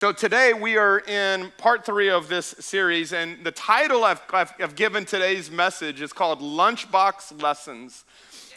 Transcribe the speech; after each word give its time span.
So 0.00 0.12
today 0.12 0.54
we 0.54 0.78
are 0.78 1.00
in 1.00 1.52
part 1.58 1.84
three 1.84 2.08
of 2.08 2.26
this 2.26 2.54
series, 2.58 3.12
and 3.12 3.44
the 3.44 3.50
title 3.50 4.02
I've, 4.02 4.22
I've, 4.32 4.50
I've, 4.58 4.74
given 4.74 5.04
today's 5.04 5.50
message 5.50 6.00
is 6.00 6.10
called 6.10 6.40
Lunchbox 6.40 7.42
Lessons. 7.42 8.04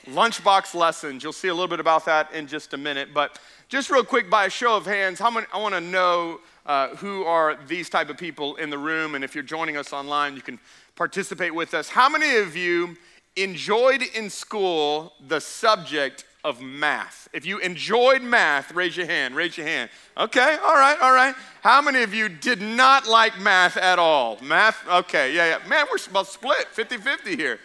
Lunchbox 0.06 0.74
Lessons. 0.74 1.22
You'll 1.22 1.34
see 1.34 1.50
a 1.50 1.54
little 1.54 1.68
bit 1.68 1.82
about 1.82 2.06
that 2.06 2.32
in 2.32 2.48
just 2.48 2.74
a 2.74 2.78
minute, 2.78 3.10
but 3.14 3.40
just 3.68 3.90
real 3.90 4.06
quick, 4.06 4.30
by 4.30 4.46
a 4.46 4.50
show 4.50 4.78
of 4.78 4.86
hands, 4.86 5.20
how 5.20 5.30
many, 5.30 5.46
I 5.54 5.60
want 5.60 5.76
to 5.76 5.82
know 5.82 6.40
uh, 6.66 6.96
who 6.96 7.26
are 7.26 7.60
these 7.68 7.90
type 7.90 8.10
of 8.10 8.16
people 8.16 8.56
in 8.56 8.70
the 8.70 8.78
room, 8.78 9.14
and 9.14 9.22
if 9.22 9.36
you're 9.36 9.44
joining 9.44 9.76
us 9.76 9.92
online, 9.92 10.38
you 10.38 10.42
can 10.42 10.58
participate 10.96 11.54
with 11.54 11.74
us. 11.74 11.90
How 11.90 12.08
many 12.08 12.38
of 12.38 12.56
you 12.56 12.96
enjoyed 13.36 14.02
in 14.16 14.30
school 14.30 15.12
the 15.28 15.42
subject 15.42 16.24
of 16.44 16.62
math. 16.62 17.30
If 17.34 17.46
you 17.46 17.60
enjoyed 17.60 18.22
math, 18.22 18.74
raise 18.74 18.98
your 18.98 19.06
hand, 19.06 19.36
raise 19.36 19.58
your 19.58 19.66
hand. 19.66 19.90
Okay, 20.18 20.58
all 20.64 20.76
right, 20.76 20.98
all 21.00 21.14
right. 21.14 21.34
How 21.62 21.82
many 21.82 22.04
of 22.04 22.14
you 22.14 22.30
did 22.30 22.62
not 22.62 23.08
like 23.08 23.40
math 23.40 23.78
at 23.78 24.00
all? 24.00 24.38
Math, 24.42 24.78
okay, 24.88 25.34
yeah, 25.34 25.58
yeah. 25.58 25.68
Man, 25.68 25.86
we're 25.90 25.98
about 26.10 26.28
split 26.28 26.68
50 26.72 26.98
50 26.98 27.36
here. 27.36 27.60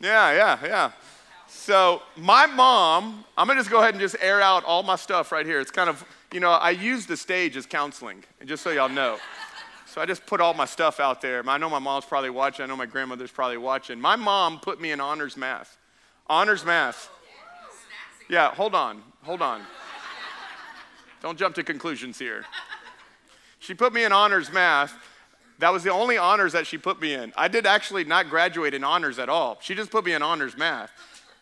Yeah, 0.00 0.32
yeah, 0.32 0.58
yeah. 0.62 0.92
So, 1.48 2.02
my 2.16 2.46
mom, 2.46 3.24
I'm 3.36 3.46
gonna 3.46 3.60
just 3.60 3.70
go 3.70 3.78
ahead 3.78 3.94
and 3.94 4.00
just 4.00 4.16
air 4.20 4.40
out 4.40 4.64
all 4.64 4.82
my 4.82 4.96
stuff 4.96 5.32
right 5.32 5.46
here. 5.46 5.60
It's 5.60 5.70
kind 5.70 5.88
of, 5.88 6.04
you 6.32 6.40
know, 6.40 6.50
I 6.50 6.70
use 6.70 7.06
the 7.06 7.16
stage 7.16 7.56
as 7.56 7.66
counseling, 7.66 8.24
just 8.44 8.62
so 8.62 8.70
y'all 8.70 8.88
know. 8.88 9.18
So 9.86 10.00
I 10.00 10.06
just 10.06 10.24
put 10.24 10.40
all 10.40 10.54
my 10.54 10.64
stuff 10.64 11.00
out 11.00 11.20
there. 11.20 11.46
I 11.46 11.58
know 11.58 11.68
my 11.68 11.78
mom's 11.78 12.06
probably 12.06 12.30
watching. 12.30 12.64
I 12.64 12.66
know 12.66 12.76
my 12.76 12.86
grandmother's 12.86 13.30
probably 13.30 13.58
watching. 13.58 14.00
My 14.00 14.16
mom 14.16 14.58
put 14.58 14.80
me 14.80 14.90
in 14.90 15.02
honors 15.02 15.36
math. 15.36 15.76
Honors 16.28 16.64
math. 16.64 17.10
Yeah, 18.32 18.54
hold 18.54 18.74
on, 18.74 19.02
hold 19.24 19.42
on. 19.42 19.60
Don't 21.20 21.38
jump 21.38 21.54
to 21.56 21.62
conclusions 21.62 22.18
here. 22.18 22.46
She 23.58 23.74
put 23.74 23.92
me 23.92 24.04
in 24.04 24.10
honors 24.10 24.50
math. 24.50 24.94
That 25.58 25.70
was 25.70 25.82
the 25.82 25.90
only 25.90 26.16
honors 26.16 26.54
that 26.54 26.66
she 26.66 26.78
put 26.78 26.98
me 26.98 27.12
in. 27.12 27.34
I 27.36 27.48
did 27.48 27.66
actually 27.66 28.04
not 28.04 28.30
graduate 28.30 28.72
in 28.72 28.84
honors 28.84 29.18
at 29.18 29.28
all. 29.28 29.58
She 29.60 29.74
just 29.74 29.90
put 29.90 30.06
me 30.06 30.14
in 30.14 30.22
honors 30.22 30.56
math. 30.56 30.90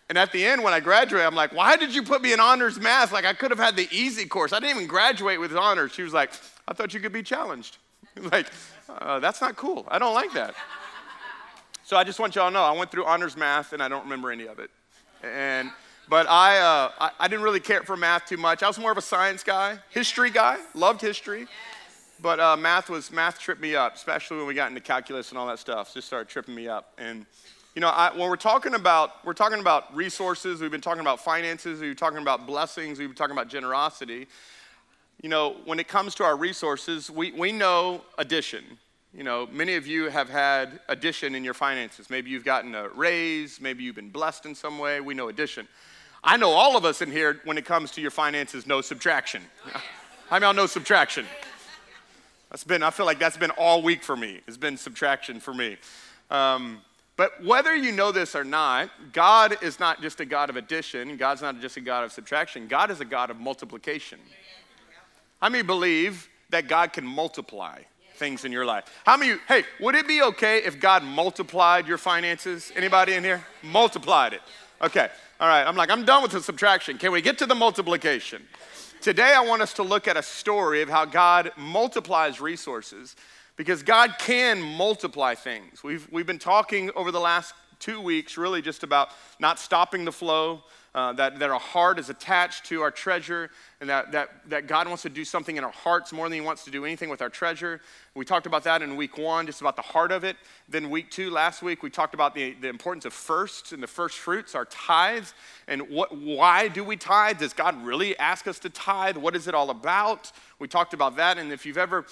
And 0.09 0.19
at 0.19 0.33
the 0.33 0.45
end, 0.45 0.65
when 0.65 0.73
I 0.73 0.81
graduated, 0.81 1.29
I'm 1.29 1.37
like, 1.37 1.55
why 1.55 1.77
did 1.77 1.95
you 1.95 2.03
put 2.03 2.23
me 2.23 2.33
in 2.33 2.41
honors 2.41 2.81
math? 2.81 3.13
Like, 3.13 3.25
I 3.25 3.35
could 3.35 3.53
have 3.53 3.61
had 3.61 3.77
the 3.77 3.87
easy 3.93 4.27
course. 4.27 4.53
I 4.53 4.59
didn't 4.59 4.75
even 4.75 4.89
graduate 4.89 5.39
with 5.39 5.57
honors. 5.57 5.93
She 5.93 6.03
was 6.03 6.13
like, 6.13 6.33
I 6.67 6.75
thought 6.75 6.93
you 6.93 6.99
could 6.99 7.13
be 7.13 7.23
challenged. 7.23 7.77
like, 8.33 8.49
uh, 8.89 9.21
that's 9.21 9.41
not 9.41 9.55
cool. 9.55 9.87
I 9.87 10.01
don't 10.01 10.15
like 10.15 10.33
that. 10.33 10.57
So 11.85 11.97
I 11.97 12.03
just 12.03 12.19
want 12.19 12.35
y'all 12.35 12.49
to 12.49 12.53
know 12.53 12.65
I 12.65 12.73
went 12.73 12.91
through 12.91 13.05
honors 13.05 13.37
math 13.37 13.73
and 13.73 13.81
I 13.81 13.87
don't 13.87 14.03
remember 14.03 14.33
any 14.33 14.47
of 14.47 14.59
it. 14.59 14.73
And 15.23 15.71
but 16.11 16.29
I, 16.29 16.59
uh, 16.59 16.91
I, 16.99 17.11
I, 17.21 17.29
didn't 17.29 17.45
really 17.45 17.61
care 17.61 17.85
for 17.85 17.97
math 17.97 18.27
too 18.27 18.37
much. 18.37 18.65
I 18.65 18.67
was 18.67 18.81
more 18.81 18.91
of 18.91 18.99
a 18.99 19.03
science 19.03 19.45
guy, 19.45 19.79
history 19.91 20.31
guy, 20.31 20.59
loved 20.75 21.01
history. 21.01 21.47
But 22.21 22.41
uh, 22.41 22.57
math 22.57 22.91
was, 22.91 23.13
math 23.13 23.39
tripped 23.39 23.63
me 23.63 23.77
up, 23.77 23.95
especially 23.95 24.39
when 24.39 24.47
we 24.49 24.55
got 24.55 24.69
into 24.69 24.81
calculus 24.81 25.31
and 25.31 25.39
all 25.39 25.47
that 25.47 25.61
stuff. 25.61 25.95
Just 25.95 26.09
started 26.09 26.29
tripping 26.29 26.55
me 26.57 26.67
up. 26.67 26.93
And, 26.99 27.27
you 27.77 27.81
know, 27.81 27.89
I, 27.89 28.11
when 28.11 28.29
we're 28.29 28.35
talking 28.35 28.75
about, 28.75 29.25
we're 29.25 29.35
talking 29.35 29.61
about 29.61 29.95
resources, 29.95 30.61
we've 30.61 30.71
been 30.71 30.81
talking 30.81 31.01
about 31.01 31.21
finances, 31.21 31.81
we've 31.81 31.91
been 31.91 31.97
talking 31.97 32.19
about 32.19 32.45
blessings, 32.45 32.99
we've 32.99 33.09
been 33.09 33.17
talking 33.17 33.37
about 33.37 33.49
generosity. 33.49 34.27
You 35.23 35.29
know, 35.29 35.59
when 35.65 35.79
it 35.79 35.87
comes 35.87 36.17
to 36.17 36.25
our 36.25 36.37
resources, 36.37 37.09
we, 37.09 37.31
we 37.31 37.53
know 37.53 38.03
addition. 38.19 38.65
You 39.15 39.23
know, 39.23 39.49
many 39.53 39.77
of 39.77 39.87
you 39.87 40.09
have 40.09 40.29
had 40.29 40.81
addition 40.89 41.37
in 41.37 41.45
your 41.45 41.55
finances. 41.55 42.11
Maybe 42.11 42.31
you've 42.31 42.45
gotten 42.45 42.75
a 42.75 42.89
raise, 42.89 43.61
maybe 43.61 43.85
you've 43.85 43.97
been 43.97 44.11
blessed 44.11 44.45
in 44.47 44.57
some 44.57 44.79
way. 44.81 45.01
We 45.01 45.15
know 45.15 45.29
addition. 45.29 45.69
I 46.23 46.37
know 46.37 46.51
all 46.51 46.77
of 46.77 46.85
us 46.85 47.01
in 47.01 47.11
here, 47.11 47.41
when 47.45 47.57
it 47.57 47.65
comes 47.65 47.91
to 47.93 48.01
your 48.01 48.11
finances, 48.11 48.67
no 48.67 48.81
subtraction. 48.81 49.43
Many 50.31 50.43
y'all 50.43 50.55
know 50.55 50.67
subtraction? 50.67 51.27
That's 52.51 52.65
been, 52.65 52.83
I 52.83 52.91
feel 52.91 53.07
like 53.07 53.19
that's 53.19 53.37
been 53.37 53.53
all 53.53 53.83
week 53.83 54.03
for 54.03 54.17
me. 54.17 54.41
It's 54.47 54.57
been 54.57 54.77
subtraction 54.77 55.41
for 55.41 55.55
me. 55.55 55.77
Um, 56.31 56.83
but 57.17 57.43
whether 57.45 57.75
you 57.75 57.93
know 57.93 58.13
this 58.13 58.35
or 58.35 58.45
not, 58.45 58.91
God 59.13 59.59
is 59.63 59.79
not 59.79 60.01
just 60.03 60.21
a 60.21 60.25
God 60.25 60.51
of 60.51 60.57
addition. 60.57 61.17
God's 61.17 61.43
not 61.43 61.61
just 61.61 61.77
a 61.77 61.81
God 61.81 62.05
of 62.05 62.13
subtraction. 62.13 62.67
God 62.67 62.91
is 62.91 63.01
a 63.01 63.05
God 63.05 63.31
of 63.31 63.39
multiplication. 63.39 64.19
How 65.41 65.49
many 65.49 65.63
believe 65.63 66.29
that 66.51 66.69
God 66.69 66.93
can 66.93 67.07
multiply 67.07 67.81
things 68.17 68.45
in 68.45 68.53
your 68.53 68.65
life? 68.65 68.85
How 69.05 69.17
many, 69.17 69.39
hey, 69.49 69.65
would 69.81 69.95
it 69.95 70.07
be 70.09 70.23
okay 70.23 70.59
if 70.65 70.81
God 70.81 71.03
multiplied 71.03 71.87
your 71.87 71.99
finances? 71.99 72.73
Anybody 72.75 73.15
in 73.15 73.25
here? 73.25 73.45
Multiplied 73.63 74.35
it. 74.35 74.43
Okay. 74.83 75.09
All 75.39 75.49
right, 75.49 75.63
I'm 75.63 75.77
like, 75.77 75.91
I'm 75.91 76.07
done 76.07 76.23
with 76.23 76.33
the 76.33 76.41
subtraction. 76.41 76.97
Can 76.97 77.13
we 77.13 77.21
get 77.21 77.37
to 77.39 77.47
the 77.47 77.55
multiplication? 77.55 78.43
Today, 79.03 79.35
I 79.37 79.43
want 79.43 79.61
us 79.61 79.75
to 79.75 79.83
look 79.83 80.09
at 80.09 80.17
a 80.17 80.23
story 80.23 80.81
of 80.81 80.89
how 80.89 81.05
God 81.05 81.53
multiplies 81.59 82.41
resources 82.41 83.15
because 83.57 83.83
God 83.83 84.15
can 84.19 84.63
multiply 84.63 85.35
things. 85.35 85.85
We've, 85.85 86.09
we've 86.11 86.27
been 86.27 86.39
talking 86.39 86.91
over 86.97 87.11
the 87.11 87.21
last 87.21 87.53
two 87.79 88.01
weeks 88.01 88.39
really 88.39 88.63
just 88.63 88.83
about 88.83 89.11
not 89.39 89.59
stopping 89.59 90.07
the 90.07 90.13
flow, 90.13 90.63
uh, 90.95 91.13
that, 91.13 91.39
that 91.39 91.51
our 91.51 91.61
heart 91.61 91.99
is 91.99 92.09
attached 92.09 92.65
to 92.67 92.81
our 92.81 92.91
treasure, 92.91 93.51
and 93.81 93.89
that, 93.89 94.13
that, 94.13 94.31
that 94.49 94.67
God 94.67 94.87
wants 94.89 95.03
to 95.05 95.09
do 95.09 95.25
something 95.25 95.57
in 95.57 95.65
our 95.65 95.71
hearts 95.71 96.13
more 96.13 96.29
than 96.29 96.35
He 96.35 96.41
wants 96.43 96.65
to 96.65 96.71
do 96.71 96.85
anything 96.85 97.09
with 97.09 97.23
our 97.23 97.31
treasure. 97.31 97.81
We 98.15 98.27
talked 98.27 98.47
about 98.47 98.65
that 98.65 98.83
in 98.83 98.97
week 98.97 99.17
one, 99.17 99.47
just 99.47 99.63
about 99.63 99.77
the 99.77 99.83
heart 99.83 100.13
of 100.13 100.23
it. 100.23 100.37
Then, 100.69 100.91
week 100.91 101.11
two, 101.11 101.31
last 101.31 101.63
week, 101.63 101.83
we 101.83 101.89
talked 101.89 102.13
about 102.13 102.35
the, 102.35 102.53
the 102.61 102.69
importance 102.69 103.07
of 103.07 103.15
firsts 103.15 103.73
and 103.73 103.83
the 103.83 103.87
first 103.87 104.19
fruits, 104.19 104.55
our 104.55 104.67
tithes, 104.67 105.33
and 105.67 105.89
what, 105.89 106.17
why 106.17 106.69
do 106.69 106.85
we 106.85 106.97
tithe? 106.97 107.39
Does 107.39 107.55
God 107.55 107.83
really 107.83 108.19
ask 108.19 108.47
us 108.47 108.59
to 108.61 108.69
tithe? 108.69 109.17
What 109.17 109.35
is 109.35 109.49
it 109.49 109.55
all 109.55 109.71
about? 109.71 110.31
We 110.59 110.69
talked 110.69 110.93
about 110.93 111.17
that. 111.17 111.39
And 111.39 111.51
if 111.53 111.65
you've 111.65 111.79
ever 111.79 112.05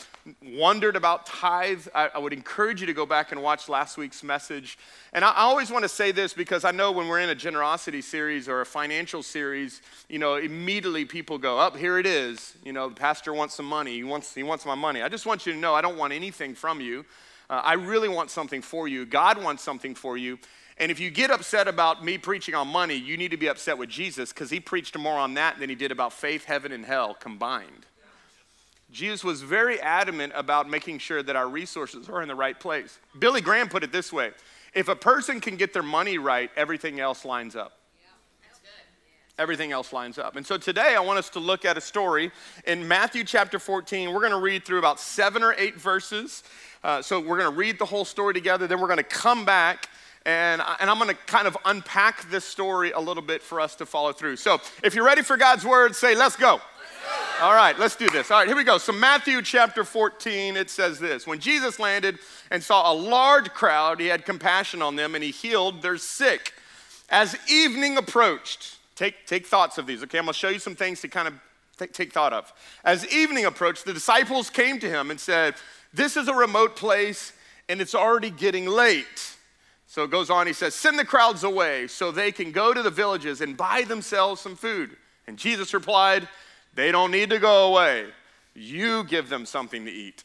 wondered 0.43 0.97
about 0.97 1.27
tithe, 1.27 1.87
I, 1.95 2.09
I 2.15 2.19
would 2.19 2.33
encourage 2.33 2.81
you 2.81 2.87
to 2.87 2.95
go 2.95 3.05
back 3.05 3.31
and 3.31 3.43
watch 3.43 3.69
last 3.69 3.99
week's 3.99 4.25
message. 4.25 4.79
And 5.13 5.23
I, 5.23 5.33
I 5.33 5.43
always 5.43 5.71
want 5.71 5.83
to 5.83 5.89
say 5.89 6.13
this 6.13 6.33
because 6.33 6.65
I 6.65 6.71
know 6.71 6.91
when 6.91 7.09
we're 7.09 7.21
in 7.21 7.29
a 7.29 7.35
generosity 7.35 8.01
series 8.01 8.49
or 8.49 8.63
a 8.63 8.67
financial 8.67 9.23
series, 9.23 9.83
you 10.09 10.19
know, 10.19 10.37
immediately 10.37 11.05
people 11.05 11.37
go, 11.37 11.58
up, 11.59 11.77
here 11.77 11.99
it 11.99 12.07
is. 12.07 12.55
You 12.65 12.73
know, 12.73 12.89
the 12.89 12.95
pastor 12.95 13.33
wants 13.33 13.55
some 13.55 13.67
money. 13.67 13.95
He 13.95 14.05
wants, 14.05 14.35
he 14.35 14.43
wants 14.43 14.65
my 14.65 14.75
money. 14.75 15.03
I 15.03 15.09
just 15.09 15.27
want 15.27 15.47
you 15.47 15.53
to 15.53 15.59
know 15.59 15.75
I 15.75 15.81
don't 15.81 15.99
want 15.99 16.13
anything 16.13 16.55
from 16.55 16.81
you. 16.81 17.05
Uh, 17.51 17.61
I 17.65 17.75
really 17.75 18.09
want 18.09 18.31
something 18.31 18.63
for 18.63 18.89
you. 18.89 19.07
God 19.07 19.43
wants 19.43 19.63
something 19.63 19.95
for 19.95 20.17
you. 20.17 20.39
And 20.79 20.93
if 20.93 21.01
you 21.01 21.11
get 21.11 21.31
upset 21.31 21.67
about 21.67 22.05
me 22.05 22.19
preaching 22.19 22.55
on 22.55 22.69
money, 22.69 22.95
you 22.95 23.17
need 23.17 23.33
to 23.33 23.37
be 23.37 23.49
upset 23.49 23.79
with 23.79 23.89
Jesus 23.89 24.33
because 24.33 24.51
he 24.51 24.61
preached 24.61 24.97
more 24.97 25.19
on 25.19 25.35
that 25.35 25.59
than 25.59 25.69
he 25.69 25.75
did 25.75 25.91
about 25.91 26.13
faith, 26.13 26.45
heaven, 26.45 26.71
and 26.71 26.85
hell 26.85 27.15
combined. 27.15 27.87
Jesus 28.91 29.25
was 29.25 29.43
very 29.43 29.81
adamant 29.81 30.33
about 30.37 30.71
making 30.71 30.99
sure 30.99 31.23
that 31.23 31.37
our 31.37 31.49
resources 31.49 32.09
are 32.09 32.23
in 32.23 32.29
the 32.29 32.35
right 32.35 32.59
place. 32.59 32.99
Billy 33.19 33.41
Graham 33.41 33.69
put 33.69 33.83
it 33.83 33.93
this 33.93 34.13
way 34.13 34.31
if 34.75 34.89
a 34.89 34.97
person 34.97 35.41
can 35.41 35.57
get 35.57 35.73
their 35.73 35.83
money 35.83 36.19
right, 36.19 36.51
everything 36.57 37.01
else 37.01 37.25
lines 37.25 37.57
up 37.57 37.78
everything 39.39 39.73
else 39.73 39.93
lines 39.93 40.19
up. 40.19 40.37
And 40.37 40.45
so 40.45 40.59
today 40.59 40.95
I 40.97 41.01
want 41.01 41.19
us 41.19 41.31
to 41.31 41.39
look 41.39 41.65
at 41.65 41.77
a 41.77 41.81
story 41.81 42.31
in 42.67 42.87
Matthew 42.87 43.25
chapter 43.25 43.59
14. 43.59 44.13
We're 44.13 44.21
going 44.21 44.33
to 44.33 44.41
read 44.41 44.65
through 44.65 44.79
about 44.79 44.99
seven 45.01 45.43
or 45.43 45.55
eight 45.57 45.81
verses. 45.81 46.43
Uh, 46.83 47.01
so 47.03 47.21
we're 47.21 47.39
going 47.39 47.51
to 47.51 47.57
read 47.57 47.79
the 47.79 47.85
whole 47.85 48.05
story 48.05 48.35
together, 48.35 48.67
then 48.67 48.81
we're 48.81 48.89
going 48.89 48.99
to 48.99 49.03
come 49.03 49.45
back. 49.45 49.89
And, 50.27 50.61
and 50.81 50.91
I'm 50.91 50.99
going 50.99 51.09
to 51.09 51.17
kind 51.27 51.47
of 51.47 51.57
unpack 51.65 52.29
this 52.29 52.45
story 52.45 52.91
a 52.91 53.01
little 53.01 53.23
bit 53.23 53.43
for 53.43 53.61
us 53.61 53.75
to 53.77 53.87
follow 53.87 54.13
through. 54.13 54.37
So, 54.37 54.61
if 54.83 54.95
you're 54.95 55.05
ready 55.05 55.23
for 55.23 55.37
God's 55.37 55.65
word, 55.65 55.95
say, 55.95 56.15
Let's 56.15 56.37
go. 56.37 56.55
Let's 56.55 57.39
go. 57.39 57.45
All 57.45 57.55
right, 57.55 57.79
let's 57.79 57.95
do 57.97 58.11
this. 58.11 58.31
All 58.31 58.41
right, 58.41 58.49
here 58.49 58.57
we 58.57 58.65
go. 58.65 58.79
So, 58.79 58.93
Matthew 58.93 59.41
chapter 59.43 59.85
14, 59.85 60.57
it 60.57 60.69
says 60.69 60.99
this 60.99 61.27
When 61.27 61.39
Jesus 61.39 61.79
landed 61.79 62.19
and 62.51 62.63
saw 62.63 62.93
a 62.93 62.95
large 62.95 63.51
crowd, 63.51 64.01
he 64.01 64.09
had 64.09 64.27
compassion 64.27 64.83
on 64.83 64.97
them 64.97 65.15
and 65.15 65.25
he 65.25 65.31
healed 65.31 65.81
their 65.81 65.97
sick. 65.97 66.53
As 67.09 67.39
evening 67.49 67.97
approached, 67.97 68.78
Take, 68.99 69.27
take 69.27 69.47
thoughts 69.47 69.79
of 69.79 69.87
these, 69.87 70.03
okay? 70.03 70.19
I'm 70.19 70.25
gonna 70.25 70.33
show 70.33 70.49
you 70.49 70.59
some 70.59 70.75
things 70.75 71.01
to 71.03 71.09
kind 71.09 71.29
of 71.29 71.35
take, 71.77 71.93
take 71.93 72.13
thought 72.13 72.33
of. 72.33 72.53
As 72.85 73.07
evening 73.07 73.45
approached, 73.45 73.85
the 73.85 73.93
disciples 73.93 74.51
came 74.51 74.81
to 74.81 74.91
him 74.91 75.13
and 75.13 75.21
said, 75.21 75.55
This 75.95 76.17
is 76.17 76.27
a 76.27 76.35
remote 76.35 76.75
place 76.75 77.33
and 77.69 77.81
it's 77.81 77.95
already 77.95 78.31
getting 78.31 78.67
late. 78.67 79.37
So 79.87 80.03
it 80.03 80.11
goes 80.11 80.31
on, 80.31 80.49
he 80.49 80.53
says, 80.53 80.75
Send 80.75 80.99
the 80.99 81.05
crowds 81.05 81.45
away 81.45 81.87
so 81.87 82.11
they 82.11 82.33
can 82.33 82.51
go 82.51 82.75
to 82.75 82.83
the 82.83 82.91
villages 82.91 83.41
and 83.41 83.57
buy 83.57 83.85
themselves 83.87 84.41
some 84.41 84.57
food. 84.57 84.97
And 85.29 85.39
Jesus 85.39 85.73
replied, 85.73 86.27
They 86.75 86.91
don't 86.91 87.13
need 87.13 87.31
to 87.31 87.39
go 87.39 87.69
away. 87.69 88.07
You 88.57 89.05
give 89.05 89.29
them 89.29 89.47
something 89.47 89.85
to 89.85 89.93
eat. 89.93 90.25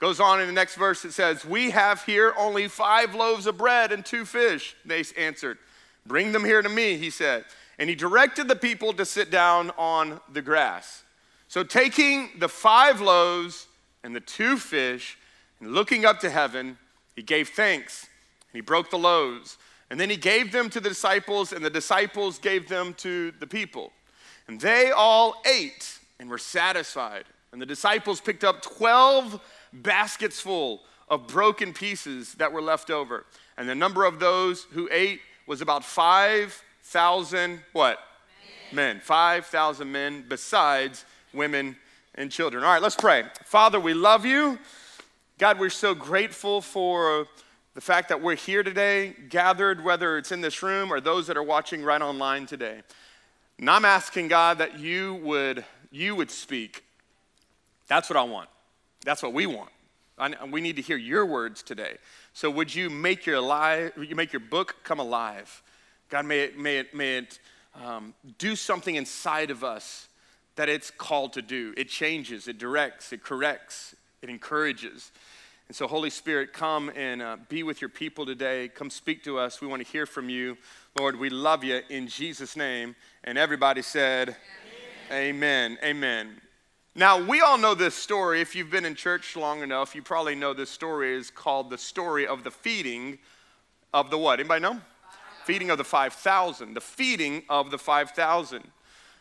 Goes 0.00 0.18
on 0.18 0.40
in 0.40 0.48
the 0.48 0.52
next 0.52 0.74
verse, 0.74 1.04
it 1.04 1.12
says, 1.12 1.44
We 1.44 1.70
have 1.70 2.02
here 2.02 2.34
only 2.36 2.66
five 2.66 3.14
loaves 3.14 3.46
of 3.46 3.56
bread 3.56 3.92
and 3.92 4.04
two 4.04 4.24
fish. 4.24 4.74
They 4.84 5.04
answered, 5.16 5.58
Bring 6.04 6.32
them 6.32 6.44
here 6.44 6.62
to 6.62 6.68
me, 6.68 6.96
he 6.96 7.10
said 7.10 7.44
and 7.78 7.88
he 7.88 7.94
directed 7.94 8.48
the 8.48 8.56
people 8.56 8.92
to 8.94 9.04
sit 9.04 9.30
down 9.30 9.70
on 9.78 10.20
the 10.32 10.42
grass. 10.42 11.04
So, 11.48 11.62
taking 11.62 12.30
the 12.38 12.48
five 12.48 13.00
loaves 13.00 13.66
and 14.02 14.14
the 14.14 14.20
two 14.20 14.58
fish, 14.58 15.16
and 15.60 15.72
looking 15.72 16.04
up 16.04 16.20
to 16.20 16.30
heaven, 16.30 16.78
he 17.16 17.22
gave 17.22 17.48
thanks, 17.48 18.04
and 18.04 18.58
he 18.58 18.60
broke 18.60 18.90
the 18.90 18.98
loaves. 18.98 19.58
And 19.90 19.98
then 19.98 20.10
he 20.10 20.16
gave 20.16 20.52
them 20.52 20.68
to 20.70 20.80
the 20.80 20.90
disciples, 20.90 21.52
and 21.52 21.64
the 21.64 21.70
disciples 21.70 22.38
gave 22.38 22.68
them 22.68 22.94
to 22.94 23.32
the 23.40 23.46
people. 23.46 23.92
And 24.46 24.60
they 24.60 24.90
all 24.90 25.40
ate 25.46 25.98
and 26.20 26.28
were 26.28 26.38
satisfied. 26.38 27.24
And 27.52 27.60
the 27.60 27.66
disciples 27.66 28.20
picked 28.20 28.44
up 28.44 28.60
12 28.62 29.40
baskets 29.72 30.40
full 30.40 30.82
of 31.08 31.26
broken 31.26 31.72
pieces 31.72 32.34
that 32.34 32.52
were 32.52 32.60
left 32.60 32.90
over. 32.90 33.24
And 33.56 33.68
the 33.68 33.74
number 33.74 34.04
of 34.04 34.20
those 34.20 34.64
who 34.72 34.88
ate 34.92 35.20
was 35.46 35.62
about 35.62 35.84
5,000 36.88 37.60
what? 37.72 37.98
Men. 38.72 38.96
men. 38.96 39.00
5,000 39.00 39.92
men 39.92 40.24
besides 40.26 41.04
women 41.34 41.76
and 42.14 42.30
children. 42.30 42.64
All 42.64 42.72
right, 42.72 42.80
let's 42.80 42.96
pray. 42.96 43.24
Father, 43.44 43.78
we 43.78 43.92
love 43.92 44.24
you. 44.24 44.58
God, 45.36 45.58
we're 45.60 45.68
so 45.68 45.94
grateful 45.94 46.62
for 46.62 47.26
the 47.74 47.82
fact 47.82 48.08
that 48.08 48.22
we're 48.22 48.36
here 48.36 48.62
today, 48.62 49.14
gathered, 49.28 49.84
whether 49.84 50.16
it's 50.16 50.32
in 50.32 50.40
this 50.40 50.62
room 50.62 50.90
or 50.90 50.98
those 50.98 51.26
that 51.26 51.36
are 51.36 51.42
watching 51.42 51.82
right 51.82 52.00
online 52.00 52.46
today. 52.46 52.80
And 53.58 53.68
I'm 53.68 53.84
asking 53.84 54.28
God 54.28 54.56
that 54.56 54.78
you 54.78 55.16
would 55.16 55.66
you 55.90 56.16
would 56.16 56.30
speak. 56.30 56.84
That's 57.86 58.08
what 58.08 58.16
I 58.16 58.22
want. 58.22 58.48
That's 59.04 59.22
what 59.22 59.34
we 59.34 59.44
want. 59.44 59.70
I, 60.16 60.32
we 60.46 60.62
need 60.62 60.76
to 60.76 60.82
hear 60.82 60.96
your 60.96 61.26
words 61.26 61.62
today. 61.62 61.98
So 62.32 62.50
would 62.50 62.74
you 62.74 62.88
make 62.88 63.26
your 63.26 63.36
alive, 63.36 63.92
you 63.98 64.16
make 64.16 64.32
your 64.32 64.40
book 64.40 64.76
come 64.84 65.00
alive? 65.00 65.62
God, 66.08 66.24
may 66.24 66.40
it, 66.40 66.58
may 66.58 66.78
it, 66.78 66.94
may 66.94 67.18
it 67.18 67.38
um, 67.74 68.14
do 68.38 68.56
something 68.56 68.94
inside 68.94 69.50
of 69.50 69.62
us 69.62 70.08
that 70.56 70.68
it's 70.68 70.90
called 70.90 71.34
to 71.34 71.42
do. 71.42 71.74
It 71.76 71.88
changes, 71.88 72.48
it 72.48 72.58
directs, 72.58 73.12
it 73.12 73.22
corrects, 73.22 73.94
it 74.22 74.28
encourages. 74.28 75.12
And 75.68 75.76
so, 75.76 75.86
Holy 75.86 76.08
Spirit, 76.08 76.54
come 76.54 76.90
and 76.96 77.20
uh, 77.20 77.36
be 77.50 77.62
with 77.62 77.82
your 77.82 77.90
people 77.90 78.24
today. 78.24 78.68
Come 78.68 78.88
speak 78.88 79.22
to 79.24 79.38
us. 79.38 79.60
We 79.60 79.66
want 79.66 79.84
to 79.84 79.92
hear 79.92 80.06
from 80.06 80.30
you. 80.30 80.56
Lord, 80.98 81.18
we 81.18 81.28
love 81.28 81.62
you 81.62 81.82
in 81.90 82.08
Jesus' 82.08 82.56
name. 82.56 82.96
And 83.22 83.36
everybody 83.36 83.82
said, 83.82 84.34
Amen. 85.10 85.76
Amen. 85.76 85.78
Amen. 85.84 86.40
Now, 86.94 87.22
we 87.22 87.42
all 87.42 87.58
know 87.58 87.74
this 87.74 87.94
story. 87.94 88.40
If 88.40 88.56
you've 88.56 88.70
been 88.70 88.86
in 88.86 88.94
church 88.94 89.36
long 89.36 89.62
enough, 89.62 89.94
you 89.94 90.02
probably 90.02 90.34
know 90.34 90.54
this 90.54 90.70
story 90.70 91.14
is 91.14 91.30
called 91.30 91.70
the 91.70 91.78
story 91.78 92.26
of 92.26 92.44
the 92.44 92.50
feeding 92.50 93.18
of 93.92 94.10
the 94.10 94.18
what? 94.18 94.40
Anybody 94.40 94.62
know? 94.62 94.80
Feeding 95.48 95.70
of 95.70 95.78
the 95.78 95.84
5,000. 95.84 96.74
The 96.74 96.80
feeding 96.82 97.42
of 97.48 97.70
the 97.70 97.78
5,000. 97.78 98.62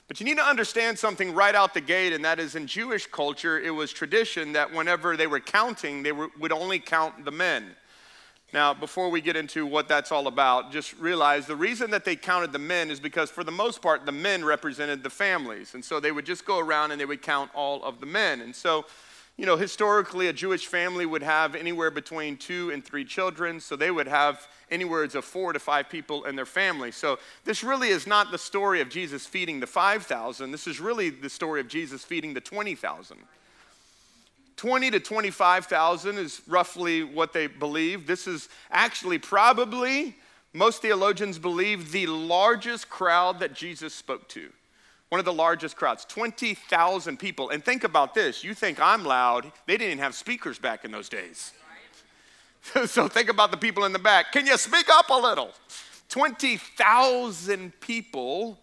But 0.10 0.20
you 0.20 0.26
need 0.26 0.36
to 0.36 0.44
understand 0.44 1.00
something 1.00 1.34
right 1.34 1.56
out 1.56 1.74
the 1.74 1.80
gate, 1.80 2.12
and 2.12 2.26
that 2.26 2.38
is 2.38 2.56
in 2.56 2.68
Jewish 2.68 3.08
culture, 3.08 3.58
it 3.58 3.70
was 3.70 3.94
tradition 3.94 4.52
that 4.52 4.74
whenever 4.74 5.16
they 5.16 5.26
were 5.26 5.40
counting, 5.40 6.04
they 6.04 6.12
were, 6.12 6.28
would 6.38 6.52
only 6.52 6.80
count 6.80 7.24
the 7.24 7.32
men. 7.32 7.78
Now, 8.52 8.74
before 8.74 9.10
we 9.10 9.22
get 9.22 9.38
into 9.38 9.66
what 9.66 9.88
that's 9.88 10.12
all 10.12 10.28
about, 10.28 10.70
just 10.70 10.98
realize 10.98 11.46
the 11.46 11.56
reason 11.56 11.92
that 11.92 12.04
they 12.04 12.18
counted 12.18 12.52
the 12.52 12.60
men 12.60 12.92
is 12.92 13.00
because, 13.00 13.32
for 13.32 13.46
the 13.46 13.52
most 13.54 13.82
part, 13.82 14.06
the 14.06 14.12
men 14.12 14.44
represented 14.44 15.04
the 15.04 15.10
families. 15.10 15.76
And 15.76 15.86
so 15.86 16.02
they 16.02 16.12
would 16.12 16.26
just 16.26 16.44
go 16.44 16.60
around 16.60 16.92
and 16.92 17.00
they 17.00 17.06
would 17.06 17.22
count 17.22 17.52
all 17.56 17.86
of 17.86 18.02
the 18.02 18.06
men. 18.06 18.42
And 18.42 18.54
so, 18.54 18.86
you 19.38 19.46
know, 19.46 19.56
historically, 19.56 20.28
a 20.28 20.34
Jewish 20.34 20.66
family 20.66 21.06
would 21.06 21.22
have 21.22 21.54
anywhere 21.54 21.92
between 21.92 22.38
two 22.38 22.72
and 22.72 22.84
three 22.84 23.06
children. 23.06 23.60
So 23.60 23.76
they 23.76 23.92
would 23.92 24.08
have 24.08 24.48
anywhere 24.72 25.04
of 25.04 25.24
four 25.24 25.54
to 25.54 25.60
five 25.60 25.90
people 25.90 26.26
in 26.26 26.36
their 26.36 26.46
family. 26.46 26.92
So 26.92 27.20
this 27.46 27.64
really 27.64 27.90
is 27.90 28.08
not 28.08 28.32
the 28.32 28.40
story 28.40 28.82
of 28.82 28.90
Jesus 28.90 29.28
feeding 29.28 29.60
the 29.60 29.68
5,000. 29.68 30.52
This 30.52 30.66
is 30.66 30.80
really 30.80 31.12
the 31.12 31.30
story 31.30 31.62
of 31.62 31.68
Jesus 31.68 32.04
feeding 32.04 32.34
the 32.34 32.42
20,000. 32.42 33.18
20 34.56 34.92
to 34.92 35.00
25,000 35.00 36.18
is 36.18 36.42
roughly 36.48 37.04
what 37.04 37.32
they 37.32 37.46
believe. 37.46 38.08
This 38.08 38.26
is 38.26 38.50
actually 38.72 39.20
probably, 39.20 40.16
most 40.52 40.82
theologians 40.82 41.38
believe, 41.38 41.92
the 41.92 42.08
largest 42.08 42.90
crowd 42.90 43.40
that 43.40 43.54
Jesus 43.54 43.94
spoke 43.94 44.28
to. 44.30 44.50
One 45.10 45.20
of 45.20 45.26
the 45.26 45.34
largest 45.34 45.76
crowds, 45.76 46.04
20,000 46.06 47.18
people. 47.18 47.50
And 47.50 47.64
think 47.64 47.84
about 47.84 48.14
this 48.14 48.44
you 48.44 48.54
think 48.54 48.80
I'm 48.80 49.06
loud, 49.06 49.52
they 49.66 49.78
didn't 49.78 50.00
have 50.00 50.16
speakers 50.16 50.60
back 50.60 50.84
in 50.86 50.92
those 50.92 51.10
days. 51.10 51.54
so 52.86 53.08
think 53.08 53.30
about 53.30 53.52
the 53.52 53.58
people 53.58 53.86
in 53.86 53.94
the 53.94 54.00
back. 54.00 54.32
Can 54.32 54.46
you 54.46 54.58
speak 54.58 54.90
up 54.90 55.10
a 55.10 55.14
little? 55.14 55.52
20,000 56.10 57.80
people 57.80 58.60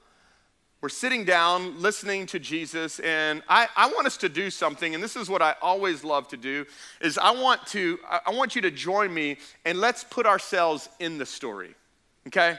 we're 0.81 0.91
sitting 0.91 1.25
down 1.25 1.81
listening 1.81 2.27
to 2.27 2.39
jesus 2.39 3.01
and 3.01 3.43
I, 3.49 3.69
I, 3.75 3.87
want 3.87 4.07
us 4.07 4.19
to 4.19 4.29
do 4.29 4.51
something 4.51 4.95
and 4.95 5.03
this 5.03 5.17
is 5.17 5.31
what 5.31 5.41
i 5.41 5.55
always 5.63 6.05
love 6.05 6.29
to 6.29 6.37
do 6.37 6.67
is 7.01 7.17
i 7.17 7.31
want 7.31 7.67
to 7.69 7.99
i 8.27 8.31
want 8.31 8.55
you 8.55 8.61
to 8.63 8.71
join 8.71 9.13
me 9.13 9.39
and 9.65 9.81
let's 9.81 10.05
put 10.05 10.27
ourselves 10.27 10.91
in 11.01 11.17
the 11.17 11.25
story 11.25 11.75
okay 12.27 12.59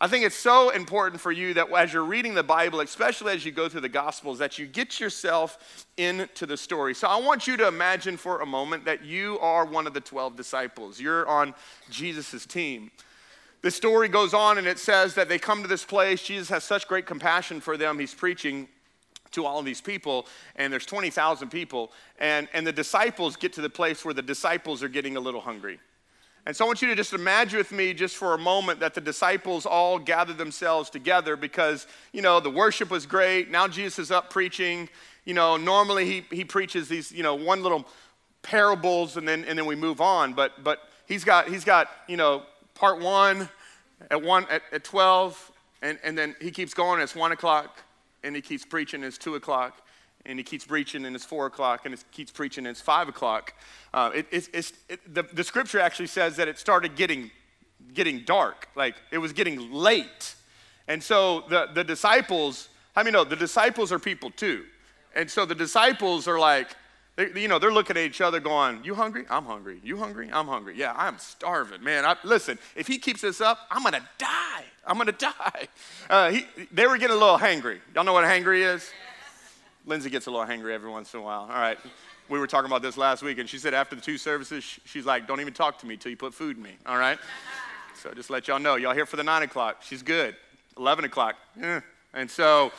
i 0.00 0.06
think 0.06 0.24
it's 0.24 0.36
so 0.36 0.70
important 0.70 1.20
for 1.20 1.32
you 1.32 1.54
that 1.54 1.70
as 1.72 1.92
you're 1.92 2.04
reading 2.04 2.34
the 2.34 2.42
bible 2.42 2.80
especially 2.80 3.32
as 3.32 3.44
you 3.44 3.52
go 3.52 3.68
through 3.68 3.80
the 3.80 3.88
gospels 3.88 4.38
that 4.38 4.58
you 4.58 4.66
get 4.66 5.00
yourself 5.00 5.86
into 5.96 6.46
the 6.46 6.56
story 6.56 6.94
so 6.94 7.06
i 7.08 7.20
want 7.20 7.46
you 7.46 7.56
to 7.56 7.66
imagine 7.66 8.16
for 8.16 8.40
a 8.40 8.46
moment 8.46 8.84
that 8.84 9.04
you 9.04 9.38
are 9.40 9.64
one 9.64 9.86
of 9.86 9.94
the 9.94 10.00
12 10.00 10.36
disciples 10.36 11.00
you're 11.00 11.26
on 11.26 11.54
jesus' 11.90 12.46
team 12.46 12.90
the 13.62 13.70
story 13.70 14.08
goes 14.08 14.32
on 14.32 14.56
and 14.58 14.66
it 14.66 14.78
says 14.78 15.14
that 15.14 15.28
they 15.28 15.38
come 15.38 15.62
to 15.62 15.68
this 15.68 15.84
place. 15.84 16.22
Jesus 16.22 16.48
has 16.48 16.64
such 16.64 16.88
great 16.88 17.04
compassion 17.04 17.60
for 17.60 17.76
them. 17.76 17.98
He's 17.98 18.14
preaching 18.14 18.68
to 19.32 19.44
all 19.44 19.58
of 19.60 19.64
these 19.64 19.80
people, 19.80 20.26
and 20.56 20.72
there's 20.72 20.86
20,000 20.86 21.50
people. 21.50 21.92
And, 22.18 22.48
and 22.52 22.66
the 22.66 22.72
disciples 22.72 23.36
get 23.36 23.52
to 23.54 23.60
the 23.60 23.70
place 23.70 24.04
where 24.04 24.14
the 24.14 24.22
disciples 24.22 24.82
are 24.82 24.88
getting 24.88 25.16
a 25.16 25.20
little 25.20 25.40
hungry. 25.40 25.78
And 26.46 26.56
so 26.56 26.64
I 26.64 26.66
want 26.66 26.80
you 26.80 26.88
to 26.88 26.94
just 26.94 27.12
imagine 27.12 27.58
with 27.58 27.70
me, 27.70 27.92
just 27.92 28.16
for 28.16 28.34
a 28.34 28.38
moment, 28.38 28.80
that 28.80 28.94
the 28.94 29.00
disciples 29.00 29.66
all 29.66 29.98
gathered 29.98 30.38
themselves 30.38 30.88
together 30.88 31.36
because, 31.36 31.86
you 32.12 32.22
know, 32.22 32.40
the 32.40 32.50
worship 32.50 32.90
was 32.90 33.06
great. 33.06 33.50
Now 33.50 33.68
Jesus 33.68 33.98
is 33.98 34.10
up 34.10 34.30
preaching. 34.30 34.88
You 35.24 35.34
know, 35.34 35.56
normally 35.56 36.06
he, 36.06 36.24
he 36.34 36.44
preaches 36.44 36.88
these, 36.88 37.12
you 37.12 37.22
know, 37.22 37.34
one 37.34 37.62
little 37.62 37.86
parables 38.42 39.16
and 39.16 39.28
then, 39.28 39.44
and 39.44 39.58
then 39.58 39.66
we 39.66 39.76
move 39.76 40.00
on. 40.00 40.32
But, 40.32 40.64
but 40.64 40.88
he's 41.06 41.24
got, 41.24 41.48
he's 41.48 41.64
got, 41.64 41.88
you 42.08 42.16
know, 42.16 42.42
part 42.74 43.00
one 43.00 43.48
at, 44.10 44.22
one, 44.22 44.46
at, 44.50 44.62
at 44.72 44.84
12, 44.84 45.52
and, 45.82 45.98
and 46.02 46.16
then 46.16 46.34
he 46.40 46.50
keeps 46.50 46.72
going, 46.72 47.00
it's 47.00 47.14
1 47.14 47.32
o'clock, 47.32 47.82
and 48.22 48.34
he 48.34 48.42
keeps 48.42 48.64
preaching, 48.64 49.02
it's 49.02 49.18
2 49.18 49.34
o'clock, 49.34 49.86
and 50.26 50.38
he 50.38 50.42
keeps 50.42 50.64
preaching, 50.64 51.04
and 51.04 51.16
it's 51.16 51.24
4 51.24 51.46
o'clock, 51.46 51.82
and 51.84 51.94
he 51.94 52.00
keeps 52.12 52.30
preaching, 52.30 52.66
and 52.66 52.70
it's 52.70 52.80
5 52.80 53.08
o'clock. 53.08 53.54
Uh, 53.92 54.10
it, 54.14 54.26
it's, 54.30 54.72
it, 54.88 55.14
the, 55.14 55.22
the 55.22 55.44
scripture 55.44 55.80
actually 55.80 56.06
says 56.06 56.36
that 56.36 56.48
it 56.48 56.58
started 56.58 56.96
getting, 56.96 57.30
getting 57.94 58.24
dark, 58.24 58.68
like 58.74 58.96
it 59.10 59.18
was 59.18 59.32
getting 59.32 59.72
late. 59.72 60.34
And 60.88 61.02
so 61.02 61.44
the, 61.48 61.68
the 61.72 61.84
disciples, 61.84 62.68
I 62.96 63.02
mean, 63.02 63.12
no, 63.12 63.24
the 63.24 63.36
disciples 63.36 63.92
are 63.92 63.98
people 63.98 64.30
too. 64.30 64.64
And 65.14 65.30
so 65.30 65.44
the 65.44 65.54
disciples 65.54 66.28
are 66.28 66.38
like, 66.38 66.68
they, 67.16 67.40
you 67.40 67.48
know, 67.48 67.58
they're 67.58 67.72
looking 67.72 67.96
at 67.96 68.04
each 68.04 68.20
other 68.20 68.40
going, 68.40 68.82
You 68.84 68.94
hungry? 68.94 69.24
I'm 69.28 69.44
hungry. 69.44 69.80
You 69.82 69.96
hungry? 69.96 70.30
I'm 70.32 70.46
hungry. 70.46 70.74
Yeah, 70.76 70.94
I'm 70.96 71.18
starving, 71.18 71.82
man. 71.82 72.04
I, 72.04 72.16
listen, 72.24 72.58
if 72.76 72.86
he 72.86 72.98
keeps 72.98 73.20
this 73.20 73.40
up, 73.40 73.58
I'm 73.70 73.82
to 73.84 74.02
die. 74.18 74.64
I'm 74.86 74.98
to 75.04 75.12
die. 75.18 75.68
Uh, 76.08 76.30
he, 76.30 76.46
they 76.72 76.86
were 76.86 76.98
getting 76.98 77.16
a 77.16 77.20
little 77.20 77.38
hangry. 77.38 77.80
Y'all 77.94 78.04
know 78.04 78.12
what 78.12 78.24
hangry 78.24 78.74
is? 78.74 78.90
Lindsay 79.86 80.10
gets 80.10 80.26
a 80.26 80.30
little 80.30 80.46
hangry 80.46 80.72
every 80.72 80.90
once 80.90 81.12
in 81.14 81.20
a 81.20 81.22
while. 81.22 81.42
All 81.42 81.48
right. 81.48 81.78
We 82.28 82.38
were 82.38 82.46
talking 82.46 82.70
about 82.70 82.82
this 82.82 82.96
last 82.96 83.22
week, 83.22 83.38
and 83.38 83.48
she 83.48 83.58
said 83.58 83.74
after 83.74 83.96
the 83.96 84.02
two 84.02 84.18
services, 84.18 84.62
she's 84.84 85.04
like, 85.04 85.26
Don't 85.26 85.40
even 85.40 85.52
talk 85.52 85.78
to 85.80 85.86
me 85.86 85.96
till 85.96 86.10
you 86.10 86.16
put 86.16 86.34
food 86.34 86.56
in 86.56 86.62
me. 86.62 86.76
All 86.86 86.98
right? 86.98 87.18
So 88.00 88.12
just 88.12 88.30
let 88.30 88.48
y'all 88.48 88.58
know. 88.58 88.76
Y'all 88.76 88.94
here 88.94 89.06
for 89.06 89.16
the 89.16 89.24
nine 89.24 89.42
o'clock. 89.42 89.82
She's 89.82 90.02
good. 90.02 90.36
11 90.76 91.04
o'clock. 91.04 91.36
Eh. 91.60 91.80
And 92.14 92.30
so 92.30 92.72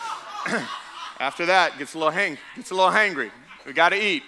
after 1.20 1.46
that, 1.48 1.77
gets 1.77 1.93
a 1.93 1.98
little 1.98 2.12
hang, 2.12 2.38
gets 2.55 2.72
a 2.72 2.75
little 2.75 2.91
hangry. 2.91 3.29
We 3.65 3.74
got 3.74 3.89
to 3.89 4.01
eat. 4.01 4.24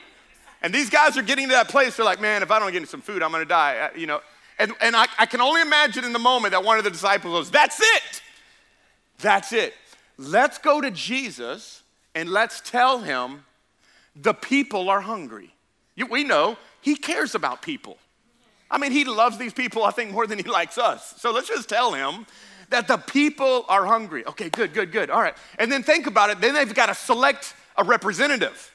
And 0.62 0.74
these 0.74 0.90
guys 0.90 1.18
are 1.18 1.22
getting 1.22 1.48
to 1.48 1.54
that 1.54 1.68
place. 1.68 1.98
They're 1.98 2.06
like, 2.06 2.22
man, 2.22 2.44
if 2.44 2.52
I 2.52 2.60
don't 2.60 2.72
get 2.72 2.88
some 2.88 3.02
food, 3.02 3.24
I'm 3.24 3.32
going 3.32 3.44
to 3.44 3.50
die. 3.50 3.80
Uh, 3.80 3.98
you 3.98 4.08
know, 4.08 4.22
and, 4.60 4.74
and 4.82 4.96
I, 4.96 5.08
I 5.18 5.26
can 5.26 5.42
only 5.42 5.62
imagine 5.62 6.06
in 6.06 6.14
the 6.14 6.20
moment 6.20 6.52
that 6.52 6.64
one 6.64 6.78
of 6.78 6.84
the 6.84 6.92
disciples 6.92 7.34
goes, 7.34 7.52
that's 7.52 7.80
it. 7.82 8.22
That's 9.20 9.52
it. 9.52 9.74
Let's 10.18 10.58
go 10.58 10.80
to 10.80 10.92
Jesus 10.92 11.83
and 12.16 12.30
let's 12.30 12.62
tell 12.62 13.00
him 13.00 13.46
the 14.16 14.34
people 14.34 14.90
are 14.90 15.02
hungry. 15.02 15.54
We 16.10 16.24
know 16.24 16.58
he 16.82 16.96
cares 16.96 17.36
about 17.36 17.62
people. 17.62 17.98
I 18.70 18.78
mean, 18.78 18.92
he 18.92 19.06
loves 19.06 19.38
these 19.38 19.54
people, 19.54 19.84
I 19.84 19.92
think, 19.92 20.12
more 20.12 20.26
than 20.26 20.40
he 20.40 20.50
likes 20.50 20.78
us. 20.78 21.14
So 21.18 21.32
let's 21.32 21.48
just 21.48 21.70
tell 21.70 21.94
him 21.94 22.26
that 22.70 22.88
the 22.88 22.98
people 22.98 23.66
are 23.70 23.86
hungry. 23.86 24.26
Okay, 24.26 24.50
good, 24.50 24.74
good, 24.74 24.92
good. 24.92 25.10
All 25.12 25.22
right. 25.22 25.36
And 25.60 25.72
then 25.72 25.84
think 25.84 26.08
about 26.08 26.32
it. 26.32 26.42
Then 26.42 26.56
they've 26.56 26.74
got 26.74 26.88
to 26.88 26.96
select 26.96 27.54
a 27.78 27.84
representative. 27.84 28.73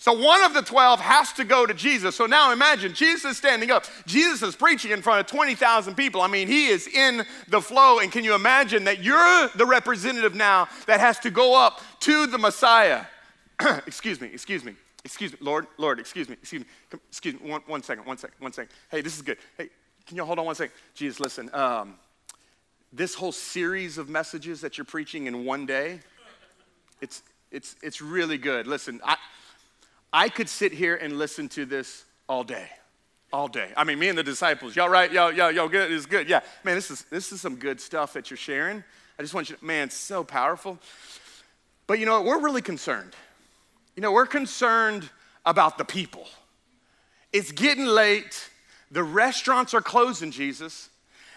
So 0.00 0.14
one 0.14 0.42
of 0.42 0.54
the 0.54 0.62
12 0.62 0.98
has 0.98 1.30
to 1.34 1.44
go 1.44 1.66
to 1.66 1.74
Jesus. 1.74 2.16
So 2.16 2.24
now 2.24 2.52
imagine 2.52 2.94
Jesus 2.94 3.32
is 3.32 3.36
standing 3.36 3.70
up. 3.70 3.84
Jesus 4.06 4.40
is 4.42 4.56
preaching 4.56 4.92
in 4.92 5.02
front 5.02 5.20
of 5.20 5.26
20,000 5.26 5.94
people. 5.94 6.22
I 6.22 6.26
mean, 6.26 6.48
he 6.48 6.68
is 6.68 6.88
in 6.88 7.22
the 7.48 7.60
flow. 7.60 7.98
And 7.98 8.10
can 8.10 8.24
you 8.24 8.34
imagine 8.34 8.84
that 8.84 9.04
you're 9.04 9.48
the 9.56 9.66
representative 9.66 10.34
now 10.34 10.68
that 10.86 11.00
has 11.00 11.18
to 11.18 11.30
go 11.30 11.54
up 11.54 11.82
to 12.00 12.26
the 12.26 12.38
Messiah? 12.38 13.04
excuse 13.86 14.22
me, 14.22 14.30
excuse 14.32 14.64
me, 14.64 14.74
excuse 15.04 15.32
me, 15.32 15.38
Lord, 15.42 15.66
Lord, 15.76 16.00
excuse 16.00 16.30
me, 16.30 16.36
excuse 16.40 16.62
me, 16.62 16.98
excuse 17.10 17.38
me, 17.38 17.50
one, 17.50 17.60
one 17.66 17.82
second, 17.82 18.06
one 18.06 18.16
second, 18.16 18.36
one 18.40 18.54
second. 18.54 18.70
Hey, 18.90 19.02
this 19.02 19.16
is 19.16 19.20
good. 19.20 19.36
Hey, 19.58 19.68
can 20.06 20.16
you 20.16 20.24
hold 20.24 20.38
on 20.38 20.46
one 20.46 20.54
second? 20.54 20.72
Jesus, 20.94 21.20
listen, 21.20 21.50
um, 21.52 21.96
this 22.90 23.14
whole 23.14 23.32
series 23.32 23.98
of 23.98 24.08
messages 24.08 24.62
that 24.62 24.78
you're 24.78 24.86
preaching 24.86 25.26
in 25.26 25.44
one 25.44 25.66
day, 25.66 26.00
it's, 27.02 27.22
It's, 27.50 27.76
it's 27.82 28.00
really 28.00 28.38
good. 28.38 28.66
Listen, 28.66 29.00
I, 29.04 29.16
I 30.12 30.28
could 30.28 30.48
sit 30.48 30.72
here 30.72 30.96
and 30.96 31.18
listen 31.18 31.48
to 31.50 31.64
this 31.64 32.04
all 32.28 32.44
day. 32.44 32.68
All 33.32 33.48
day. 33.48 33.70
I 33.76 33.84
mean, 33.84 33.98
me 33.98 34.08
and 34.08 34.18
the 34.18 34.22
disciples, 34.22 34.74
y'all 34.74 34.88
right? 34.88 35.10
Y'all, 35.12 35.32
y'all, 35.32 35.52
y'all 35.52 35.68
good? 35.68 35.92
It's 35.92 36.06
good. 36.06 36.28
Yeah. 36.28 36.40
Man, 36.64 36.74
this 36.74 36.90
is, 36.90 37.02
this 37.10 37.30
is 37.30 37.40
some 37.40 37.56
good 37.56 37.80
stuff 37.80 38.12
that 38.14 38.30
you're 38.30 38.36
sharing. 38.36 38.82
I 39.18 39.22
just 39.22 39.34
want 39.34 39.50
you 39.50 39.56
to, 39.56 39.64
man, 39.64 39.88
it's 39.88 39.96
so 39.96 40.24
powerful. 40.24 40.78
But 41.86 41.98
you 41.98 42.06
know 42.06 42.20
what? 42.20 42.24
We're 42.24 42.44
really 42.44 42.62
concerned. 42.62 43.14
You 43.94 44.02
know, 44.02 44.12
we're 44.12 44.26
concerned 44.26 45.08
about 45.46 45.78
the 45.78 45.84
people. 45.84 46.26
It's 47.32 47.52
getting 47.52 47.86
late. 47.86 48.50
The 48.90 49.02
restaurants 49.02 49.74
are 49.74 49.80
closing, 49.80 50.30
Jesus. 50.30 50.88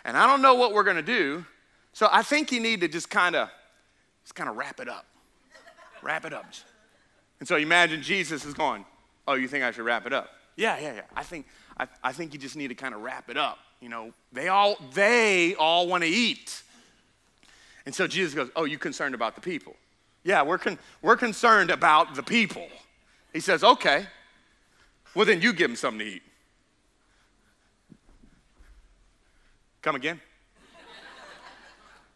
And 0.06 0.18
I 0.18 0.26
don't 0.28 0.42
know 0.42 0.56
what 0.56 0.74
we're 0.74 0.84
going 0.84 0.98
to 0.98 1.02
do. 1.02 1.46
So 1.94 2.10
I 2.12 2.24
think 2.24 2.52
you 2.52 2.60
need 2.60 2.82
to 2.82 2.88
just 2.88 3.10
kind 3.10 3.36
of 3.36 3.50
just 4.24 4.36
kind 4.36 4.50
of 4.50 4.56
wrap 4.56 4.80
it 4.80 4.90
up. 4.90 5.06
wrap 6.02 6.26
it 6.26 6.34
up. 6.34 6.46
And 7.44 7.48
so 7.50 7.58
imagine 7.58 8.02
Jesus 8.02 8.46
is 8.46 8.54
going, 8.54 8.86
"Oh, 9.28 9.34
you 9.34 9.50
think 9.50 9.66
I 9.66 9.72
should 9.72 9.84
wrap 9.84 10.06
it 10.06 10.14
up?" 10.14 10.30
Yeah, 10.56 10.80
yeah, 10.80 10.94
yeah. 10.94 11.02
I 11.14 11.24
think 11.24 11.46
I, 11.76 11.88
I 12.02 12.14
think 12.14 12.32
you 12.32 12.40
just 12.40 12.56
need 12.56 12.70
to 12.70 12.74
kind 12.74 12.96
of 12.96 13.02
wrap 13.02 13.30
it 13.30 13.36
up. 13.36 13.60
You 13.82 13.90
know, 13.90 14.14
they 14.32 14.48
all 14.48 14.78
they 14.94 15.54
all 15.56 15.86
want 15.90 16.06
to 16.06 16.10
eat. 16.10 16.64
And 17.86 17.94
so 17.94 18.08
Jesus 18.08 18.34
goes, 18.34 18.50
"Oh, 18.56 18.64
you 18.64 18.78
concerned 18.78 19.14
about 19.14 19.36
the 19.36 19.42
people?" 19.42 19.76
Yeah, 20.24 20.42
we're 20.44 20.58
con- 20.58 20.80
we're 21.02 21.18
concerned 21.18 21.70
about 21.70 22.16
the 22.16 22.24
people. 22.24 22.66
He 23.34 23.42
says, 23.42 23.62
"Okay. 23.62 24.06
Well, 25.14 25.26
then 25.26 25.42
you 25.42 25.52
give 25.52 25.70
them 25.70 25.76
something 25.76 26.00
to 26.00 26.14
eat." 26.14 26.24
Come 29.82 29.96
again? 29.96 30.22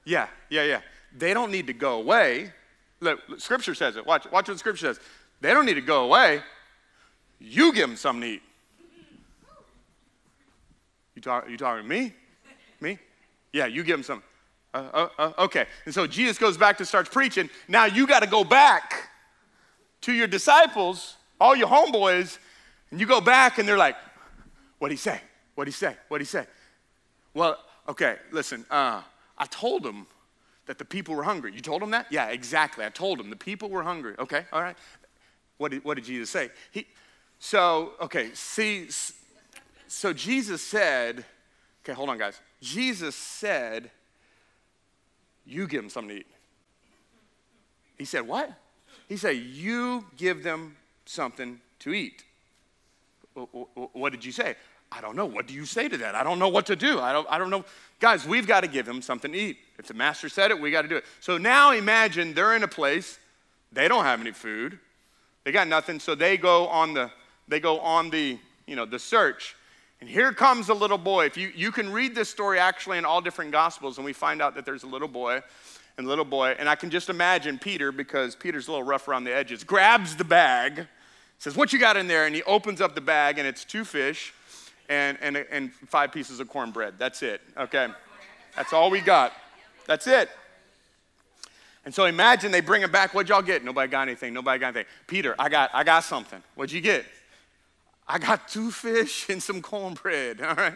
yeah, 0.06 0.28
yeah, 0.50 0.64
yeah. 0.64 0.82
They 1.18 1.34
don't 1.34 1.52
need 1.52 1.68
to 1.68 1.74
go 1.74 2.00
away. 2.00 2.54
Look, 3.00 3.20
scripture 3.40 3.76
says 3.76 3.96
it. 3.96 4.06
Watch, 4.06 4.26
watch 4.32 4.48
what 4.48 4.58
scripture 4.58 4.94
says. 4.94 5.00
They 5.42 5.54
don't 5.54 5.66
need 5.66 5.76
to 5.76 5.82
go 5.82 6.06
away. 6.06 6.42
You 7.40 7.74
give 7.74 7.88
them 7.88 7.98
something 7.98 8.22
to 8.22 8.28
eat. 8.28 8.42
You, 11.16 11.22
talk, 11.22 11.50
you 11.50 11.58
talking 11.58 11.84
to 11.84 11.90
me? 11.90 12.14
Me? 12.80 13.00
Yeah, 13.52 13.66
you 13.66 13.84
give 13.84 13.98
them 13.98 14.04
some. 14.04 14.24
Uh, 14.74 14.90
uh, 14.94 15.10
uh, 15.18 15.32
okay. 15.40 15.66
And 15.86 15.94
so 15.94 16.06
Jesus 16.06 16.38
goes 16.38 16.58
back 16.58 16.78
to 16.78 16.86
starts 16.86 17.10
preaching. 17.10 17.50
Now 17.68 17.86
you 17.86 18.06
got 18.06 18.22
to 18.22 18.30
go 18.30 18.44
back 18.44 19.10
to 20.02 20.14
your 20.14 20.28
disciples, 20.28 21.16
all 21.42 21.56
your 21.56 21.68
homeboys, 21.68 22.38
and 22.92 23.00
you 23.00 23.08
go 23.08 23.20
back 23.20 23.58
and 23.58 23.68
they're 23.68 23.78
like, 23.78 23.96
what'd 24.80 24.96
he 24.96 24.98
say? 24.98 25.20
What'd 25.56 25.74
he 25.74 25.76
say? 25.76 25.96
What'd 26.08 26.26
he 26.26 26.30
say? 26.30 26.46
Well, 27.34 27.58
okay, 27.90 28.18
listen, 28.32 28.66
uh, 28.70 29.02
I 29.38 29.46
told 29.48 29.84
them 29.84 30.08
that 30.68 30.78
the 30.78 30.86
people 30.86 31.16
were 31.16 31.24
hungry. 31.24 31.54
You 31.54 31.62
told 31.62 31.82
them 31.82 31.92
that? 31.92 32.08
Yeah, 32.12 32.28
exactly. 32.28 32.86
I 32.86 32.90
told 32.90 33.20
them 33.20 33.30
the 33.30 33.36
people 33.36 33.70
were 33.70 33.84
hungry. 33.84 34.16
Okay, 34.20 34.46
all 34.52 34.62
right. 34.62 34.78
What 35.58 35.72
did, 35.72 35.84
what 35.84 35.96
did 35.96 36.06
Jesus 36.06 36.30
say? 36.30 36.50
He, 36.72 36.88
so, 37.40 37.94
okay, 38.02 38.32
see, 38.34 38.88
so 39.88 40.14
Jesus 40.14 40.62
said, 40.62 41.24
okay, 41.84 41.94
hold 41.94 42.10
on, 42.10 42.18
guys. 42.18 42.40
Jesus 42.62 43.16
said, 43.16 43.92
you 45.46 45.68
give 45.68 45.82
them 45.82 45.90
something 45.90 46.16
to 46.16 46.22
eat. 46.22 46.28
He 47.98 48.06
said, 48.06 48.28
what? 48.28 48.52
He 49.08 49.18
said, 49.18 49.38
you 49.38 50.06
give 50.18 50.44
them 50.44 50.76
something 51.06 51.60
to 51.80 51.94
eat. 51.94 52.24
What 53.94 54.12
did 54.12 54.26
you 54.26 54.32
say? 54.32 54.56
I 54.92 55.02
don't 55.02 55.16
know. 55.16 55.26
What 55.26 55.48
do 55.48 55.54
you 55.54 55.66
say 55.66 55.88
to 55.88 55.98
that? 55.98 56.16
I 56.16 56.24
don't 56.24 56.40
know 56.40 56.48
what 56.48 56.66
to 56.68 56.76
do. 56.76 57.00
I 57.00 57.14
don't, 57.14 57.28
I 57.30 57.38
don't 57.38 57.50
know. 57.50 57.66
Guys, 58.00 58.26
we've 58.26 58.48
got 58.48 58.62
to 58.62 58.68
give 58.68 58.86
them 58.86 59.02
something 59.02 59.32
to 59.32 59.38
eat. 59.38 59.58
If 59.78 59.88
the 59.88 59.94
master 59.94 60.30
said 60.30 60.52
it, 60.52 60.60
we 60.60 60.72
got 60.72 60.84
to 60.84 60.88
do 60.88 60.96
it. 60.98 61.06
So 61.20 61.38
now 61.38 61.72
imagine 61.72 62.34
they're 62.34 62.56
in 62.56 62.64
a 62.64 62.68
place, 62.68 63.20
they 63.72 63.88
don't 63.88 64.06
have 64.06 64.22
any 64.22 64.32
food. 64.32 64.80
They 65.48 65.54
got 65.54 65.70
nothing, 65.70 66.02
so 66.02 66.14
they 66.14 66.36
go 66.36 66.68
on 66.68 66.94
the 66.94 67.10
they 67.48 67.62
go 67.62 67.80
on 67.80 68.10
the, 68.10 68.38
you 68.66 68.76
know, 68.76 68.86
the 68.86 69.00
search. 69.00 69.56
And 70.02 70.10
here 70.10 70.34
comes 70.34 70.68
a 70.68 70.74
little 70.74 70.98
boy. 70.98 71.26
If 71.26 71.38
you, 71.38 71.54
you 71.56 71.72
can 71.72 71.90
read 71.90 72.14
this 72.14 72.28
story 72.28 72.60
actually 72.60 72.98
in 72.98 73.06
all 73.06 73.22
different 73.22 73.54
gospels, 73.54 73.98
and 73.98 74.04
we 74.04 74.12
find 74.12 74.42
out 74.42 74.56
that 74.56 74.66
there's 74.66 74.84
a 74.84 74.88
little 74.88 75.08
boy 75.08 75.42
and 75.98 76.06
little 76.06 76.26
boy, 76.26 76.58
and 76.60 76.68
I 76.68 76.76
can 76.76 76.90
just 76.90 77.10
imagine 77.10 77.58
Peter, 77.60 77.94
because 77.94 78.36
Peter's 78.36 78.68
a 78.68 78.72
little 78.72 78.86
rough 78.86 79.08
around 79.08 79.24
the 79.24 79.34
edges, 79.34 79.64
grabs 79.64 80.18
the 80.18 80.26
bag, 80.26 80.86
says, 81.38 81.56
What 81.56 81.72
you 81.72 81.80
got 81.80 81.96
in 81.96 82.10
there? 82.10 82.26
And 82.26 82.36
he 82.36 82.44
opens 82.44 82.82
up 82.82 82.94
the 82.94 83.00
bag, 83.00 83.38
and 83.38 83.48
it's 83.48 83.64
two 83.64 83.86
fish 83.86 84.34
and, 84.90 85.18
and, 85.22 85.38
and 85.38 85.72
five 85.72 86.12
pieces 86.12 86.42
of 86.42 86.50
cornbread. 86.50 86.96
That's 87.00 87.24
it, 87.24 87.40
okay? 87.58 87.88
That's 88.58 88.74
all 88.74 88.90
we 88.90 89.00
got. 89.00 89.32
That's 89.86 90.08
it. 90.08 90.30
And 91.88 91.96
so 91.96 92.04
imagine 92.04 92.52
they 92.52 92.60
bring 92.60 92.82
him 92.82 92.92
back. 92.92 93.14
What'd 93.14 93.30
y'all 93.30 93.42
get? 93.42 93.64
Nobody 93.64 93.90
got 93.90 94.10
anything. 94.10 94.34
Nobody 94.34 94.60
got 94.60 94.76
anything. 94.76 94.92
Peter, 95.08 95.34
I 95.40 95.48
got, 95.48 95.70
I 95.74 95.86
got 95.86 96.04
something. 96.04 96.44
What'd 96.56 96.74
you 96.74 96.82
get? 96.82 97.06
I 98.06 98.20
got 98.20 98.50
two 98.50 98.72
fish 98.72 99.30
and 99.30 99.42
some 99.42 99.62
cornbread. 99.62 100.42
All 100.46 100.54
right. 100.54 100.76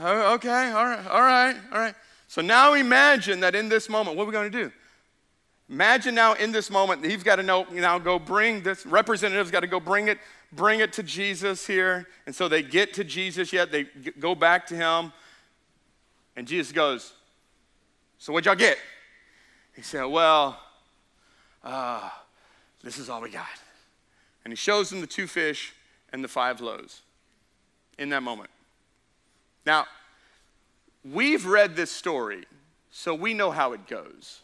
Oh, 0.00 0.34
okay, 0.34 0.72
all 0.72 0.84
right, 0.84 1.06
all 1.06 1.20
right, 1.20 1.56
all 1.72 1.78
right. 1.78 1.94
So 2.26 2.40
now 2.40 2.74
imagine 2.74 3.38
that 3.40 3.54
in 3.54 3.68
this 3.68 3.88
moment, 3.88 4.16
what 4.16 4.24
are 4.24 4.26
we 4.26 4.32
going 4.32 4.50
to 4.50 4.64
do? 4.64 4.72
Imagine 5.68 6.16
now 6.16 6.34
in 6.34 6.50
this 6.50 6.70
moment, 6.70 7.04
he's 7.04 7.22
got 7.22 7.36
to 7.36 7.44
know, 7.44 7.66
You 7.72 7.80
now 7.80 8.00
go 8.00 8.18
bring 8.18 8.62
this, 8.62 8.84
representative's 8.84 9.52
got 9.52 9.60
to 9.60 9.68
go 9.68 9.78
bring 9.78 10.08
it 10.08 10.18
bring 10.52 10.80
it 10.80 10.92
to 10.94 11.04
Jesus 11.04 11.66
here. 11.68 12.08
And 12.26 12.34
so 12.34 12.48
they 12.48 12.62
get 12.62 12.94
to 12.94 13.04
Jesus 13.04 13.52
yet, 13.52 13.70
they 13.70 13.84
go 14.18 14.34
back 14.34 14.66
to 14.68 14.74
him. 14.74 15.12
And 16.34 16.48
Jesus 16.48 16.72
goes, 16.72 17.12
So 18.20 18.34
what'd 18.34 18.44
y'all 18.44 18.54
get? 18.54 18.76
He 19.74 19.80
said, 19.80 20.04
Well, 20.04 20.60
uh, 21.64 22.10
this 22.84 22.98
is 22.98 23.08
all 23.08 23.22
we 23.22 23.30
got. 23.30 23.46
And 24.44 24.52
he 24.52 24.56
shows 24.56 24.90
them 24.90 25.00
the 25.00 25.06
two 25.06 25.26
fish 25.26 25.72
and 26.12 26.22
the 26.22 26.28
five 26.28 26.60
loaves 26.60 27.00
in 27.98 28.10
that 28.10 28.22
moment. 28.22 28.50
Now, 29.64 29.86
we've 31.02 31.46
read 31.46 31.76
this 31.76 31.90
story, 31.90 32.44
so 32.90 33.14
we 33.14 33.32
know 33.32 33.50
how 33.50 33.72
it 33.72 33.86
goes. 33.86 34.40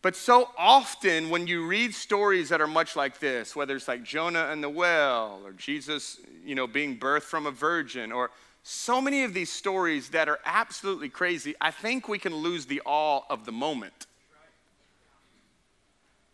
But 0.00 0.14
so 0.14 0.50
often, 0.56 1.30
when 1.30 1.48
you 1.48 1.66
read 1.66 1.94
stories 1.94 2.48
that 2.50 2.60
are 2.60 2.68
much 2.68 2.94
like 2.94 3.18
this, 3.18 3.56
whether 3.56 3.74
it's 3.74 3.88
like 3.88 4.04
Jonah 4.04 4.50
and 4.52 4.62
the 4.62 4.68
well, 4.68 5.40
or 5.44 5.52
Jesus, 5.52 6.20
you 6.44 6.54
know, 6.54 6.68
being 6.68 6.96
birthed 6.96 7.22
from 7.22 7.46
a 7.46 7.50
virgin, 7.50 8.12
or 8.12 8.30
so 8.66 8.98
many 8.98 9.24
of 9.24 9.34
these 9.34 9.52
stories 9.52 10.08
that 10.08 10.26
are 10.26 10.40
absolutely 10.46 11.10
crazy, 11.10 11.54
I 11.60 11.70
think 11.70 12.08
we 12.08 12.18
can 12.18 12.34
lose 12.34 12.64
the 12.64 12.80
awe 12.86 13.20
of 13.28 13.44
the 13.44 13.52
moment. 13.52 14.06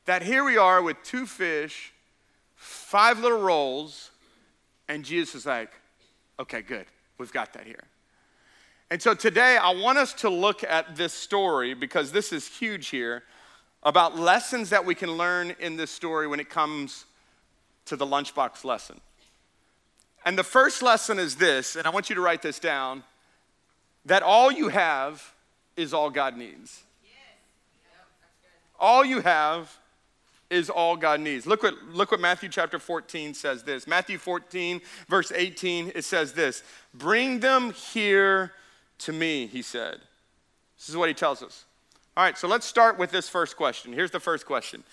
That 0.04 0.22
here 0.22 0.44
we 0.44 0.56
are 0.56 0.80
with 0.80 0.96
two 1.02 1.26
fish, 1.26 1.92
five 2.54 3.18
little 3.18 3.40
rolls, 3.40 4.12
and 4.88 5.04
Jesus 5.04 5.34
is 5.34 5.46
like, 5.46 5.72
okay, 6.38 6.62
good, 6.62 6.86
we've 7.18 7.32
got 7.32 7.52
that 7.54 7.66
here. 7.66 7.82
And 8.92 9.02
so 9.02 9.12
today, 9.12 9.56
I 9.56 9.74
want 9.74 9.98
us 9.98 10.12
to 10.14 10.30
look 10.30 10.62
at 10.62 10.94
this 10.94 11.12
story 11.12 11.74
because 11.74 12.12
this 12.12 12.32
is 12.32 12.46
huge 12.46 12.88
here 12.88 13.24
about 13.82 14.16
lessons 14.16 14.70
that 14.70 14.84
we 14.84 14.94
can 14.94 15.10
learn 15.10 15.56
in 15.58 15.76
this 15.76 15.90
story 15.90 16.28
when 16.28 16.38
it 16.38 16.48
comes 16.48 17.06
to 17.86 17.96
the 17.96 18.06
lunchbox 18.06 18.64
lesson. 18.64 19.00
And 20.24 20.38
the 20.38 20.44
first 20.44 20.82
lesson 20.82 21.18
is 21.18 21.36
this, 21.36 21.76
and 21.76 21.86
I 21.86 21.90
want 21.90 22.08
you 22.08 22.14
to 22.14 22.20
write 22.20 22.42
this 22.42 22.58
down 22.58 23.02
that 24.04 24.22
all 24.22 24.50
you 24.50 24.68
have 24.68 25.34
is 25.76 25.94
all 25.94 26.10
God 26.10 26.36
needs. 26.36 26.82
All 28.78 29.04
you 29.04 29.20
have 29.20 29.76
is 30.48 30.68
all 30.68 30.96
God 30.96 31.20
needs. 31.20 31.46
Look 31.46 31.62
what, 31.62 31.74
look 31.90 32.10
what 32.10 32.20
Matthew 32.20 32.48
chapter 32.48 32.78
14 32.78 33.34
says 33.34 33.62
this. 33.62 33.86
Matthew 33.86 34.18
14, 34.18 34.80
verse 35.06 35.30
18, 35.34 35.92
it 35.94 36.04
says 36.04 36.32
this 36.32 36.62
Bring 36.92 37.40
them 37.40 37.72
here 37.72 38.52
to 39.00 39.12
me, 39.12 39.46
he 39.46 39.62
said. 39.62 40.00
This 40.78 40.88
is 40.88 40.96
what 40.96 41.08
he 41.08 41.14
tells 41.14 41.42
us. 41.42 41.64
All 42.20 42.26
right, 42.26 42.36
so 42.36 42.48
let's 42.48 42.66
start 42.66 42.98
with 42.98 43.10
this 43.10 43.30
first 43.30 43.56
question. 43.56 43.94
Here's 43.94 44.10
the 44.10 44.20
first 44.20 44.44
question 44.44 44.84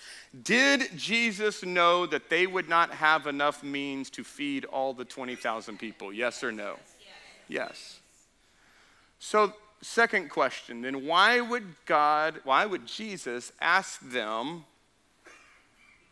Did 0.44 0.96
Jesus 0.96 1.62
know 1.62 2.06
that 2.06 2.30
they 2.30 2.46
would 2.46 2.70
not 2.70 2.90
have 2.90 3.26
enough 3.26 3.62
means 3.62 4.08
to 4.12 4.24
feed 4.24 4.64
all 4.64 4.94
the 4.94 5.04
20,000 5.04 5.78
people? 5.78 6.10
Yes 6.10 6.42
or 6.42 6.52
no? 6.52 6.76
Yes. 7.46 8.00
So, 9.18 9.52
second 9.82 10.30
question 10.30 10.80
then 10.80 11.04
why 11.04 11.42
would 11.42 11.64
God, 11.84 12.40
why 12.44 12.64
would 12.64 12.86
Jesus 12.86 13.52
ask 13.60 14.00
them 14.00 14.64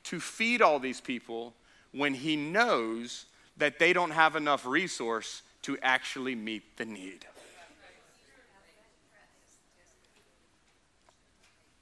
to 0.03 0.21
feed 0.21 0.61
all 0.61 0.79
these 0.79 1.01
people 1.01 1.55
when 1.93 2.13
he 2.13 2.37
knows 2.37 3.25
that 3.57 3.79
they 3.79 3.95
don't 3.95 4.11
have 4.11 4.37
enough 4.37 4.67
resource 4.67 5.41
to 5.63 5.79
actually 5.81 6.35
meet 6.35 6.77
the 6.77 6.85
need? 6.85 7.25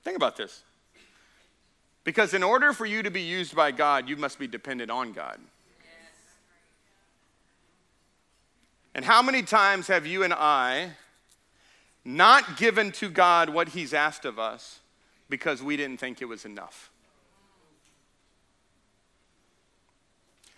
Think 0.04 0.16
about 0.16 0.36
this. 0.36 0.62
Because 2.04 2.34
in 2.34 2.42
order 2.42 2.72
for 2.72 2.84
you 2.84 3.02
to 3.02 3.10
be 3.10 3.22
used 3.22 3.56
by 3.56 3.70
God, 3.70 4.08
you 4.08 4.16
must 4.16 4.38
be 4.38 4.46
dependent 4.46 4.90
on 4.90 5.12
God. 5.12 5.40
And 8.94 9.04
how 9.04 9.22
many 9.22 9.42
times 9.42 9.88
have 9.88 10.06
you 10.06 10.22
and 10.22 10.32
I 10.32 10.90
not 12.04 12.56
given 12.56 12.92
to 12.92 13.08
God 13.08 13.48
what 13.48 13.70
He's 13.70 13.94
asked 13.94 14.24
of 14.24 14.38
us 14.38 14.80
because 15.28 15.62
we 15.62 15.76
didn't 15.76 15.98
think 15.98 16.20
it 16.20 16.26
was 16.26 16.44
enough. 16.44 16.90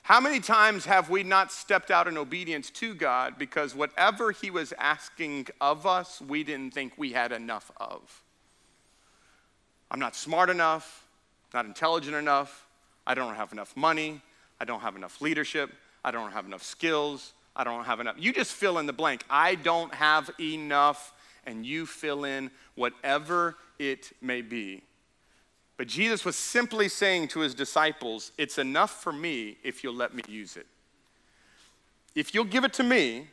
How 0.02 0.20
many 0.20 0.38
times 0.38 0.84
have 0.84 1.10
we 1.10 1.22
not 1.24 1.50
stepped 1.50 1.90
out 1.90 2.06
in 2.06 2.16
obedience 2.16 2.70
to 2.70 2.94
God 2.94 3.38
because 3.38 3.74
whatever 3.74 4.32
He 4.32 4.50
was 4.50 4.72
asking 4.78 5.48
of 5.60 5.86
us, 5.86 6.20
we 6.20 6.44
didn't 6.44 6.74
think 6.74 6.92
we 6.96 7.12
had 7.12 7.32
enough 7.32 7.70
of? 7.76 8.22
I'm 9.90 10.00
not 10.00 10.16
smart 10.16 10.50
enough, 10.50 11.04
not 11.54 11.64
intelligent 11.66 12.16
enough, 12.16 12.66
I 13.06 13.14
don't 13.14 13.36
have 13.36 13.52
enough 13.52 13.76
money, 13.76 14.20
I 14.60 14.64
don't 14.64 14.80
have 14.80 14.96
enough 14.96 15.20
leadership, 15.20 15.70
I 16.04 16.10
don't 16.10 16.32
have 16.32 16.46
enough 16.46 16.62
skills, 16.62 17.32
I 17.56 17.64
don't 17.64 17.84
have 17.84 18.00
enough. 18.00 18.16
You 18.18 18.32
just 18.32 18.52
fill 18.52 18.78
in 18.78 18.86
the 18.86 18.92
blank. 18.92 19.24
I 19.30 19.54
don't 19.54 19.92
have 19.94 20.30
enough, 20.38 21.14
and 21.46 21.64
you 21.64 21.86
fill 21.86 22.24
in 22.24 22.50
whatever 22.74 23.56
it 23.78 24.12
may 24.20 24.42
be. 24.42 24.82
But 25.78 25.88
Jesus 25.88 26.24
was 26.24 26.36
simply 26.36 26.88
saying 26.88 27.28
to 27.28 27.40
his 27.40 27.54
disciples, 27.54 28.32
It's 28.36 28.58
enough 28.58 29.02
for 29.02 29.12
me 29.12 29.56
if 29.62 29.82
you'll 29.82 29.94
let 29.94 30.14
me 30.14 30.22
use 30.28 30.56
it. 30.56 30.66
If 32.14 32.34
you'll 32.34 32.44
give 32.44 32.64
it 32.64 32.74
to 32.74 32.82
me, 32.82 33.28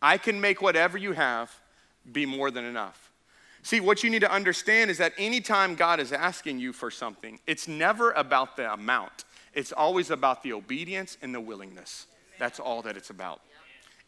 I 0.00 0.16
can 0.16 0.40
make 0.40 0.62
whatever 0.62 0.96
you 0.96 1.12
have 1.12 1.54
be 2.10 2.24
more 2.24 2.50
than 2.50 2.64
enough. 2.64 3.09
See, 3.62 3.80
what 3.80 4.02
you 4.02 4.10
need 4.10 4.20
to 4.20 4.32
understand 4.32 4.90
is 4.90 4.98
that 4.98 5.12
anytime 5.18 5.74
God 5.74 6.00
is 6.00 6.12
asking 6.12 6.58
you 6.58 6.72
for 6.72 6.90
something, 6.90 7.38
it's 7.46 7.68
never 7.68 8.12
about 8.12 8.56
the 8.56 8.72
amount, 8.72 9.24
it's 9.54 9.72
always 9.72 10.10
about 10.10 10.42
the 10.42 10.52
obedience 10.52 11.18
and 11.22 11.34
the 11.34 11.40
willingness. 11.40 12.06
That's 12.38 12.58
all 12.58 12.82
that 12.82 12.96
it's 12.96 13.10
about. 13.10 13.40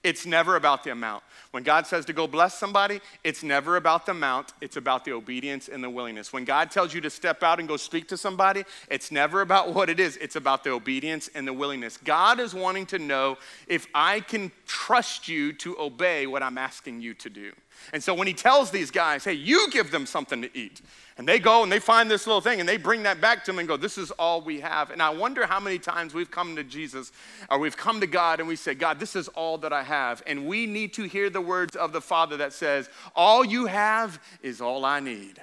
It's 0.03 0.27
never 0.27 0.57
about 0.57 0.83
the 0.83 0.91
amount. 0.91 1.23
When 1.53 1.63
God 1.63 1.87
says 1.87 2.05
to 2.07 2.13
go 2.13 2.27
bless 2.27 2.59
somebody, 2.59 3.01
it's 3.23 3.45
never 3.45 3.77
about 3.77 4.07
the 4.07 4.13
amount, 4.13 4.53
it's 4.61 4.77
about 4.77 5.05
the 5.05 5.13
obedience 5.13 5.69
and 5.69 5.85
the 5.85 5.91
willingness. 5.91 6.33
When 6.33 6.45
God 6.45 6.73
tells 6.73 6.93
you 6.93 7.01
to 7.03 7.11
step 7.11 7.45
out 7.45 7.61
and 7.61 7.69
go 7.69 7.77
speak 7.77 8.09
to 8.09 8.17
somebody, 8.17 8.65
it's 8.91 9.13
never 9.13 9.43
about 9.43 9.73
what 9.73 9.89
it 9.89 10.01
is, 10.01 10.17
it's 10.17 10.35
about 10.35 10.65
the 10.65 10.71
obedience 10.71 11.31
and 11.37 11.47
the 11.47 11.53
willingness. 11.53 11.99
God 11.99 12.41
is 12.41 12.53
wanting 12.53 12.87
to 12.87 12.99
know 12.99 13.39
if 13.69 13.87
I 13.95 14.21
can 14.21 14.51
trust 14.67 15.29
you 15.29 15.53
to 15.55 15.79
obey 15.79 16.27
what 16.27 16.43
I'm 16.43 16.59
asking 16.59 17.01
you 17.01 17.15
to 17.15 17.31
do. 17.31 17.53
And 17.93 18.03
so 18.03 18.15
when 18.15 18.27
he 18.27 18.35
tells 18.35 18.71
these 18.71 18.91
guys, 18.91 19.25
hey, 19.25 19.35
you 19.35 19.69
give 19.71 19.91
them 19.91 20.07
something 20.07 20.43
to 20.43 20.57
eat, 20.57 20.81
and 21.19 21.29
they 21.29 21.39
go 21.39 21.63
and 21.63 21.71
they 21.71 21.79
find 21.79 22.11
this 22.11 22.27
little 22.27 22.41
thing 22.41 22.59
and 22.59 22.69
they 22.69 22.79
bring 22.79 23.03
that 23.03 23.21
back 23.21 23.45
to 23.45 23.51
him 23.51 23.59
and 23.59 23.69
go, 23.69 23.77
This 23.77 23.99
is 23.99 24.11
all 24.13 24.41
we 24.41 24.61
have. 24.61 24.91
And 24.91 25.03
I 25.03 25.11
wonder 25.11 25.47
how 25.47 25.61
many 25.61 25.79
times 25.79 26.15
we've 26.15 26.31
come 26.31 26.57
to 26.57 26.65
Jesus 26.65 27.13
or 27.51 27.59
we've 27.59 27.77
come 27.77 28.01
to 28.01 28.07
God 28.07 28.41
and 28.41 28.49
we 28.49 28.57
say, 28.57 28.75
God, 28.75 28.99
this 28.99 29.15
is 29.15 29.29
all 29.29 29.59
that 29.59 29.73
I 29.73 29.83
have. 29.83 30.23
And 30.27 30.47
we 30.47 30.67
need 30.67 30.95
to 30.95 31.05
hear 31.05 31.29
the 31.29 31.41
words 31.41 31.77
of 31.77 31.93
the 31.93 32.01
Father 32.01 32.39
that 32.39 32.55
says, 32.55 32.89
All 33.15 33.45
you 33.45 33.67
have 33.67 34.21
is 34.43 34.61
all 34.61 34.85
I 34.85 35.01
need. 35.01 35.41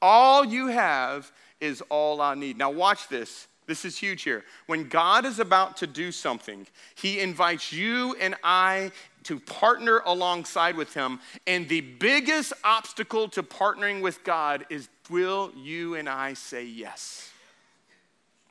All 0.00 0.44
you 0.44 0.68
have 0.68 1.30
is 1.60 1.82
all 1.90 2.20
I 2.20 2.34
need. 2.34 2.56
Now, 2.56 2.70
watch 2.70 3.08
this. 3.08 3.48
This 3.66 3.84
is 3.84 3.98
huge 3.98 4.22
here. 4.22 4.44
When 4.66 4.88
God 4.88 5.24
is 5.24 5.38
about 5.38 5.76
to 5.78 5.86
do 5.86 6.12
something, 6.12 6.66
He 6.94 7.20
invites 7.20 7.72
you 7.72 8.14
and 8.20 8.36
I 8.44 8.92
to 9.24 9.40
partner 9.40 10.02
alongside 10.06 10.76
with 10.76 10.94
Him. 10.94 11.18
And 11.46 11.68
the 11.68 11.80
biggest 11.80 12.52
obstacle 12.62 13.28
to 13.30 13.42
partnering 13.42 14.02
with 14.02 14.22
God 14.22 14.66
is 14.70 14.88
will 15.10 15.52
you 15.56 15.96
and 15.96 16.08
I 16.08 16.34
say 16.34 16.64
yes? 16.64 17.30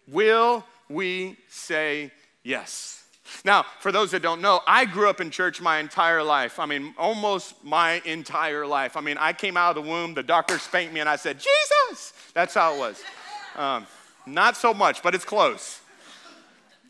Will 0.07 0.65
we 0.89 1.37
say 1.47 2.11
yes? 2.43 3.03
Now, 3.43 3.65
for 3.79 3.91
those 3.91 4.11
that 4.11 4.21
don't 4.21 4.41
know, 4.41 4.61
I 4.67 4.85
grew 4.85 5.09
up 5.09 5.19
in 5.19 5.31
church 5.31 5.61
my 5.61 5.79
entire 5.79 6.21
life. 6.21 6.59
I 6.59 6.65
mean, 6.65 6.93
almost 6.97 7.63
my 7.63 8.01
entire 8.05 8.67
life. 8.67 8.95
I 8.95 9.01
mean, 9.01 9.17
I 9.17 9.33
came 9.33 9.57
out 9.57 9.75
of 9.75 9.83
the 9.83 9.89
womb, 9.89 10.13
the 10.13 10.23
doctor 10.23 10.59
spanked 10.59 10.93
me, 10.93 10.99
and 10.99 11.09
I 11.09 11.15
said, 11.15 11.39
Jesus! 11.39 12.13
That's 12.33 12.53
how 12.53 12.75
it 12.75 12.79
was. 12.79 13.01
Um, 13.55 13.87
not 14.25 14.57
so 14.57 14.73
much, 14.73 15.03
but 15.03 15.15
it's 15.15 15.25
close. 15.25 15.81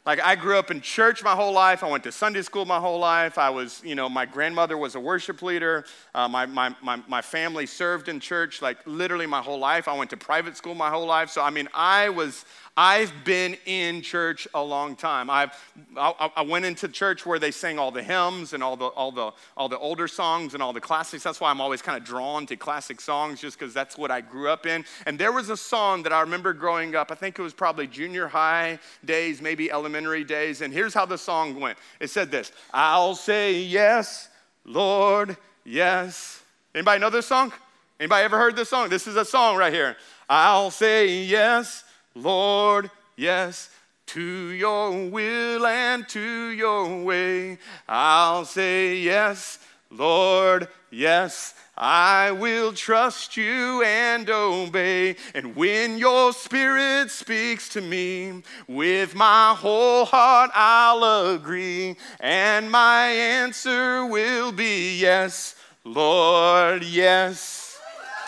Like 0.05 0.21
I 0.21 0.35
grew 0.35 0.59
up 0.59 0.69
in 0.69 0.81
church 0.81 1.23
my 1.23 1.31
whole 1.33 1.51
life. 1.51 1.83
I 1.83 1.89
went 1.89 2.03
to 2.03 2.11
Sunday 2.11 2.43
school 2.43 2.63
my 2.63 2.79
whole 2.79 2.99
life. 2.99 3.39
I 3.39 3.49
was, 3.49 3.81
you 3.83 3.95
know, 3.95 4.07
my 4.07 4.25
grandmother 4.25 4.77
was 4.77 4.93
a 4.93 4.99
worship 4.99 5.41
leader. 5.41 5.83
Uh, 6.13 6.27
my, 6.27 6.45
my, 6.45 6.75
my, 6.83 7.01
my 7.07 7.23
family 7.23 7.65
served 7.65 8.07
in 8.07 8.19
church 8.19 8.61
like 8.61 8.77
literally 8.85 9.25
my 9.25 9.41
whole 9.41 9.57
life. 9.57 9.87
I 9.87 9.97
went 9.97 10.11
to 10.11 10.17
private 10.17 10.55
school 10.57 10.75
my 10.75 10.91
whole 10.91 11.07
life. 11.07 11.31
So, 11.31 11.41
I 11.41 11.49
mean, 11.49 11.67
I 11.73 12.09
was, 12.09 12.45
I've 12.77 13.23
been 13.23 13.55
in 13.65 14.01
church 14.01 14.49
a 14.53 14.61
long 14.61 14.97
time. 14.97 15.29
I've, 15.29 15.51
I, 15.95 16.29
I, 16.35 16.41
went 16.41 16.65
into 16.65 16.89
church 16.89 17.25
where 17.25 17.39
they 17.39 17.51
sang 17.51 17.79
all 17.79 17.89
the 17.89 18.03
hymns 18.03 18.51
and 18.51 18.61
all 18.61 18.75
the, 18.75 18.87
all, 18.87 19.13
the, 19.13 19.31
all 19.55 19.69
the 19.69 19.79
older 19.79 20.09
songs 20.09 20.53
and 20.53 20.61
all 20.61 20.73
the 20.73 20.81
classics. 20.81 21.23
That's 21.23 21.39
why 21.39 21.51
I'm 21.51 21.61
always 21.61 21.81
kind 21.81 21.97
of 21.97 22.03
drawn 22.03 22.45
to 22.47 22.57
classic 22.57 22.99
songs, 22.99 23.39
just 23.39 23.57
because 23.57 23.73
that's 23.73 23.97
what 23.97 24.11
I 24.11 24.19
grew 24.19 24.49
up 24.49 24.65
in. 24.65 24.83
And 25.05 25.17
there 25.17 25.31
was 25.31 25.49
a 25.49 25.55
song 25.55 26.03
that 26.03 26.11
I 26.11 26.19
remember 26.19 26.51
growing 26.51 26.95
up. 26.97 27.11
I 27.11 27.15
think 27.15 27.39
it 27.39 27.41
was 27.41 27.53
probably 27.53 27.87
junior 27.87 28.27
high 28.27 28.77
days, 29.05 29.41
maybe 29.41 29.71
elementary 29.71 30.25
days. 30.25 30.59
And 30.59 30.73
here's 30.73 30.93
how 30.93 31.05
the 31.05 31.17
song 31.17 31.57
went 31.61 31.77
it 32.01 32.09
said 32.09 32.29
this 32.29 32.51
I'll 32.73 33.15
say 33.15 33.57
yes, 33.57 34.27
Lord, 34.65 35.37
yes. 35.63 36.43
Anybody 36.73 36.99
know 36.99 37.09
this 37.09 37.27
song? 37.27 37.53
Anybody 38.01 38.25
ever 38.25 38.37
heard 38.37 38.57
this 38.57 38.67
song? 38.67 38.89
This 38.89 39.07
is 39.07 39.15
a 39.15 39.23
song 39.23 39.55
right 39.55 39.71
here. 39.71 39.95
I'll 40.27 40.71
say 40.71 41.23
yes, 41.23 41.84
Lord, 42.15 42.89
yes, 43.17 43.69
to 44.07 44.21
your 44.21 45.09
will 45.09 45.65
and 45.65 46.07
to 46.09 46.49
your 46.49 47.03
way. 47.03 47.57
I'll 47.87 48.45
say 48.45 48.97
yes, 48.97 49.59
Lord, 49.91 50.69
yes. 50.89 51.53
I 51.77 52.31
will 52.31 52.71
trust 52.71 53.35
you 53.35 53.83
and 53.83 54.29
obey. 54.29 55.17
And 55.33 55.57
when 55.57 55.97
your 55.97 56.31
spirit 56.31 57.11
speaks 57.11 57.67
to 57.69 57.81
me, 57.81 58.43
with 58.67 59.13
my 59.13 59.53
whole 59.53 60.05
heart 60.05 60.51
I'll 60.53 61.33
agree. 61.33 61.97
And 62.21 62.71
my 62.71 63.07
answer 63.07 64.05
will 64.05 64.53
be 64.53 64.97
yes, 64.97 65.55
Lord, 65.83 66.83
yes. 66.83 67.77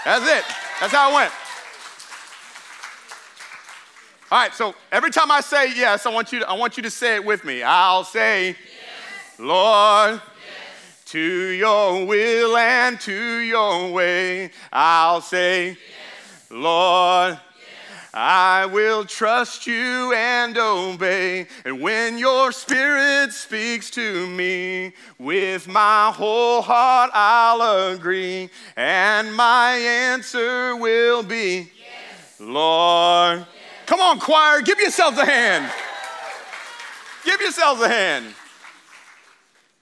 That's 0.04 0.26
it. 0.26 0.44
That's 0.82 0.94
how 0.94 1.12
it 1.12 1.16
went. 1.16 1.47
All 4.30 4.38
right, 4.38 4.54
so 4.54 4.76
every 4.92 5.10
time 5.10 5.32
I 5.32 5.40
say 5.40 5.74
yes, 5.74 6.06
I 6.06 6.10
want 6.10 6.34
you 6.34 6.40
to, 6.40 6.50
I 6.50 6.54
want 6.54 6.76
you 6.76 6.84
to 6.84 6.92
say 6.92 7.16
it 7.16 7.24
with 7.24 7.46
me. 7.46 7.64
I'll 7.64 8.04
say, 8.04 8.48
yes. 8.50 8.58
Lord, 9.40 10.16
yes. 10.16 11.04
to 11.06 11.20
your 11.20 12.06
will 12.06 12.58
and 12.58 13.00
to 13.00 13.40
your 13.40 13.90
way. 13.94 14.52
I'll 14.74 15.22
say, 15.22 15.70
yes. 15.70 15.78
Lord, 16.50 17.40
I 18.14 18.66
will 18.66 19.06
trust 19.06 19.66
you 19.66 20.12
and 20.14 20.58
obey. 20.58 21.48
And 21.64 21.80
when 21.80 22.18
your 22.18 22.52
spirit 22.52 23.32
speaks 23.32 23.90
to 23.92 24.28
me, 24.28 24.92
with 25.18 25.70
my 25.70 26.12
whole 26.14 26.62
heart 26.62 27.12
I'll 27.14 27.94
agree. 27.94 28.50
And 28.76 29.34
my 29.34 29.72
answer 29.72 30.76
will 30.76 31.24
be, 31.24 31.72
Lord, 32.42 33.46
Come 33.88 34.02
on, 34.02 34.20
choir, 34.20 34.62
give 34.62 34.80
yourselves 34.80 35.18
a 35.18 35.26
hand. 35.26 35.72
Give 37.24 37.42
yourselves 37.42 37.82
a 37.82 37.88
hand. 37.88 38.36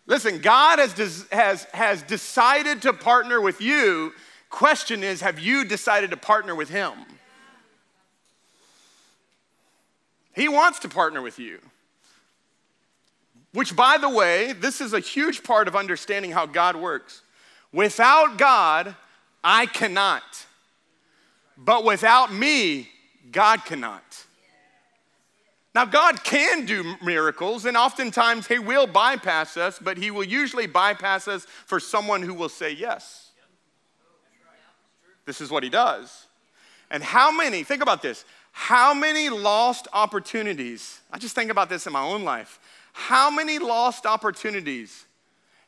Listen, 0.08 0.40
God 0.40 0.78
has, 0.78 1.28
has, 1.32 1.64
has 1.74 2.04
decided 2.04 2.84
to 2.84 2.94
partner 2.94 3.42
with 3.42 3.60
you. 3.62 4.14
Question 4.52 5.04
is, 5.04 5.22
have 5.22 5.40
you 5.40 5.66
decided 5.66 6.12
to 6.12 6.18
partner 6.18 6.54
with 6.54 6.70
Him? 6.70 6.94
He 10.36 10.48
wants 10.48 10.80
to 10.80 10.90
partner 10.90 11.22
with 11.22 11.40
you. 11.40 11.60
Which, 13.54 13.76
by 13.76 13.98
the 13.98 14.10
way, 14.10 14.54
this 14.54 14.82
is 14.82 14.94
a 14.94 15.00
huge 15.00 15.44
part 15.44 15.68
of 15.68 15.76
understanding 15.76 16.32
how 16.32 16.46
God 16.46 16.76
works. 16.76 17.24
Without 17.72 18.38
God, 18.38 18.96
I 19.44 19.66
cannot. 19.66 20.24
But 21.58 21.84
without 21.84 22.32
me, 22.32 22.90
God 23.32 23.66
cannot. 23.66 24.26
Now, 25.74 25.84
God 25.84 26.24
can 26.24 26.66
do 26.66 26.96
miracles, 27.04 27.66
and 27.66 27.76
oftentimes 27.76 28.48
He 28.48 28.60
will 28.60 28.88
bypass 28.88 29.58
us, 29.58 29.78
but 29.78 29.98
He 29.98 30.10
will 30.10 30.24
usually 30.24 30.68
bypass 30.68 31.28
us 31.28 31.46
for 31.66 31.82
someone 31.82 32.22
who 32.22 32.34
will 32.34 32.50
say 32.50 32.72
yes. 32.72 33.32
This 35.26 35.42
is 35.42 35.52
what 35.52 35.64
He 35.64 35.70
does. 35.70 36.28
And 36.90 37.04
how 37.04 37.30
many, 37.30 37.64
think 37.64 37.82
about 37.82 38.02
this, 38.02 38.24
how 38.54 38.94
many 38.94 39.28
lost 39.28 39.90
opportunities, 39.92 41.02
I 41.12 41.18
just 41.18 41.36
think 41.36 41.52
about 41.52 41.68
this 41.68 41.88
in 41.88 41.94
my 41.94 42.04
own 42.04 42.24
life, 42.24 42.58
how 42.94 43.30
many 43.30 43.60
lost 43.60 44.06
opportunities 44.06 45.04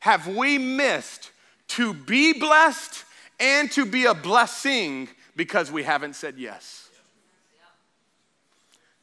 have 0.00 0.26
we 0.26 0.56
missed 0.56 1.32
to 1.68 1.92
be 1.92 2.32
blessed 2.32 3.04
and 3.38 3.70
to 3.72 3.84
be 3.84 4.06
a 4.06 4.14
blessing 4.14 5.08
because 5.36 5.70
we 5.70 5.82
haven't 5.82 6.14
said 6.16 6.36
yes? 6.38 6.87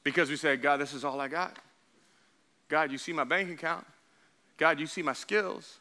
Because 0.05 0.29
we 0.29 0.35
say, 0.37 0.55
God, 0.55 0.77
this 0.77 0.93
is 0.93 1.03
all 1.03 1.19
I 1.19 1.27
got. 1.27 1.57
God, 2.69 2.91
you 2.91 2.97
see 2.97 3.11
my 3.11 3.23
bank 3.23 3.49
account. 3.49 3.85
God, 4.55 4.79
you 4.79 4.85
see 4.85 5.01
my 5.01 5.13
skills. 5.13 5.79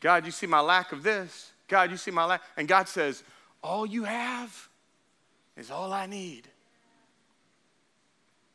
God, 0.00 0.24
you 0.24 0.30
see 0.30 0.46
my 0.46 0.60
lack 0.60 0.92
of 0.92 1.02
this. 1.02 1.50
God, 1.68 1.90
you 1.90 1.96
see 1.96 2.12
my 2.12 2.24
lack. 2.24 2.42
And 2.56 2.68
God 2.68 2.88
says, 2.88 3.24
All 3.62 3.84
you 3.84 4.04
have 4.04 4.68
is 5.56 5.70
all 5.70 5.92
I 5.92 6.06
need. 6.06 6.48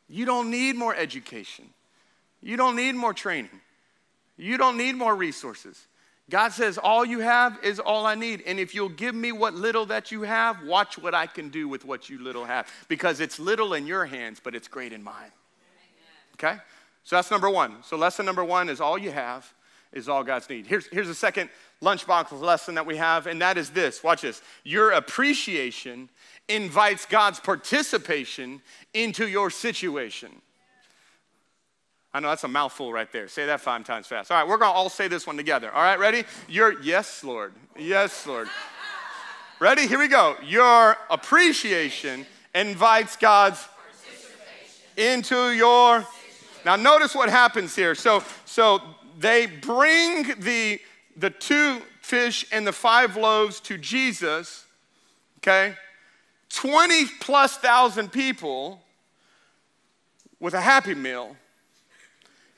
You 0.08 0.24
don't 0.24 0.50
need 0.50 0.76
more 0.76 0.94
education. 0.94 1.66
You 2.40 2.56
don't 2.56 2.74
need 2.74 2.94
more 2.94 3.12
training. 3.12 3.60
You 4.38 4.56
don't 4.56 4.78
need 4.78 4.94
more 4.94 5.14
resources. 5.14 5.86
God 6.30 6.50
says, 6.50 6.78
All 6.78 7.04
you 7.04 7.18
have 7.20 7.58
is 7.62 7.78
all 7.78 8.06
I 8.06 8.14
need. 8.14 8.42
And 8.46 8.58
if 8.58 8.74
you'll 8.74 8.88
give 8.88 9.14
me 9.14 9.32
what 9.32 9.54
little 9.54 9.86
that 9.86 10.12
you 10.12 10.22
have, 10.22 10.64
watch 10.64 10.98
what 10.98 11.14
I 11.14 11.26
can 11.26 11.48
do 11.48 11.68
with 11.68 11.84
what 11.84 12.08
you 12.08 12.22
little 12.22 12.44
have. 12.44 12.68
Because 12.88 13.20
it's 13.20 13.38
little 13.38 13.74
in 13.74 13.86
your 13.86 14.06
hands, 14.06 14.40
but 14.42 14.54
it's 14.54 14.68
great 14.68 14.92
in 14.92 15.02
mine. 15.02 15.32
Okay? 16.34 16.56
So 17.04 17.16
that's 17.16 17.30
number 17.30 17.50
one. 17.50 17.82
So, 17.82 17.96
lesson 17.96 18.24
number 18.24 18.44
one 18.44 18.68
is 18.68 18.80
all 18.80 18.96
you 18.96 19.10
have 19.10 19.52
is 19.92 20.08
all 20.08 20.24
God's 20.24 20.48
need. 20.48 20.66
Here's, 20.66 20.86
here's 20.86 21.08
a 21.08 21.14
second 21.14 21.50
lunchbox 21.82 22.40
lesson 22.40 22.76
that 22.76 22.86
we 22.86 22.96
have, 22.96 23.26
and 23.26 23.42
that 23.42 23.58
is 23.58 23.70
this 23.70 24.02
watch 24.02 24.22
this. 24.22 24.40
Your 24.64 24.92
appreciation 24.92 26.08
invites 26.48 27.06
God's 27.06 27.40
participation 27.40 28.62
into 28.94 29.26
your 29.26 29.50
situation. 29.50 30.30
I 32.14 32.20
know 32.20 32.28
that's 32.28 32.44
a 32.44 32.48
mouthful 32.48 32.92
right 32.92 33.10
there. 33.10 33.26
Say 33.26 33.46
that 33.46 33.60
five 33.60 33.84
times 33.84 34.06
fast. 34.06 34.30
All 34.30 34.38
right, 34.38 34.46
we're 34.46 34.58
gonna 34.58 34.72
all 34.72 34.90
say 34.90 35.08
this 35.08 35.26
one 35.26 35.36
together. 35.36 35.72
All 35.72 35.82
right, 35.82 35.98
ready? 35.98 36.24
Your 36.46 36.80
yes, 36.82 37.24
Lord. 37.24 37.54
Yes, 37.78 38.26
Lord. 38.26 38.48
Ready? 39.58 39.86
Here 39.86 39.98
we 39.98 40.08
go. 40.08 40.36
Your 40.44 40.96
appreciation 41.08 42.26
invites 42.54 43.16
God's 43.16 43.66
into 44.96 45.52
your. 45.52 46.06
Now 46.66 46.76
notice 46.76 47.14
what 47.14 47.30
happens 47.30 47.74
here. 47.74 47.94
So 47.94 48.22
so 48.44 48.82
they 49.18 49.46
bring 49.46 50.38
the 50.40 50.80
the 51.16 51.30
two 51.30 51.80
fish 52.02 52.44
and 52.52 52.66
the 52.66 52.72
five 52.72 53.16
loaves 53.16 53.58
to 53.60 53.78
Jesus. 53.78 54.66
Okay, 55.38 55.76
20 56.50 57.06
plus 57.20 57.56
thousand 57.56 58.12
people 58.12 58.82
with 60.38 60.52
a 60.52 60.60
happy 60.60 60.94
meal. 60.94 61.36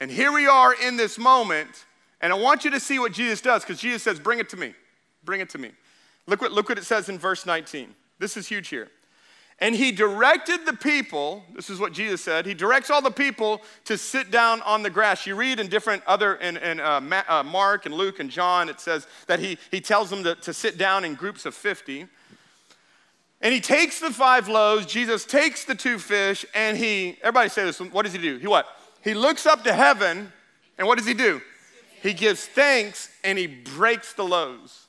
And 0.05 0.13
here 0.13 0.33
we 0.33 0.47
are 0.47 0.75
in 0.75 0.99
this 0.99 1.17
moment, 1.17 1.87
and 2.21 2.31
I 2.31 2.37
want 2.37 2.63
you 2.63 2.71
to 2.73 2.79
see 2.79 2.99
what 2.99 3.13
Jesus 3.13 3.41
does 3.41 3.63
because 3.63 3.81
Jesus 3.81 4.03
says, 4.03 4.21
Bring 4.21 4.39
it 4.39 4.51
to 4.51 4.57
me. 4.59 4.75
Bring 5.25 5.41
it 5.41 5.49
to 5.49 5.59
me. 5.59 5.71
Look 6.27 6.43
what, 6.43 6.53
look 6.53 6.69
what 6.69 6.77
it 6.77 6.85
says 6.85 7.09
in 7.09 7.19
verse 7.19 7.47
19. 7.47 7.95
This 8.19 8.37
is 8.37 8.47
huge 8.47 8.69
here. 8.69 8.91
And 9.61 9.75
he 9.75 9.93
directed 9.93 10.67
the 10.67 10.75
people, 10.75 11.43
this 11.55 11.71
is 11.71 11.81
what 11.81 11.95
Jesus 11.95 12.23
said, 12.23 12.45
he 12.45 12.53
directs 12.53 12.91
all 12.91 13.01
the 13.01 13.11
people 13.11 13.63
to 13.87 13.97
sit 13.97 14.31
down 14.31 14.61
on 14.61 14.83
the 14.83 14.91
grass. 14.91 15.27
You 15.27 15.37
read 15.37 15.59
in 15.59 15.69
different 15.69 16.03
other, 16.07 16.35
in, 16.35 16.59
in 16.59 16.81
uh, 16.81 17.23
uh, 17.27 17.43
Mark 17.43 17.87
and 17.87 17.95
Luke 17.95 18.21
and 18.21 18.29
John, 18.29 18.69
it 18.69 18.81
says 18.81 19.07
that 19.27 19.41
he, 19.41 19.57
he 19.71 19.81
tells 19.81 20.11
them 20.11 20.23
to, 20.25 20.35
to 20.35 20.53
sit 20.53 20.77
down 20.77 21.07
in 21.07 21.15
groups 21.15 21.47
of 21.47 21.55
50. 21.55 22.07
And 23.41 23.55
he 23.55 23.61
takes 23.63 24.01
the 24.01 24.11
five 24.11 24.49
loaves, 24.49 24.85
Jesus 24.85 25.25
takes 25.25 25.65
the 25.65 25.75
two 25.75 25.99
fish, 25.99 26.45
and 26.55 26.77
he, 26.77 27.17
everybody 27.23 27.49
say 27.49 27.65
this, 27.65 27.81
what 27.81 28.03
does 28.03 28.13
he 28.13 28.19
do? 28.19 28.37
He 28.37 28.47
what? 28.47 28.67
He 29.05 29.13
looks 29.13 29.45
up 29.45 29.65
to 29.65 29.73
heaven, 29.73 30.33
and 30.79 30.89
what 30.89 30.97
does 30.97 31.07
he 31.07 31.13
do? 31.13 31.43
He 32.03 32.15
gives 32.15 32.47
thanks 32.47 33.11
and 33.23 33.39
he 33.39 33.47
breaks 33.47 34.15
the 34.15 34.25
loaves. 34.25 34.89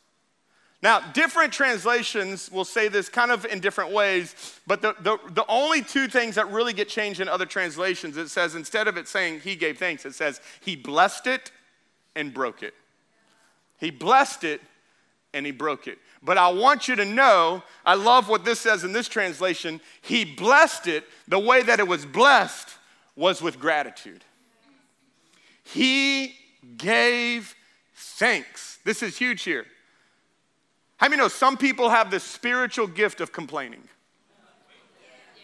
Now, 0.81 0.99
different 1.11 1.51
translations 1.51 2.51
will 2.51 2.65
say 2.65 2.87
this 2.87 3.09
kind 3.09 3.31
of 3.31 3.45
in 3.45 3.59
different 3.59 3.91
ways, 3.91 4.59
but 4.67 4.81
the, 4.81 4.95
the, 4.99 5.17
the, 5.31 5.45
only 5.47 5.81
two 5.81 6.07
things 6.07 6.35
that 6.35 6.51
really 6.51 6.73
get 6.73 6.87
changed 6.87 7.19
in 7.19 7.27
other 7.27 7.45
translations, 7.45 8.17
it 8.17 8.29
says 8.29 8.53
instead 8.55 8.87
of 8.87 8.95
it 8.97 9.07
saying 9.07 9.39
he 9.39 9.55
gave 9.55 9.77
thanks, 9.77 10.05
it 10.05 10.13
says 10.13 10.41
he 10.61 10.75
blessed 10.75 11.27
it 11.27 11.51
and 12.15 12.33
broke 12.33 12.61
it. 12.61 12.73
He 13.79 13.89
blessed 13.89 14.43
it 14.43 14.61
and 15.33 15.45
he 15.45 15.51
broke 15.51 15.87
it. 15.87 15.97
But 16.21 16.37
I 16.37 16.49
want 16.49 16.87
you 16.87 16.95
to 16.97 17.05
know, 17.05 17.63
I 17.85 17.95
love 17.95 18.29
what 18.29 18.45
this 18.45 18.59
says 18.59 18.83
in 18.83 18.91
this 18.91 19.07
translation. 19.07 19.81
He 20.01 20.25
blessed 20.25 20.87
it 20.87 21.05
the 21.27 21.39
way 21.39 21.63
that 21.63 21.79
it 21.79 21.87
was 21.87 22.05
blessed 22.05 22.77
was 23.15 23.41
with 23.41 23.59
gratitude. 23.59 24.23
He 25.63 26.35
gave 26.77 27.55
thanks. 27.95 28.79
This 28.83 29.01
is 29.01 29.17
huge 29.17 29.43
here. 29.43 29.65
How 30.97 31.09
many 31.09 31.21
know 31.21 31.27
some 31.27 31.57
people 31.57 31.89
have 31.89 32.11
the 32.11 32.19
spiritual 32.19 32.87
gift 32.87 33.21
of 33.21 33.31
complaining? 33.31 33.83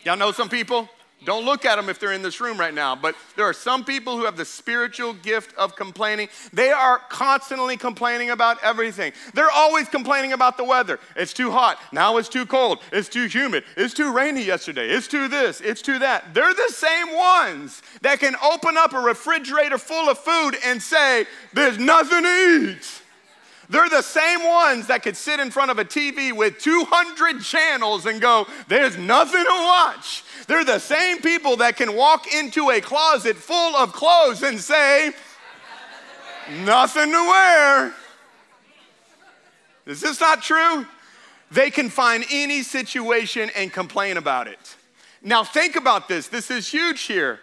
Y'all 0.03 0.17
know 0.17 0.31
some 0.31 0.49
people? 0.49 0.89
Don't 1.23 1.45
look 1.45 1.65
at 1.65 1.75
them 1.75 1.87
if 1.87 1.99
they're 1.99 2.13
in 2.13 2.23
this 2.23 2.41
room 2.41 2.59
right 2.59 2.73
now, 2.73 2.95
but 2.95 3.15
there 3.35 3.45
are 3.45 3.53
some 3.53 3.85
people 3.85 4.17
who 4.17 4.25
have 4.25 4.37
the 4.37 4.45
spiritual 4.45 5.13
gift 5.13 5.55
of 5.55 5.75
complaining. 5.75 6.29
They 6.51 6.71
are 6.71 6.99
constantly 7.09 7.77
complaining 7.77 8.31
about 8.31 8.57
everything. 8.63 9.13
They're 9.35 9.51
always 9.51 9.87
complaining 9.87 10.33
about 10.33 10.57
the 10.57 10.63
weather. 10.63 10.99
It's 11.15 11.33
too 11.33 11.51
hot. 11.51 11.79
Now 11.91 12.17
it's 12.17 12.29
too 12.29 12.45
cold. 12.45 12.79
It's 12.91 13.07
too 13.07 13.27
humid. 13.27 13.63
It's 13.77 13.93
too 13.93 14.11
rainy 14.11 14.43
yesterday. 14.43 14.89
It's 14.89 15.07
too 15.07 15.27
this. 15.27 15.61
It's 15.61 15.81
too 15.81 15.99
that. 15.99 16.33
They're 16.33 16.53
the 16.53 16.73
same 16.73 17.15
ones 17.15 17.83
that 18.01 18.19
can 18.19 18.35
open 18.43 18.75
up 18.77 18.93
a 18.93 18.99
refrigerator 18.99 19.77
full 19.77 20.09
of 20.09 20.17
food 20.17 20.55
and 20.65 20.81
say, 20.81 21.25
There's 21.53 21.77
nothing 21.77 22.23
to 22.23 22.75
eat. 22.77 23.00
They're 23.71 23.87
the 23.87 24.01
same 24.01 24.45
ones 24.45 24.87
that 24.87 25.01
could 25.01 25.15
sit 25.15 25.39
in 25.39 25.49
front 25.49 25.71
of 25.71 25.79
a 25.79 25.85
TV 25.85 26.33
with 26.33 26.59
200 26.59 27.41
channels 27.41 28.05
and 28.05 28.19
go, 28.19 28.45
There's 28.67 28.97
nothing 28.97 29.45
to 29.45 29.49
watch. 29.49 30.25
They're 30.47 30.65
the 30.65 30.79
same 30.79 31.21
people 31.21 31.55
that 31.57 31.77
can 31.77 31.95
walk 31.95 32.33
into 32.33 32.69
a 32.69 32.81
closet 32.81 33.37
full 33.37 33.73
of 33.77 33.93
clothes 33.93 34.43
and 34.43 34.59
say, 34.59 35.13
Nothing 36.65 37.11
to 37.11 37.11
wear. 37.11 37.93
Is 39.85 40.01
this 40.01 40.19
not 40.19 40.41
true? 40.41 40.85
They 41.49 41.71
can 41.71 41.89
find 41.89 42.25
any 42.29 42.63
situation 42.63 43.51
and 43.55 43.71
complain 43.71 44.17
about 44.17 44.49
it. 44.49 44.75
Now, 45.21 45.45
think 45.45 45.77
about 45.77 46.09
this. 46.09 46.27
This 46.27 46.51
is 46.51 46.67
huge 46.67 47.03
here. 47.03 47.39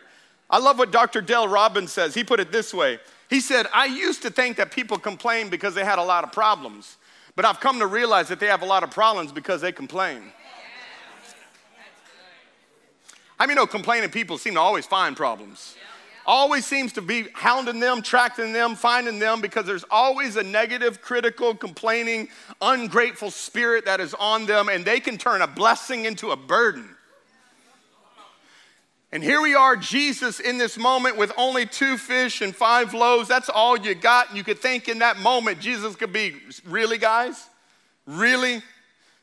I 0.50 0.58
love 0.58 0.78
what 0.78 0.90
Dr. 0.90 1.22
Dale 1.22 1.48
Robbins 1.48 1.90
says. 1.90 2.14
He 2.14 2.22
put 2.22 2.38
it 2.38 2.52
this 2.52 2.74
way 2.74 2.98
he 3.28 3.40
said, 3.40 3.66
I 3.74 3.86
used 3.86 4.22
to 4.22 4.30
think 4.30 4.56
that 4.56 4.70
people 4.70 4.98
complain 4.98 5.50
because 5.50 5.74
they 5.74 5.84
had 5.84 5.98
a 5.98 6.04
lot 6.04 6.24
of 6.24 6.32
problems, 6.32 6.96
but 7.36 7.44
I've 7.44 7.60
come 7.60 7.78
to 7.80 7.86
realize 7.86 8.28
that 8.28 8.40
they 8.40 8.46
have 8.46 8.62
a 8.62 8.66
lot 8.66 8.82
of 8.82 8.90
problems 8.90 9.32
because 9.32 9.60
they 9.60 9.72
complain. 9.72 10.22
I 13.38 13.46
mean, 13.46 13.56
no, 13.56 13.66
complaining 13.66 14.10
people 14.10 14.38
seem 14.38 14.54
to 14.54 14.60
always 14.60 14.86
find 14.86 15.16
problems. 15.16 15.76
Always 16.26 16.66
seems 16.66 16.92
to 16.94 17.00
be 17.00 17.26
hounding 17.32 17.80
them, 17.80 18.02
tracking 18.02 18.52
them, 18.52 18.74
finding 18.74 19.18
them 19.18 19.40
because 19.40 19.64
there's 19.64 19.84
always 19.90 20.36
a 20.36 20.42
negative, 20.42 21.00
critical, 21.00 21.54
complaining, 21.54 22.28
ungrateful 22.60 23.30
spirit 23.30 23.86
that 23.86 24.00
is 24.00 24.12
on 24.14 24.44
them, 24.44 24.68
and 24.68 24.84
they 24.84 25.00
can 25.00 25.16
turn 25.16 25.40
a 25.40 25.46
blessing 25.46 26.04
into 26.04 26.32
a 26.32 26.36
burden. 26.36 26.96
And 29.10 29.22
here 29.22 29.40
we 29.40 29.54
are, 29.54 29.74
Jesus, 29.74 30.38
in 30.38 30.58
this 30.58 30.76
moment 30.76 31.16
with 31.16 31.32
only 31.38 31.64
two 31.64 31.96
fish 31.96 32.42
and 32.42 32.54
five 32.54 32.92
loaves. 32.92 33.26
That's 33.26 33.48
all 33.48 33.78
you 33.78 33.94
got. 33.94 34.28
And 34.28 34.36
you 34.36 34.44
could 34.44 34.58
think 34.58 34.88
in 34.88 34.98
that 34.98 35.18
moment, 35.18 35.60
Jesus 35.60 35.96
could 35.96 36.12
be, 36.12 36.34
really, 36.66 36.98
guys? 36.98 37.48
Really? 38.06 38.62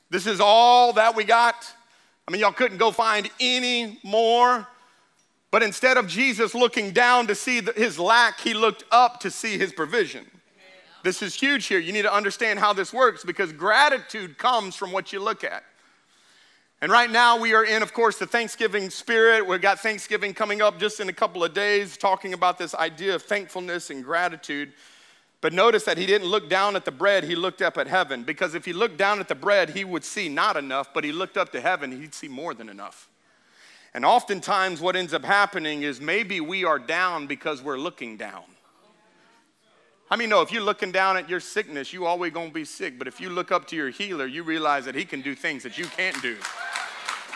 This 0.10 0.26
is 0.26 0.40
all 0.40 0.94
that 0.94 1.16
we 1.16 1.24
got? 1.24 1.56
I 2.28 2.32
mean, 2.32 2.42
y'all 2.42 2.52
couldn't 2.52 2.78
go 2.78 2.92
find 2.92 3.30
any 3.40 4.00
more. 4.04 4.68
But 5.52 5.62
instead 5.62 5.98
of 5.98 6.08
Jesus 6.08 6.56
looking 6.56 6.92
down 6.92 7.28
to 7.28 7.36
see 7.36 7.62
his 7.76 8.00
lack, 8.00 8.40
he 8.40 8.56
looked 8.56 8.84
up 8.92 9.20
to 9.22 9.30
see 9.30 9.58
his 9.58 9.72
provision. 9.72 10.26
This 11.04 11.22
is 11.22 11.36
huge 11.36 11.68
here. 11.68 11.78
You 11.78 11.94
need 11.94 12.02
to 12.02 12.14
understand 12.14 12.58
how 12.58 12.74
this 12.74 12.92
works 12.92 13.24
because 13.24 13.54
gratitude 13.54 14.40
comes 14.40 14.76
from 14.76 14.92
what 14.92 15.14
you 15.14 15.20
look 15.20 15.44
at. 15.44 15.64
And 16.82 16.92
right 16.92 17.10
now, 17.10 17.40
we 17.40 17.54
are 17.54 17.64
in, 17.64 17.82
of 17.82 17.94
course, 17.94 18.18
the 18.18 18.26
Thanksgiving 18.26 18.90
spirit. 18.90 19.48
We've 19.48 19.62
got 19.62 19.80
Thanksgiving 19.80 20.34
coming 20.34 20.62
up 20.62 20.78
just 20.78 21.00
in 21.00 21.08
a 21.08 21.14
couple 21.14 21.44
of 21.44 21.54
days, 21.54 21.98
talking 21.98 22.34
about 22.34 22.58
this 22.58 22.76
idea 22.76 23.16
of 23.16 23.24
thankfulness 23.24 23.90
and 23.90 24.04
gratitude. 24.04 24.74
But 25.40 25.54
notice 25.54 25.84
that 25.84 25.98
he 25.98 26.06
didn't 26.06 26.28
look 26.28 26.50
down 26.50 26.76
at 26.76 26.86
the 26.86 26.92
bread, 26.92 27.24
he 27.24 27.36
looked 27.36 27.62
up 27.62 27.78
at 27.78 27.88
heaven. 27.88 28.24
Because 28.24 28.56
if 28.56 28.66
he 28.66 28.74
looked 28.74 28.98
down 28.98 29.20
at 29.20 29.28
the 29.28 29.36
bread, 29.36 29.70
he 29.70 29.84
would 29.86 30.04
see 30.04 30.28
not 30.28 30.58
enough, 30.58 30.94
but 30.94 31.04
he 31.04 31.12
looked 31.12 31.38
up 31.38 31.52
to 31.54 31.62
heaven, 31.62 31.92
he'd 31.92 32.14
see 32.14 32.28
more 32.28 32.54
than 32.54 32.68
enough. 32.68 33.10
And 33.94 34.04
oftentimes, 34.04 34.82
what 34.82 34.98
ends 34.98 35.14
up 35.14 35.24
happening 35.24 35.84
is 35.84 36.02
maybe 36.02 36.42
we 36.42 36.66
are 36.66 36.80
down 36.80 37.28
because 37.28 37.62
we're 37.62 37.78
looking 37.78 38.18
down. 38.18 38.44
I 40.10 40.18
mean, 40.18 40.30
no, 40.30 40.42
if 40.42 40.52
you're 40.52 40.62
looking 40.62 40.92
down 40.92 41.18
at 41.18 41.30
your 41.30 41.40
sickness, 41.40 41.92
you 41.92 42.06
always 42.06 42.32
gonna 42.32 42.52
be 42.52 42.66
sick. 42.66 43.00
But 43.00 43.08
if 43.08 43.20
you 43.20 43.30
look 43.30 43.52
up 43.52 43.68
to 43.68 43.76
your 43.76 43.90
healer, 43.90 44.28
you 44.28 44.44
realize 44.44 44.86
that 44.86 44.94
he 44.94 45.04
can 45.04 45.22
do 45.22 45.34
things 45.34 45.64
that 45.64 45.78
you 45.78 45.86
can't 45.86 46.22
do. 46.22 46.38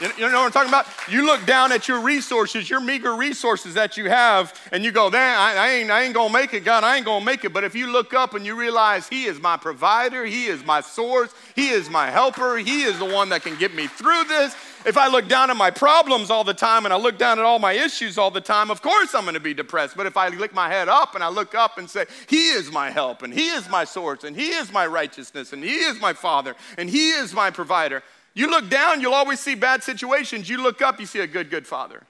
You 0.02 0.08
know 0.30 0.40
what 0.40 0.46
I'm 0.46 0.52
talking 0.52 0.70
about? 0.70 0.88
You 1.10 1.26
look 1.26 1.46
down 1.46 1.74
at 1.74 1.90
your 1.90 2.00
resources, 2.00 2.70
your 2.70 2.80
meager 2.80 3.16
resources 3.16 3.74
that 3.74 3.98
you 3.98 4.08
have, 4.08 4.58
and 4.72 4.82
you 4.82 4.92
go, 4.92 5.10
man, 5.10 5.38
I, 5.38 5.56
I, 5.56 5.70
ain't, 5.72 5.92
I 5.92 6.04
ain't 6.04 6.14
gonna 6.14 6.32
make 6.32 6.54
it, 6.54 6.64
God, 6.64 6.86
I 6.86 6.96
ain't 6.96 7.06
gonna 7.06 7.26
make 7.26 7.44
it. 7.44 7.52
But 7.52 7.66
if 7.66 7.76
you 7.76 7.88
look 7.88 8.14
up 8.14 8.34
and 8.34 8.46
you 8.46 8.56
realize 8.56 9.10
He 9.10 9.26
is 9.26 9.42
my 9.42 9.58
provider, 9.58 10.24
He 10.24 10.46
is 10.46 10.64
my 10.64 10.80
source, 10.80 11.34
He 11.54 11.70
is 11.70 11.90
my 11.90 12.10
helper, 12.10 12.56
He 12.58 12.84
is 12.84 12.98
the 12.98 13.06
one 13.06 13.28
that 13.30 13.44
can 13.44 13.58
get 13.58 13.76
me 13.76 13.88
through 13.88 14.24
this. 14.26 14.56
If 14.90 14.98
I 14.98 15.08
look 15.08 15.28
down 15.28 15.52
at 15.52 15.56
my 15.56 15.70
problems 15.70 16.32
all 16.32 16.44
the 16.44 16.52
time 16.52 16.86
and 16.86 16.92
I 16.92 16.98
look 16.98 17.20
down 17.20 17.38
at 17.38 17.46
all 17.46 17.60
my 17.60 17.74
issues 17.74 18.18
all 18.18 18.32
the 18.32 18.42
time, 18.42 18.72
of 18.72 18.82
course 18.82 19.14
I'm 19.14 19.24
gonna 19.24 19.40
be 19.40 19.54
depressed. 19.54 19.96
But 19.96 20.08
if 20.08 20.18
I 20.18 20.30
lick 20.30 20.52
my 20.52 20.68
head 20.68 20.90
up 20.90 21.14
and 21.14 21.24
I 21.24 21.28
look 21.28 21.54
up 21.54 21.78
and 21.78 21.88
say, 21.88 22.08
He 22.26 22.50
is 22.50 22.72
my 22.72 22.90
help, 22.90 23.22
and 23.22 23.32
He 23.32 23.50
is 23.50 23.70
my 23.70 23.84
source, 23.84 24.24
and 24.24 24.36
He 24.36 24.48
is 24.48 24.74
my 24.74 24.88
righteousness, 24.88 25.54
and 25.54 25.64
He 25.64 25.76
is 25.76 26.02
my 26.02 26.14
Father, 26.14 26.56
and 26.76 26.90
He 26.90 27.12
is 27.12 27.36
my 27.36 27.52
provider 27.52 28.02
You 28.34 28.50
look 28.50 28.68
down, 28.72 29.00
you'll 29.00 29.14
always 29.14 29.40
see 29.40 29.54
bad 29.54 29.84
situations. 29.84 30.50
You 30.50 30.60
look 30.64 30.82
up, 30.82 31.00
you 31.00 31.06
see 31.06 31.20
a 31.20 31.28
good, 31.28 31.52
good 31.52 31.68
father. 31.68 32.02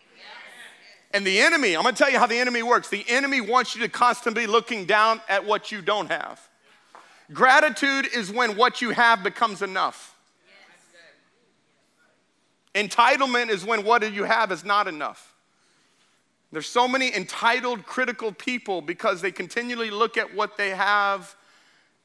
And 1.11 1.27
the 1.27 1.37
enemy, 1.41 1.75
I'm 1.75 1.83
gonna 1.83 1.97
tell 1.97 2.09
you 2.09 2.17
how 2.17 2.27
the 2.27 2.39
enemy 2.39 2.63
works. 2.63 2.87
The 2.87 3.03
enemy 3.09 3.41
wants 3.41 3.75
you 3.75 3.81
to 3.81 3.89
constantly 3.89 4.43
be 4.43 4.47
looking 4.47 4.85
down 4.85 5.19
at 5.27 5.45
what 5.45 5.69
you 5.69 5.81
don't 5.81 6.09
have. 6.09 6.39
Gratitude 7.33 8.07
is 8.15 8.31
when 8.31 8.55
what 8.55 8.81
you 8.81 8.91
have 8.91 9.21
becomes 9.21 9.61
enough. 9.61 10.15
Entitlement 12.75 13.49
is 13.49 13.65
when 13.65 13.83
what 13.83 14.11
you 14.13 14.23
have 14.23 14.51
is 14.51 14.63
not 14.63 14.87
enough. 14.87 15.35
There's 16.51 16.67
so 16.67 16.87
many 16.87 17.15
entitled, 17.15 17.85
critical 17.85 18.31
people 18.31 18.81
because 18.81 19.21
they 19.21 19.31
continually 19.31 19.91
look 19.91 20.17
at 20.17 20.33
what 20.33 20.57
they 20.57 20.69
have 20.71 21.35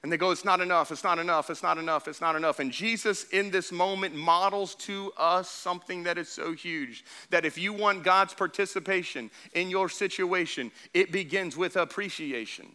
and 0.03 0.13
they 0.13 0.19
go, 0.19 0.31
It's 0.33 0.45
not 0.45 0.61
enough, 0.61 0.93
it's 0.93 1.03
not 1.03 1.19
enough, 1.19 1.49
it's 1.49 1.63
not 1.63 1.79
enough, 1.79 2.09
it's 2.09 2.21
not 2.21 2.37
enough. 2.37 2.61
And 2.61 2.71
Jesus, 2.71 3.25
in 3.31 3.51
this 3.51 3.73
moment, 3.73 4.15
models 4.15 4.75
to 4.77 5.13
us 5.17 5.49
something 5.49 6.03
that 6.03 6.19
is 6.19 6.29
so 6.29 6.53
huge 6.53 7.07
that 7.31 7.47
if 7.47 7.57
you 7.57 7.73
want 7.73 8.05
God's 8.05 8.35
participation 8.35 9.31
in 9.55 9.71
your 9.71 9.89
situation, 9.89 10.71
it 10.93 11.11
begins 11.11 11.57
with 11.57 11.77
appreciation. 11.77 12.67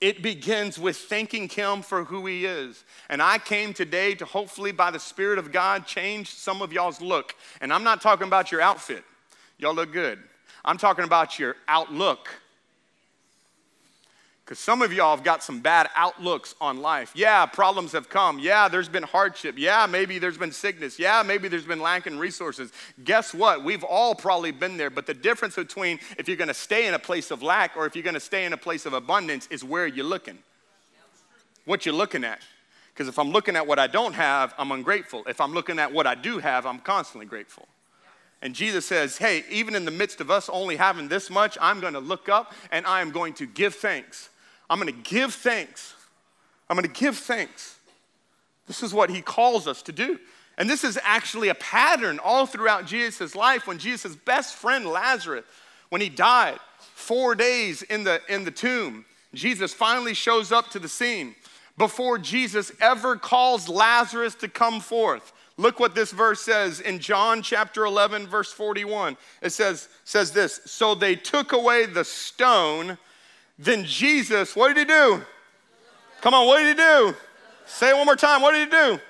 It 0.00 0.22
begins 0.22 0.78
with 0.78 0.96
thanking 0.96 1.48
Him 1.48 1.82
for 1.82 2.04
who 2.04 2.26
He 2.26 2.44
is. 2.44 2.84
And 3.08 3.20
I 3.20 3.38
came 3.38 3.72
today 3.74 4.14
to 4.16 4.24
hopefully, 4.24 4.70
by 4.70 4.90
the 4.90 5.00
Spirit 5.00 5.38
of 5.38 5.50
God, 5.50 5.86
change 5.86 6.30
some 6.30 6.62
of 6.62 6.72
y'all's 6.72 7.00
look. 7.00 7.34
And 7.60 7.72
I'm 7.72 7.84
not 7.84 8.00
talking 8.00 8.26
about 8.26 8.52
your 8.52 8.60
outfit, 8.60 9.04
y'all 9.58 9.74
look 9.74 9.92
good. 9.92 10.20
I'm 10.64 10.78
talking 10.78 11.04
about 11.04 11.38
your 11.38 11.56
outlook. 11.66 12.28
Because 14.48 14.60
some 14.60 14.80
of 14.80 14.94
y'all 14.94 15.14
have 15.14 15.26
got 15.26 15.42
some 15.42 15.60
bad 15.60 15.90
outlooks 15.94 16.54
on 16.58 16.80
life. 16.80 17.12
Yeah, 17.14 17.44
problems 17.44 17.92
have 17.92 18.08
come. 18.08 18.38
Yeah, 18.38 18.68
there's 18.68 18.88
been 18.88 19.02
hardship. 19.02 19.56
Yeah, 19.58 19.84
maybe 19.84 20.18
there's 20.18 20.38
been 20.38 20.52
sickness. 20.52 20.98
Yeah, 20.98 21.22
maybe 21.22 21.48
there's 21.48 21.66
been 21.66 21.82
lack 21.82 22.06
in 22.06 22.18
resources. 22.18 22.72
Guess 23.04 23.34
what? 23.34 23.62
We've 23.62 23.84
all 23.84 24.14
probably 24.14 24.52
been 24.52 24.78
there. 24.78 24.88
But 24.88 25.04
the 25.04 25.12
difference 25.12 25.56
between 25.56 26.00
if 26.16 26.28
you're 26.28 26.38
going 26.38 26.48
to 26.48 26.54
stay 26.54 26.86
in 26.86 26.94
a 26.94 26.98
place 26.98 27.30
of 27.30 27.42
lack 27.42 27.76
or 27.76 27.84
if 27.84 27.94
you're 27.94 28.02
going 28.02 28.14
to 28.14 28.20
stay 28.20 28.46
in 28.46 28.54
a 28.54 28.56
place 28.56 28.86
of 28.86 28.94
abundance 28.94 29.46
is 29.50 29.62
where 29.62 29.86
you're 29.86 30.06
looking. 30.06 30.38
What 31.66 31.84
you're 31.84 31.94
looking 31.94 32.24
at. 32.24 32.40
Because 32.94 33.06
if 33.06 33.18
I'm 33.18 33.32
looking 33.32 33.54
at 33.54 33.66
what 33.66 33.78
I 33.78 33.86
don't 33.86 34.14
have, 34.14 34.54
I'm 34.56 34.72
ungrateful. 34.72 35.24
If 35.26 35.42
I'm 35.42 35.52
looking 35.52 35.78
at 35.78 35.92
what 35.92 36.06
I 36.06 36.14
do 36.14 36.38
have, 36.38 36.64
I'm 36.64 36.78
constantly 36.78 37.26
grateful. 37.26 37.68
And 38.40 38.54
Jesus 38.54 38.86
says, 38.86 39.18
Hey, 39.18 39.44
even 39.50 39.74
in 39.74 39.84
the 39.84 39.90
midst 39.90 40.22
of 40.22 40.30
us 40.30 40.48
only 40.48 40.76
having 40.76 41.08
this 41.08 41.28
much, 41.28 41.58
I'm 41.60 41.80
going 41.80 41.92
to 41.92 42.00
look 42.00 42.30
up 42.30 42.54
and 42.72 42.86
I 42.86 43.02
am 43.02 43.10
going 43.10 43.34
to 43.34 43.46
give 43.46 43.74
thanks 43.74 44.30
I'm 44.68 44.80
going 44.80 44.92
to 44.92 45.10
give 45.10 45.34
thanks. 45.34 45.94
I'm 46.68 46.76
going 46.76 46.86
to 46.88 47.00
give 47.00 47.16
thanks. 47.16 47.78
This 48.66 48.82
is 48.82 48.92
what 48.92 49.10
he 49.10 49.22
calls 49.22 49.66
us 49.66 49.82
to 49.82 49.92
do. 49.92 50.18
And 50.58 50.68
this 50.68 50.84
is 50.84 50.98
actually 51.02 51.48
a 51.48 51.54
pattern 51.54 52.18
all 52.22 52.44
throughout 52.44 52.84
Jesus' 52.84 53.34
life 53.34 53.66
when 53.66 53.78
Jesus' 53.78 54.16
best 54.16 54.56
friend 54.56 54.86
Lazarus, 54.86 55.44
when 55.88 56.00
he 56.00 56.08
died, 56.08 56.58
four 56.94 57.34
days 57.34 57.82
in 57.82 58.04
the, 58.04 58.20
in 58.28 58.44
the 58.44 58.50
tomb, 58.50 59.04
Jesus 59.34 59.72
finally 59.72 60.14
shows 60.14 60.52
up 60.52 60.68
to 60.70 60.78
the 60.78 60.88
scene 60.88 61.34
before 61.78 62.18
Jesus 62.18 62.72
ever 62.80 63.16
calls 63.16 63.68
Lazarus 63.68 64.34
to 64.36 64.48
come 64.48 64.80
forth. 64.80 65.32
Look 65.56 65.80
what 65.80 65.94
this 65.94 66.12
verse 66.12 66.40
says 66.40 66.80
in 66.80 66.98
John 66.98 67.42
chapter 67.42 67.84
11, 67.84 68.26
verse 68.26 68.52
41. 68.52 69.16
It 69.42 69.50
says, 69.50 69.88
says 70.04 70.32
this 70.32 70.60
So 70.66 70.94
they 70.94 71.14
took 71.14 71.52
away 71.52 71.86
the 71.86 72.04
stone 72.04 72.98
then 73.58 73.84
Jesus, 73.84 74.54
what 74.54 74.68
did 74.68 74.78
he 74.78 74.84
do? 74.84 75.22
Come 76.20 76.34
on, 76.34 76.46
what 76.46 76.58
did 76.58 76.68
he 76.68 76.74
do? 76.74 77.14
Say 77.66 77.90
it 77.90 77.96
one 77.96 78.06
more 78.06 78.16
time. 78.16 78.40
What 78.40 78.52
did 78.52 78.68
he 78.68 78.70
do? 78.70 79.00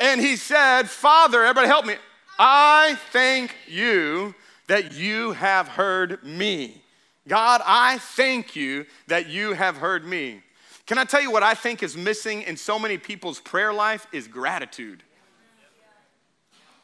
And 0.00 0.20
he 0.20 0.36
said, 0.36 0.88
Father, 0.88 1.42
everybody 1.42 1.68
help 1.68 1.86
me. 1.86 1.94
I 2.38 2.96
thank 3.10 3.54
you 3.66 4.34
that 4.68 4.92
you 4.92 5.32
have 5.32 5.68
heard 5.68 6.22
me. 6.24 6.82
God, 7.26 7.60
I 7.64 7.98
thank 7.98 8.54
you 8.54 8.86
that 9.08 9.28
you 9.28 9.52
have 9.52 9.76
heard 9.76 10.06
me. 10.06 10.42
Can 10.86 10.98
I 10.98 11.04
tell 11.04 11.20
you 11.20 11.30
what 11.30 11.42
I 11.42 11.54
think 11.54 11.82
is 11.82 11.96
missing 11.96 12.42
in 12.42 12.56
so 12.56 12.78
many 12.78 12.96
people's 12.96 13.40
prayer 13.40 13.72
life 13.72 14.06
is 14.12 14.26
gratitude. 14.28 15.02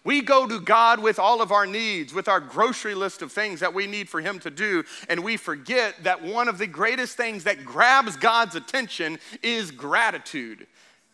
We 0.04 0.20
go 0.20 0.46
to 0.46 0.60
God 0.60 1.00
with 1.00 1.18
all 1.18 1.40
of 1.40 1.50
our 1.50 1.66
needs, 1.66 2.12
with 2.12 2.28
our 2.28 2.38
grocery 2.38 2.94
list 2.94 3.22
of 3.22 3.32
things 3.32 3.60
that 3.60 3.72
we 3.72 3.86
need 3.86 4.08
for 4.08 4.20
Him 4.20 4.38
to 4.40 4.50
do, 4.50 4.84
and 5.08 5.24
we 5.24 5.38
forget 5.38 6.04
that 6.04 6.22
one 6.22 6.46
of 6.46 6.58
the 6.58 6.66
greatest 6.66 7.16
things 7.16 7.44
that 7.44 7.64
grabs 7.64 8.16
God's 8.16 8.54
attention 8.54 9.18
is 9.42 9.70
gratitude. 9.70 10.66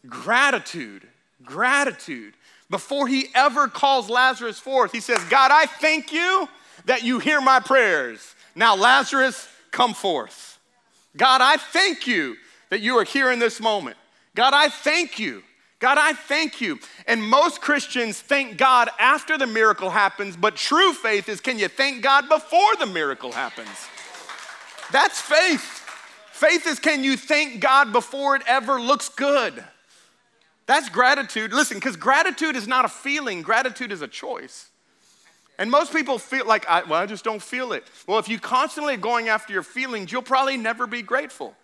Gratitude. 0.08 1.06
Gratitude. 1.44 2.34
Before 2.68 3.06
He 3.06 3.28
ever 3.34 3.68
calls 3.68 4.10
Lazarus 4.10 4.58
forth, 4.58 4.90
He 4.90 5.00
says, 5.00 5.22
God, 5.30 5.52
I 5.52 5.66
thank 5.66 6.12
you 6.12 6.48
that 6.86 7.04
you 7.04 7.20
hear 7.20 7.40
my 7.40 7.60
prayers. 7.60 8.34
Now, 8.56 8.74
Lazarus, 8.74 9.48
come 9.70 9.94
forth. 9.94 10.58
God, 11.16 11.40
I 11.40 11.56
thank 11.56 12.08
you 12.08 12.36
that 12.70 12.80
you 12.80 12.98
are 12.98 13.04
here 13.04 13.30
in 13.30 13.38
this 13.38 13.60
moment. 13.60 13.96
God, 14.34 14.52
I 14.54 14.68
thank 14.68 15.18
you 15.18 15.42
God, 15.80 15.96
I 15.98 16.12
thank 16.12 16.60
you. 16.60 16.78
And 17.06 17.22
most 17.22 17.62
Christians 17.62 18.20
thank 18.20 18.58
God 18.58 18.90
after 18.98 19.38
the 19.38 19.46
miracle 19.46 19.90
happens, 19.90 20.36
but 20.36 20.54
true 20.54 20.92
faith 20.92 21.28
is 21.28 21.40
can 21.40 21.58
you 21.58 21.68
thank 21.68 22.02
God 22.02 22.28
before 22.28 22.76
the 22.78 22.86
miracle 22.86 23.32
happens? 23.32 23.88
That's 24.92 25.20
faith. 25.20 25.78
Faith 26.32 26.66
is 26.66 26.78
can 26.78 27.02
you 27.02 27.16
thank 27.16 27.60
God 27.60 27.92
before 27.92 28.36
it 28.36 28.42
ever 28.46 28.80
looks 28.80 29.08
good? 29.08 29.64
That's 30.66 30.88
gratitude. 30.88 31.52
Listen, 31.52 31.78
because 31.78 31.96
gratitude 31.96 32.56
is 32.56 32.68
not 32.68 32.84
a 32.84 32.88
feeling, 32.88 33.42
gratitude 33.42 33.90
is 33.90 34.02
a 34.02 34.08
choice. 34.08 34.68
And 35.58 35.70
most 35.70 35.92
people 35.92 36.18
feel 36.18 36.46
like, 36.46 36.66
I, 36.68 36.84
well, 36.84 37.00
I 37.00 37.06
just 37.06 37.24
don't 37.24 37.42
feel 37.42 37.72
it. 37.72 37.84
Well, 38.06 38.18
if 38.18 38.28
you're 38.28 38.38
constantly 38.38 38.96
going 38.96 39.28
after 39.28 39.52
your 39.52 39.62
feelings, 39.62 40.12
you'll 40.12 40.22
probably 40.22 40.56
never 40.56 40.86
be 40.86 41.02
grateful. 41.02 41.54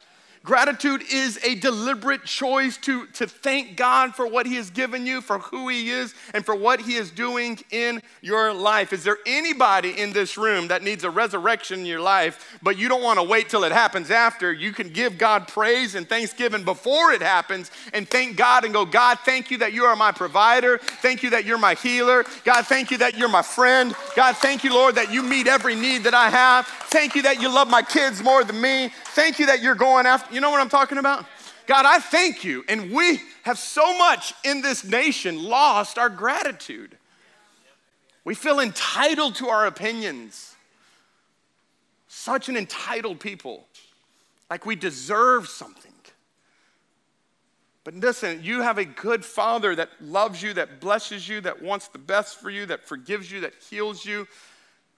Gratitude 0.46 1.02
is 1.12 1.40
a 1.42 1.56
deliberate 1.56 2.24
choice 2.24 2.76
to, 2.76 3.06
to 3.06 3.26
thank 3.26 3.76
God 3.76 4.14
for 4.14 4.28
what 4.28 4.46
He 4.46 4.54
has 4.54 4.70
given 4.70 5.04
you, 5.04 5.20
for 5.20 5.40
who 5.40 5.68
He 5.68 5.90
is, 5.90 6.14
and 6.34 6.46
for 6.46 6.54
what 6.54 6.80
He 6.80 6.94
is 6.94 7.10
doing 7.10 7.58
in 7.72 8.00
your 8.22 8.54
life. 8.54 8.92
Is 8.92 9.02
there 9.02 9.18
anybody 9.26 9.98
in 10.00 10.12
this 10.12 10.38
room 10.38 10.68
that 10.68 10.84
needs 10.84 11.02
a 11.02 11.10
resurrection 11.10 11.80
in 11.80 11.86
your 11.86 12.00
life, 12.00 12.60
but 12.62 12.78
you 12.78 12.88
don't 12.88 13.02
want 13.02 13.18
to 13.18 13.24
wait 13.24 13.48
till 13.48 13.64
it 13.64 13.72
happens 13.72 14.08
after? 14.12 14.52
You 14.52 14.70
can 14.70 14.90
give 14.90 15.18
God 15.18 15.48
praise 15.48 15.96
and 15.96 16.08
thanksgiving 16.08 16.62
before 16.62 17.10
it 17.10 17.22
happens 17.22 17.72
and 17.92 18.08
thank 18.08 18.36
God 18.36 18.64
and 18.64 18.72
go, 18.72 18.84
God, 18.84 19.18
thank 19.24 19.50
you 19.50 19.58
that 19.58 19.72
you 19.72 19.82
are 19.82 19.96
my 19.96 20.12
provider. 20.12 20.78
Thank 20.78 21.24
you 21.24 21.30
that 21.30 21.44
you're 21.44 21.58
my 21.58 21.74
healer. 21.74 22.24
God, 22.44 22.64
thank 22.66 22.92
you 22.92 22.98
that 22.98 23.18
you're 23.18 23.28
my 23.28 23.42
friend. 23.42 23.96
God, 24.14 24.36
thank 24.36 24.62
you, 24.62 24.72
Lord, 24.72 24.94
that 24.94 25.12
you 25.12 25.24
meet 25.24 25.48
every 25.48 25.74
need 25.74 26.04
that 26.04 26.14
I 26.14 26.30
have. 26.30 26.68
Thank 26.68 27.16
you 27.16 27.22
that 27.22 27.42
you 27.42 27.52
love 27.52 27.68
my 27.68 27.82
kids 27.82 28.22
more 28.22 28.44
than 28.44 28.60
me. 28.60 28.92
Thank 29.06 29.40
you 29.40 29.46
that 29.46 29.60
you're 29.60 29.74
going 29.74 30.06
after 30.06 30.35
you 30.36 30.42
know 30.42 30.50
what 30.50 30.60
I'm 30.60 30.68
talking 30.68 30.98
about? 30.98 31.24
God, 31.66 31.86
I 31.86 31.98
thank 31.98 32.44
you. 32.44 32.62
And 32.68 32.92
we 32.92 33.22
have 33.44 33.58
so 33.58 33.96
much 33.96 34.34
in 34.44 34.60
this 34.60 34.84
nation 34.84 35.42
lost 35.42 35.96
our 35.96 36.10
gratitude. 36.10 36.98
We 38.22 38.34
feel 38.34 38.60
entitled 38.60 39.36
to 39.36 39.48
our 39.48 39.66
opinions. 39.66 40.54
Such 42.06 42.50
an 42.50 42.56
entitled 42.58 43.18
people, 43.18 43.66
like 44.50 44.66
we 44.66 44.76
deserve 44.76 45.48
something. 45.48 45.92
But 47.82 47.94
listen, 47.94 48.40
you 48.42 48.60
have 48.60 48.76
a 48.76 48.84
good 48.84 49.24
father 49.24 49.74
that 49.74 49.88
loves 50.02 50.42
you, 50.42 50.52
that 50.52 50.80
blesses 50.80 51.26
you, 51.26 51.40
that 51.42 51.62
wants 51.62 51.88
the 51.88 51.98
best 51.98 52.40
for 52.40 52.50
you, 52.50 52.66
that 52.66 52.84
forgives 52.84 53.32
you, 53.32 53.40
that 53.40 53.54
heals 53.70 54.04
you. 54.04 54.26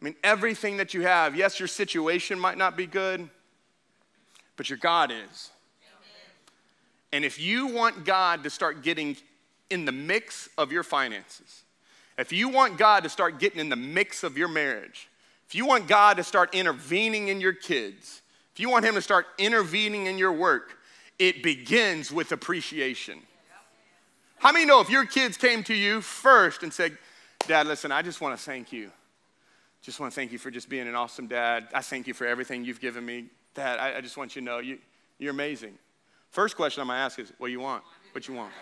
I 0.00 0.04
mean, 0.04 0.16
everything 0.24 0.78
that 0.78 0.94
you 0.94 1.02
have. 1.02 1.36
Yes, 1.36 1.60
your 1.60 1.68
situation 1.68 2.40
might 2.40 2.58
not 2.58 2.76
be 2.76 2.86
good, 2.86 3.28
but 4.58 4.68
your 4.68 4.76
God 4.76 5.10
is. 5.10 5.50
And 7.10 7.24
if 7.24 7.40
you 7.40 7.68
want 7.68 8.04
God 8.04 8.44
to 8.44 8.50
start 8.50 8.82
getting 8.82 9.16
in 9.70 9.86
the 9.86 9.92
mix 9.92 10.50
of 10.58 10.70
your 10.70 10.82
finances, 10.82 11.62
if 12.18 12.32
you 12.32 12.50
want 12.50 12.76
God 12.76 13.04
to 13.04 13.08
start 13.08 13.38
getting 13.38 13.60
in 13.60 13.70
the 13.70 13.76
mix 13.76 14.24
of 14.24 14.36
your 14.36 14.48
marriage, 14.48 15.08
if 15.46 15.54
you 15.54 15.64
want 15.64 15.88
God 15.88 16.18
to 16.18 16.24
start 16.24 16.54
intervening 16.54 17.28
in 17.28 17.40
your 17.40 17.54
kids, 17.54 18.20
if 18.52 18.60
you 18.60 18.68
want 18.68 18.84
Him 18.84 18.94
to 18.96 19.00
start 19.00 19.26
intervening 19.38 20.06
in 20.06 20.18
your 20.18 20.32
work, 20.32 20.76
it 21.18 21.42
begins 21.42 22.12
with 22.12 22.32
appreciation. 22.32 23.20
How 24.36 24.52
many 24.52 24.66
know 24.66 24.80
if 24.80 24.90
your 24.90 25.06
kids 25.06 25.36
came 25.36 25.62
to 25.64 25.74
you 25.74 26.00
first 26.00 26.62
and 26.62 26.72
said, 26.72 26.98
Dad, 27.46 27.66
listen, 27.66 27.90
I 27.90 28.02
just 28.02 28.20
want 28.20 28.36
to 28.36 28.42
thank 28.42 28.72
you. 28.72 28.90
Just 29.82 30.00
want 30.00 30.12
to 30.12 30.14
thank 30.14 30.32
you 30.32 30.38
for 30.38 30.50
just 30.50 30.68
being 30.68 30.86
an 30.86 30.94
awesome 30.94 31.28
dad. 31.28 31.68
I 31.72 31.80
thank 31.80 32.06
you 32.06 32.14
for 32.14 32.26
everything 32.26 32.64
you've 32.64 32.80
given 32.80 33.06
me. 33.06 33.26
Dad, 33.58 33.80
I, 33.80 33.96
I 33.96 34.00
just 34.00 34.16
want 34.16 34.36
you 34.36 34.40
to 34.40 34.44
know 34.44 34.58
you, 34.60 34.78
you're 35.18 35.32
amazing. 35.32 35.76
First 36.30 36.54
question 36.54 36.80
I'm 36.80 36.86
gonna 36.86 37.00
ask 37.00 37.18
is, 37.18 37.32
what 37.38 37.48
do 37.48 37.52
you 37.52 37.58
want? 37.58 37.82
What 38.12 38.28
you 38.28 38.34
want? 38.34 38.52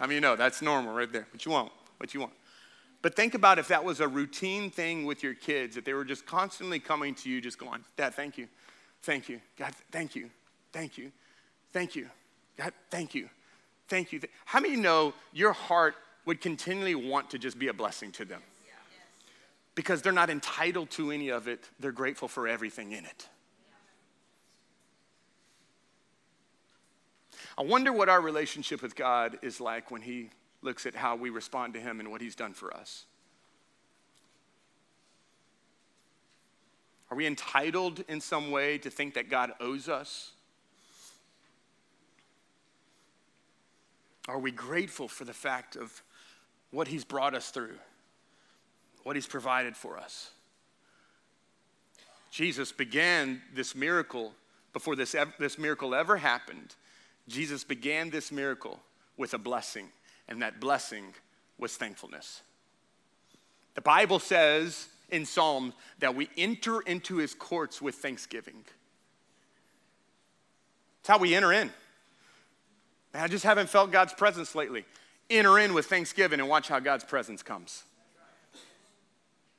I 0.00 0.06
mean, 0.06 0.14
you 0.14 0.20
know, 0.22 0.34
that's 0.34 0.62
normal 0.62 0.94
right 0.94 1.12
there. 1.12 1.26
What 1.30 1.44
you 1.44 1.52
want? 1.52 1.70
What 1.98 2.14
you 2.14 2.20
want? 2.20 2.32
But 3.02 3.14
think 3.14 3.34
about 3.34 3.58
if 3.58 3.68
that 3.68 3.84
was 3.84 4.00
a 4.00 4.08
routine 4.08 4.70
thing 4.70 5.04
with 5.04 5.22
your 5.22 5.34
kids, 5.34 5.74
that 5.74 5.84
they 5.84 5.92
were 5.92 6.06
just 6.06 6.24
constantly 6.24 6.80
coming 6.80 7.14
to 7.16 7.28
you, 7.28 7.42
just 7.42 7.58
going, 7.58 7.84
Dad, 7.98 8.14
thank 8.14 8.38
you. 8.38 8.48
Thank 9.02 9.28
you. 9.28 9.42
God, 9.58 9.74
thank 9.90 10.16
you. 10.16 10.30
Thank 10.72 10.96
you. 10.96 11.12
Thank 11.70 11.94
you. 11.94 12.08
God, 12.56 12.72
thank 12.90 13.14
you. 13.14 13.28
thank 13.88 14.10
you. 14.10 14.22
How 14.46 14.60
many 14.60 14.76
know 14.76 15.12
your 15.34 15.52
heart 15.52 15.96
would 16.24 16.40
continually 16.40 16.94
want 16.94 17.28
to 17.28 17.38
just 17.38 17.58
be 17.58 17.68
a 17.68 17.74
blessing 17.74 18.10
to 18.12 18.24
them? 18.24 18.40
Because 19.74 20.00
they're 20.00 20.12
not 20.12 20.30
entitled 20.30 20.88
to 20.92 21.10
any 21.10 21.28
of 21.28 21.46
it, 21.46 21.68
they're 21.78 21.92
grateful 21.92 22.26
for 22.26 22.48
everything 22.48 22.92
in 22.92 23.04
it. 23.04 23.28
I 27.60 27.62
wonder 27.62 27.92
what 27.92 28.08
our 28.08 28.22
relationship 28.22 28.80
with 28.80 28.96
God 28.96 29.38
is 29.42 29.60
like 29.60 29.90
when 29.90 30.00
He 30.00 30.30
looks 30.62 30.86
at 30.86 30.94
how 30.94 31.14
we 31.14 31.28
respond 31.28 31.74
to 31.74 31.80
Him 31.80 32.00
and 32.00 32.10
what 32.10 32.22
He's 32.22 32.34
done 32.34 32.54
for 32.54 32.74
us. 32.74 33.04
Are 37.10 37.16
we 37.18 37.26
entitled 37.26 38.02
in 38.08 38.22
some 38.22 38.50
way 38.50 38.78
to 38.78 38.88
think 38.88 39.12
that 39.12 39.28
God 39.28 39.52
owes 39.60 39.90
us? 39.90 40.30
Are 44.26 44.38
we 44.38 44.52
grateful 44.52 45.06
for 45.06 45.26
the 45.26 45.34
fact 45.34 45.76
of 45.76 46.02
what 46.70 46.88
He's 46.88 47.04
brought 47.04 47.34
us 47.34 47.50
through, 47.50 47.76
what 49.02 49.16
He's 49.16 49.26
provided 49.26 49.76
for 49.76 49.98
us? 49.98 50.30
Jesus 52.30 52.72
began 52.72 53.42
this 53.54 53.74
miracle 53.74 54.32
before 54.72 54.96
this, 54.96 55.14
this 55.38 55.58
miracle 55.58 55.94
ever 55.94 56.16
happened. 56.16 56.74
Jesus 57.28 57.64
began 57.64 58.10
this 58.10 58.32
miracle 58.32 58.80
with 59.16 59.34
a 59.34 59.38
blessing, 59.38 59.88
and 60.28 60.42
that 60.42 60.60
blessing 60.60 61.14
was 61.58 61.76
thankfulness. 61.76 62.42
The 63.74 63.80
Bible 63.80 64.18
says 64.18 64.88
in 65.10 65.26
Psalm 65.26 65.72
that 65.98 66.14
we 66.14 66.28
enter 66.36 66.80
into 66.80 67.16
his 67.16 67.34
courts 67.34 67.80
with 67.80 67.96
thanksgiving. 67.96 68.64
It's 71.00 71.08
how 71.08 71.18
we 71.18 71.34
enter 71.34 71.52
in. 71.52 71.70
Man, 73.12 73.22
I 73.24 73.28
just 73.28 73.44
haven't 73.44 73.68
felt 73.68 73.90
God's 73.90 74.12
presence 74.12 74.54
lately. 74.54 74.84
Enter 75.28 75.58
in 75.58 75.74
with 75.74 75.86
thanksgiving 75.86 76.40
and 76.40 76.48
watch 76.48 76.68
how 76.68 76.80
God's 76.80 77.04
presence 77.04 77.42
comes. 77.42 77.84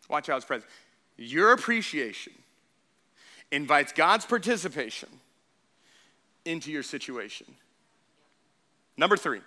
Watch 0.10 0.28
how 0.28 0.36
his 0.36 0.46
presence. 0.46 0.70
Your 1.18 1.54
appreciation 1.54 2.34
invites 3.52 3.92
God's 3.92 4.26
participation 4.26 5.10
into 6.46 6.72
your 6.72 6.84
situation. 6.84 7.48
Number 8.98 9.18
three, 9.18 9.42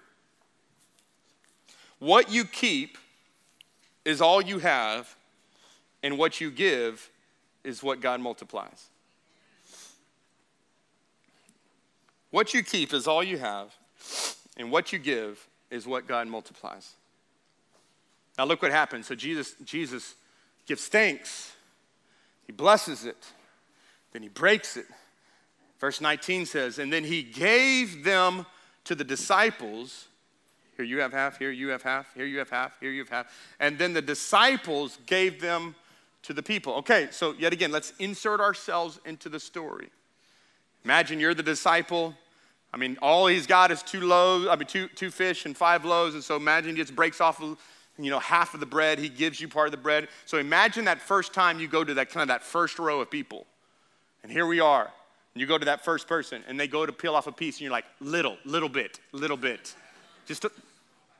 what 1.98 2.30
you 2.30 2.44
keep 2.44 2.98
is 4.04 4.20
all 4.20 4.42
you 4.42 4.58
have, 4.58 5.14
and 6.02 6.18
what 6.18 6.40
you 6.40 6.50
give 6.50 7.10
is 7.62 7.82
what 7.82 8.00
God 8.00 8.20
multiplies. 8.20 8.88
What 12.30 12.52
you 12.52 12.62
keep 12.62 12.92
is 12.92 13.06
all 13.06 13.22
you 13.22 13.38
have, 13.38 13.74
and 14.56 14.70
what 14.70 14.92
you 14.92 14.98
give 14.98 15.46
is 15.70 15.86
what 15.86 16.06
God 16.06 16.26
multiplies. 16.26 16.92
Now 18.36 18.44
look 18.44 18.60
what 18.60 18.72
happens. 18.72 19.06
So 19.06 19.14
Jesus, 19.14 19.54
Jesus 19.64 20.14
gives 20.66 20.88
thanks, 20.88 21.52
he 22.46 22.52
blesses 22.52 23.04
it, 23.04 23.24
then 24.12 24.22
he 24.22 24.28
breaks 24.28 24.76
it. 24.76 24.86
Verse 25.78 26.00
19 26.00 26.46
says, 26.46 26.78
and 26.78 26.92
then 26.92 27.04
he 27.04 27.22
gave 27.22 28.04
them 28.04 28.46
to 28.84 28.94
the 28.94 29.04
disciples. 29.04 30.08
Here 30.76 30.84
you 30.84 31.00
have 31.00 31.12
half, 31.12 31.38
here 31.38 31.50
you 31.50 31.68
have 31.68 31.82
half, 31.82 32.14
here 32.14 32.26
you 32.26 32.38
have 32.38 32.50
half, 32.50 32.78
here 32.80 32.90
you 32.90 33.00
have 33.00 33.08
half. 33.08 33.54
And 33.60 33.78
then 33.78 33.92
the 33.92 34.02
disciples 34.02 34.98
gave 35.06 35.40
them 35.40 35.74
to 36.22 36.32
the 36.32 36.42
people. 36.42 36.74
Okay, 36.74 37.08
so 37.10 37.34
yet 37.38 37.52
again, 37.52 37.70
let's 37.70 37.92
insert 37.98 38.40
ourselves 38.40 38.98
into 39.04 39.28
the 39.28 39.40
story. 39.40 39.90
Imagine 40.84 41.20
you're 41.20 41.34
the 41.34 41.42
disciple. 41.42 42.14
I 42.72 42.76
mean, 42.76 42.98
all 43.00 43.26
he's 43.26 43.46
got 43.46 43.70
is 43.70 43.82
two 43.82 44.00
loaves, 44.00 44.48
I 44.48 44.56
mean, 44.56 44.66
two, 44.66 44.88
two 44.88 45.10
fish 45.10 45.46
and 45.46 45.56
five 45.56 45.84
loaves. 45.84 46.14
And 46.14 46.24
so 46.24 46.36
imagine 46.36 46.76
he 46.76 46.82
just 46.82 46.96
breaks 46.96 47.20
off, 47.20 47.40
you 47.40 48.10
know, 48.10 48.18
half 48.18 48.54
of 48.54 48.60
the 48.60 48.66
bread. 48.66 48.98
He 48.98 49.08
gives 49.08 49.40
you 49.40 49.48
part 49.48 49.68
of 49.68 49.70
the 49.70 49.78
bread. 49.78 50.08
So 50.26 50.38
imagine 50.38 50.86
that 50.86 51.00
first 51.00 51.32
time 51.32 51.60
you 51.60 51.68
go 51.68 51.84
to 51.84 51.94
that 51.94 52.10
kind 52.10 52.22
of 52.22 52.28
that 52.28 52.42
first 52.42 52.78
row 52.78 53.00
of 53.00 53.10
people. 53.10 53.46
And 54.22 54.32
here 54.32 54.46
we 54.46 54.60
are. 54.60 54.90
And 55.34 55.40
you 55.40 55.46
go 55.46 55.58
to 55.58 55.64
that 55.64 55.84
first 55.84 56.06
person 56.06 56.42
and 56.48 56.58
they 56.58 56.68
go 56.68 56.86
to 56.86 56.92
peel 56.92 57.14
off 57.16 57.26
a 57.26 57.32
piece 57.32 57.56
and 57.56 57.62
you're 57.62 57.72
like, 57.72 57.86
little, 58.00 58.36
little 58.44 58.68
bit, 58.68 59.00
little 59.12 59.36
bit. 59.36 59.74
Just 60.26 60.44
a, 60.44 60.50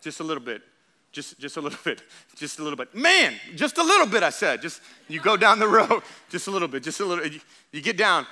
just 0.00 0.20
a 0.20 0.24
little 0.24 0.42
bit. 0.42 0.62
Just, 1.10 1.38
just 1.38 1.56
a 1.56 1.60
little 1.60 1.78
bit. 1.84 2.02
Just 2.36 2.58
a 2.58 2.62
little 2.62 2.76
bit. 2.76 2.94
Man, 2.94 3.34
just 3.54 3.78
a 3.78 3.82
little 3.82 4.06
bit, 4.06 4.22
I 4.22 4.30
said. 4.30 4.62
Just 4.62 4.80
you 5.08 5.20
go 5.20 5.36
down 5.36 5.58
the 5.58 5.68
road, 5.68 6.02
just 6.28 6.48
a 6.48 6.50
little 6.50 6.68
bit, 6.68 6.82
just 6.82 7.00
a 7.00 7.04
little. 7.04 7.26
You, 7.26 7.40
you 7.72 7.80
get 7.80 7.96
down. 7.96 8.26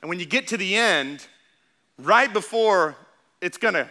And 0.00 0.08
when 0.08 0.18
you 0.18 0.26
get 0.26 0.48
to 0.48 0.56
the 0.56 0.74
end, 0.74 1.26
right 1.98 2.32
before 2.32 2.96
it's 3.40 3.58
gonna, 3.58 3.88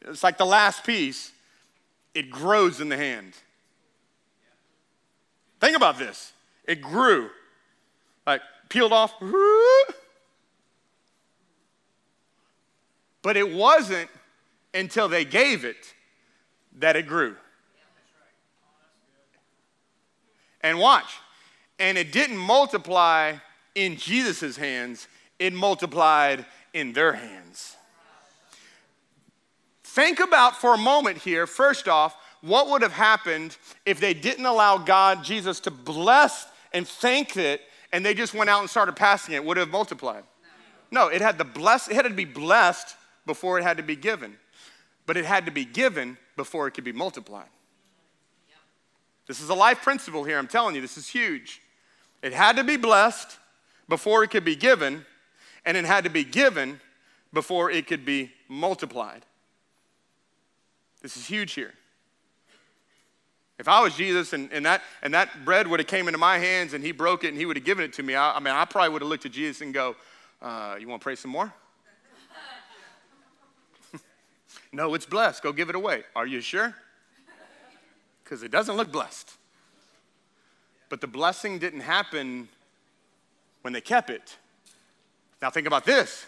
it's 0.00 0.22
like 0.22 0.38
the 0.38 0.46
last 0.46 0.84
piece, 0.84 1.32
it 2.14 2.30
grows 2.30 2.80
in 2.80 2.88
the 2.88 2.96
hand. 2.96 3.34
Think 5.60 5.76
about 5.76 5.98
this. 5.98 6.32
It 6.66 6.80
grew, 6.80 7.30
like 8.26 8.40
peeled 8.68 8.92
off, 8.92 9.14
but 13.22 13.36
it 13.36 13.52
wasn't 13.52 14.10
until 14.74 15.08
they 15.08 15.24
gave 15.24 15.64
it 15.64 15.94
that 16.78 16.96
it 16.96 17.06
grew. 17.06 17.36
And 20.60 20.78
watch, 20.78 21.18
and 21.78 21.98
it 21.98 22.12
didn't 22.12 22.36
multiply 22.36 23.34
in 23.74 23.96
Jesus' 23.96 24.56
hands, 24.56 25.08
it 25.38 25.52
multiplied 25.52 26.46
in 26.72 26.92
their 26.92 27.12
hands. 27.12 27.76
Think 29.82 30.20
about 30.20 30.56
for 30.56 30.74
a 30.74 30.78
moment 30.78 31.18
here, 31.18 31.46
first 31.46 31.88
off, 31.88 32.16
what 32.40 32.68
would 32.68 32.82
have 32.82 32.92
happened 32.92 33.56
if 33.84 34.00
they 34.00 34.14
didn't 34.14 34.46
allow 34.46 34.78
God, 34.78 35.22
Jesus, 35.22 35.60
to 35.60 35.70
bless 35.70 36.46
and 36.72 36.86
thank 36.86 37.36
it, 37.36 37.60
and 37.92 38.04
they 38.04 38.14
just 38.14 38.34
went 38.34 38.50
out 38.50 38.60
and 38.60 38.70
started 38.70 38.96
passing 38.96 39.34
it? 39.34 39.44
Would 39.44 39.58
it 39.58 39.60
have 39.60 39.70
multiplied? 39.70 40.24
No, 40.90 41.08
it 41.08 41.20
had, 41.20 41.38
to 41.38 41.44
bless, 41.44 41.88
it 41.88 41.94
had 41.94 42.02
to 42.02 42.10
be 42.10 42.24
blessed 42.24 42.96
before 43.26 43.58
it 43.58 43.62
had 43.62 43.76
to 43.76 43.82
be 43.82 43.96
given. 43.96 44.36
But 45.06 45.16
it 45.16 45.24
had 45.24 45.46
to 45.46 45.52
be 45.52 45.64
given 45.64 46.16
before 46.36 46.66
it 46.66 46.72
could 46.72 46.84
be 46.84 46.92
multiplied. 46.92 47.48
This 49.26 49.40
is 49.40 49.48
a 49.48 49.54
life 49.54 49.82
principle 49.82 50.24
here, 50.24 50.38
I'm 50.38 50.48
telling 50.48 50.74
you, 50.74 50.80
this 50.80 50.96
is 50.96 51.08
huge. 51.08 51.62
It 52.22 52.32
had 52.32 52.56
to 52.56 52.64
be 52.64 52.76
blessed 52.76 53.38
before 53.88 54.24
it 54.24 54.30
could 54.30 54.44
be 54.44 54.56
given, 54.56 55.04
and 55.64 55.76
it 55.76 55.84
had 55.84 56.04
to 56.04 56.10
be 56.10 56.24
given 56.24 56.80
before 57.32 57.70
it 57.70 57.86
could 57.86 58.04
be 58.04 58.32
multiplied. 58.48 59.24
This 61.02 61.16
is 61.16 61.26
huge 61.26 61.52
here. 61.52 61.72
If 63.58 63.68
I 63.68 63.80
was 63.80 63.94
Jesus 63.94 64.32
and, 64.32 64.52
and, 64.52 64.66
that, 64.66 64.82
and 65.02 65.14
that 65.14 65.44
bread 65.44 65.68
would 65.68 65.78
have 65.78 65.86
came 65.86 66.08
into 66.08 66.18
my 66.18 66.38
hands 66.38 66.74
and 66.74 66.82
he 66.82 66.90
broke 66.90 67.22
it 67.22 67.28
and 67.28 67.36
he 67.36 67.46
would 67.46 67.56
have 67.56 67.64
given 67.64 67.84
it 67.84 67.92
to 67.94 68.02
me, 68.02 68.14
I, 68.14 68.36
I 68.36 68.40
mean, 68.40 68.54
I 68.54 68.64
probably 68.64 68.90
would 68.90 69.02
have 69.02 69.08
looked 69.08 69.24
at 69.24 69.32
Jesus 69.32 69.60
and 69.60 69.72
go, 69.72 69.94
uh, 70.40 70.76
you 70.80 70.88
want 70.88 71.00
to 71.00 71.04
pray 71.04 71.14
some 71.14 71.30
more? 71.30 71.52
No, 74.72 74.94
it's 74.94 75.06
blessed. 75.06 75.42
Go 75.42 75.52
give 75.52 75.68
it 75.68 75.74
away. 75.74 76.04
Are 76.16 76.26
you 76.26 76.40
sure? 76.40 76.74
Because 78.24 78.42
it 78.42 78.50
doesn't 78.50 78.76
look 78.76 78.90
blessed. 78.90 79.30
But 80.88 81.00
the 81.00 81.06
blessing 81.06 81.58
didn't 81.58 81.80
happen 81.80 82.48
when 83.62 83.72
they 83.72 83.80
kept 83.80 84.10
it. 84.10 84.36
Now, 85.40 85.50
think 85.50 85.66
about 85.66 85.84
this. 85.84 86.26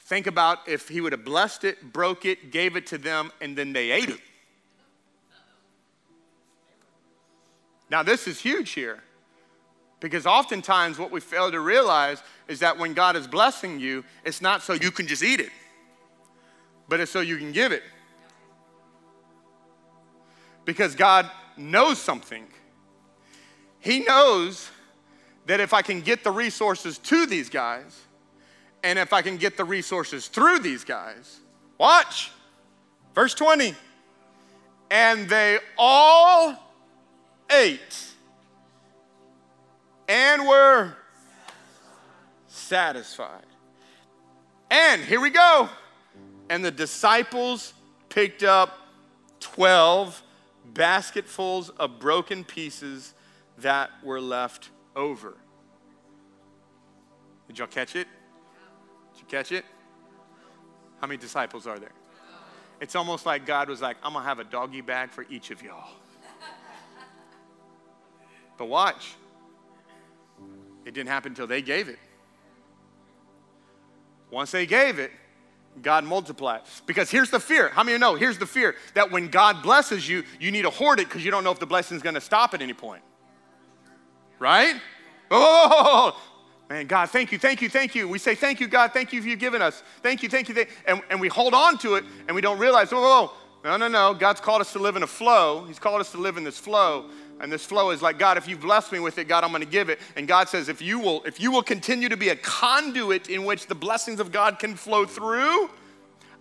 Think 0.00 0.26
about 0.26 0.68
if 0.68 0.88
he 0.88 1.00
would 1.00 1.12
have 1.12 1.24
blessed 1.24 1.64
it, 1.64 1.92
broke 1.92 2.24
it, 2.24 2.52
gave 2.52 2.76
it 2.76 2.86
to 2.88 2.98
them, 2.98 3.32
and 3.40 3.56
then 3.56 3.72
they 3.72 3.90
ate 3.90 4.08
it. 4.08 4.20
Now, 7.90 8.02
this 8.02 8.26
is 8.26 8.40
huge 8.40 8.70
here 8.70 9.02
because 10.00 10.26
oftentimes 10.26 10.98
what 10.98 11.10
we 11.10 11.20
fail 11.20 11.50
to 11.50 11.60
realize 11.60 12.22
is 12.48 12.60
that 12.60 12.78
when 12.78 12.94
God 12.94 13.16
is 13.16 13.26
blessing 13.26 13.80
you, 13.80 14.04
it's 14.24 14.40
not 14.40 14.62
so 14.62 14.72
you 14.74 14.90
can 14.90 15.06
just 15.06 15.22
eat 15.22 15.40
it, 15.40 15.50
but 16.88 17.00
it's 17.00 17.10
so 17.10 17.20
you 17.20 17.36
can 17.36 17.52
give 17.52 17.72
it. 17.72 17.82
Because 20.64 20.94
God 20.94 21.30
knows 21.56 21.98
something. 21.98 22.46
He 23.80 24.00
knows 24.00 24.70
that 25.46 25.60
if 25.60 25.72
I 25.72 25.82
can 25.82 26.00
get 26.00 26.24
the 26.24 26.30
resources 26.30 26.98
to 26.98 27.26
these 27.26 27.48
guys, 27.48 28.00
and 28.82 28.98
if 28.98 29.12
I 29.12 29.22
can 29.22 29.36
get 29.36 29.56
the 29.56 29.64
resources 29.64 30.28
through 30.28 30.60
these 30.60 30.84
guys, 30.84 31.40
watch, 31.78 32.30
verse 33.14 33.34
20, 33.34 33.74
and 34.90 35.28
they 35.28 35.58
all 35.78 36.54
ate 37.50 38.06
and 40.08 40.46
were 40.46 40.94
satisfied. 42.48 43.44
And 44.70 45.02
here 45.02 45.20
we 45.20 45.30
go. 45.30 45.68
And 46.48 46.64
the 46.64 46.70
disciples 46.70 47.72
picked 48.08 48.42
up 48.42 48.78
12 49.40 50.22
basketfuls 50.74 51.70
of 51.70 51.98
broken 51.98 52.44
pieces 52.44 53.14
that 53.58 53.90
were 54.02 54.20
left 54.20 54.70
over. 54.94 55.36
Did 57.48 57.58
y'all 57.58 57.66
catch 57.68 57.96
it? 57.96 58.06
Did 59.12 59.20
you 59.20 59.26
catch 59.28 59.52
it? 59.52 59.64
How 61.00 61.06
many 61.06 61.18
disciples 61.18 61.66
are 61.66 61.78
there? 61.78 61.92
It's 62.80 62.94
almost 62.94 63.24
like 63.24 63.46
God 63.46 63.68
was 63.68 63.80
like, 63.80 63.96
I'm 64.02 64.12
going 64.12 64.22
to 64.22 64.28
have 64.28 64.38
a 64.38 64.44
doggy 64.44 64.82
bag 64.82 65.10
for 65.10 65.24
each 65.30 65.50
of 65.50 65.62
y'all. 65.62 65.90
but 68.58 68.66
watch, 68.66 69.14
it 70.84 70.92
didn't 70.92 71.08
happen 71.08 71.32
until 71.32 71.46
they 71.46 71.62
gave 71.62 71.88
it. 71.88 71.98
Once 74.30 74.50
they 74.50 74.66
gave 74.66 74.98
it, 74.98 75.10
God 75.82 76.04
multiplies. 76.04 76.82
Because 76.86 77.10
here's 77.10 77.30
the 77.30 77.40
fear. 77.40 77.68
How 77.68 77.82
many 77.82 77.98
know? 77.98 78.14
Here's 78.14 78.38
the 78.38 78.46
fear 78.46 78.76
that 78.94 79.10
when 79.10 79.28
God 79.28 79.62
blesses 79.62 80.08
you, 80.08 80.24
you 80.40 80.50
need 80.50 80.62
to 80.62 80.70
hoard 80.70 81.00
it 81.00 81.08
because 81.08 81.24
you 81.24 81.30
don't 81.30 81.44
know 81.44 81.50
if 81.50 81.58
the 81.58 81.66
blessing 81.66 81.96
is 81.96 82.02
going 82.02 82.14
to 82.14 82.20
stop 82.20 82.54
at 82.54 82.62
any 82.62 82.72
point. 82.72 83.02
Right? 84.38 84.76
Oh, 85.30 86.20
man, 86.68 86.86
God, 86.86 87.10
thank 87.10 87.32
you, 87.32 87.38
thank 87.38 87.62
you, 87.62 87.68
thank 87.68 87.94
you. 87.94 88.08
We 88.08 88.18
say, 88.18 88.34
thank 88.34 88.60
you, 88.60 88.68
God, 88.68 88.92
thank 88.92 89.12
you 89.12 89.22
for 89.22 89.28
you 89.28 89.36
giving 89.36 89.62
us. 89.62 89.82
Thank 90.02 90.22
you, 90.22 90.28
thank 90.28 90.48
you. 90.48 90.54
Thank 90.54 90.70
and, 90.86 91.00
and 91.10 91.20
we 91.20 91.28
hold 91.28 91.54
on 91.54 91.78
to 91.78 91.94
it 91.96 92.04
and 92.26 92.34
we 92.34 92.40
don't 92.40 92.58
realize, 92.58 92.92
oh, 92.92 92.98
oh, 92.98 93.34
oh. 93.64 93.68
no, 93.68 93.76
no, 93.76 93.88
no. 93.88 94.14
God's 94.14 94.40
called 94.40 94.60
us 94.60 94.72
to 94.72 94.78
live 94.78 94.96
in 94.96 95.02
a 95.02 95.06
flow. 95.06 95.64
He's 95.66 95.78
called 95.78 96.00
us 96.00 96.12
to 96.12 96.18
live 96.18 96.36
in 96.36 96.44
this 96.44 96.58
flow. 96.58 97.10
And 97.40 97.52
this 97.52 97.64
flow 97.64 97.90
is 97.90 98.00
like, 98.00 98.18
God, 98.18 98.38
if 98.38 98.48
you've 98.48 98.60
blessed 98.60 98.92
me 98.92 98.98
with 98.98 99.18
it, 99.18 99.28
God, 99.28 99.44
I'm 99.44 99.50
going 99.50 99.62
to 99.62 99.68
give 99.68 99.90
it. 99.90 100.00
And 100.16 100.26
God 100.26 100.48
says, 100.48 100.68
if 100.68 100.80
you 100.80 100.98
will, 100.98 101.22
if 101.24 101.38
you 101.38 101.52
will 101.52 101.62
continue 101.62 102.08
to 102.08 102.16
be 102.16 102.30
a 102.30 102.36
conduit 102.36 103.28
in 103.28 103.44
which 103.44 103.66
the 103.66 103.74
blessings 103.74 104.20
of 104.20 104.32
God 104.32 104.58
can 104.58 104.74
flow 104.74 105.04
through, 105.04 105.68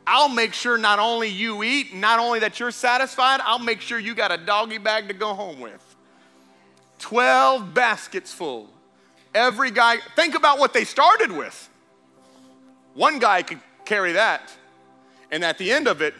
I'll 0.07 0.29
make 0.29 0.53
sure 0.53 0.77
not 0.77 0.99
only 0.99 1.27
you 1.27 1.63
eat, 1.63 1.93
not 1.93 2.19
only 2.19 2.39
that 2.39 2.59
you're 2.59 2.71
satisfied, 2.71 3.41
I'll 3.43 3.59
make 3.59 3.81
sure 3.81 3.99
you 3.99 4.15
got 4.15 4.31
a 4.31 4.37
doggy 4.37 4.77
bag 4.77 5.07
to 5.09 5.13
go 5.13 5.33
home 5.33 5.59
with. 5.59 5.81
12 6.99 7.73
baskets 7.73 8.31
full. 8.31 8.69
Every 9.33 9.71
guy, 9.71 9.97
think 10.15 10.35
about 10.35 10.59
what 10.59 10.73
they 10.73 10.85
started 10.85 11.31
with. 11.31 11.69
One 12.93 13.19
guy 13.19 13.41
could 13.41 13.59
carry 13.83 14.13
that. 14.13 14.49
And 15.29 15.43
at 15.43 15.57
the 15.57 15.71
end 15.71 15.87
of 15.87 16.01
it, 16.01 16.13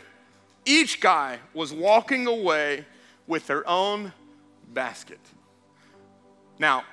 each 0.66 1.00
guy 1.00 1.40
was 1.54 1.72
walking 1.72 2.28
away 2.28 2.86
with 3.28 3.48
their 3.48 3.68
own 3.70 4.12
basket. 4.76 5.20
Now, 6.60 6.84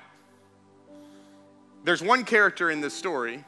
there's 1.83 2.01
one 2.01 2.23
character 2.23 2.71
in 2.71 2.81
this 2.81 2.93
story 2.93 3.43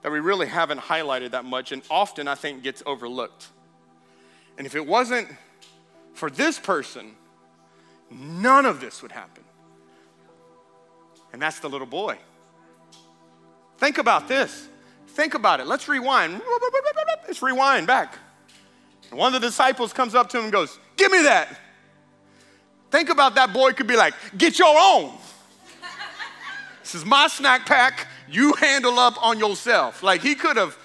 that 0.00 0.10
we 0.10 0.20
really 0.20 0.46
haven't 0.46 0.80
highlighted 0.80 1.32
that 1.32 1.44
much 1.44 1.72
and 1.72 1.82
often 1.90 2.26
I 2.26 2.34
think 2.34 2.62
gets 2.62 2.82
overlooked. 2.86 3.48
And 4.56 4.66
if 4.66 4.74
it 4.74 4.86
wasn't 4.86 5.28
for 6.14 6.30
this 6.30 6.58
person, 6.58 7.16
none 8.10 8.64
of 8.64 8.80
this 8.80 9.02
would 9.02 9.12
happen. 9.12 9.44
And 11.32 11.40
that's 11.40 11.60
the 11.60 11.68
little 11.68 11.86
boy. 11.86 12.18
Think 13.78 13.98
about 13.98 14.28
this. 14.28 14.68
Think 15.08 15.34
about 15.34 15.60
it. 15.60 15.66
Let's 15.66 15.88
rewind. 15.88 16.40
Let's 17.26 17.42
rewind 17.42 17.86
back. 17.86 18.18
And 19.10 19.18
one 19.18 19.34
of 19.34 19.40
the 19.40 19.46
disciples 19.46 19.92
comes 19.92 20.14
up 20.14 20.28
to 20.30 20.38
him 20.38 20.44
and 20.44 20.52
goes, 20.52 20.78
Give 20.96 21.10
me 21.10 21.22
that. 21.22 21.58
Think 22.92 23.08
about 23.08 23.36
that 23.36 23.54
boy 23.54 23.72
could 23.72 23.86
be 23.86 23.96
like, 23.96 24.12
get 24.36 24.58
your 24.58 24.76
own. 24.78 25.14
this 26.82 26.94
is 26.94 27.06
my 27.06 27.26
snack 27.26 27.64
pack. 27.64 28.06
You 28.28 28.52
handle 28.52 28.98
up 28.98 29.16
on 29.24 29.38
yourself. 29.38 30.02
Like 30.02 30.20
he 30.20 30.34
could 30.34 30.58
have, 30.58 30.76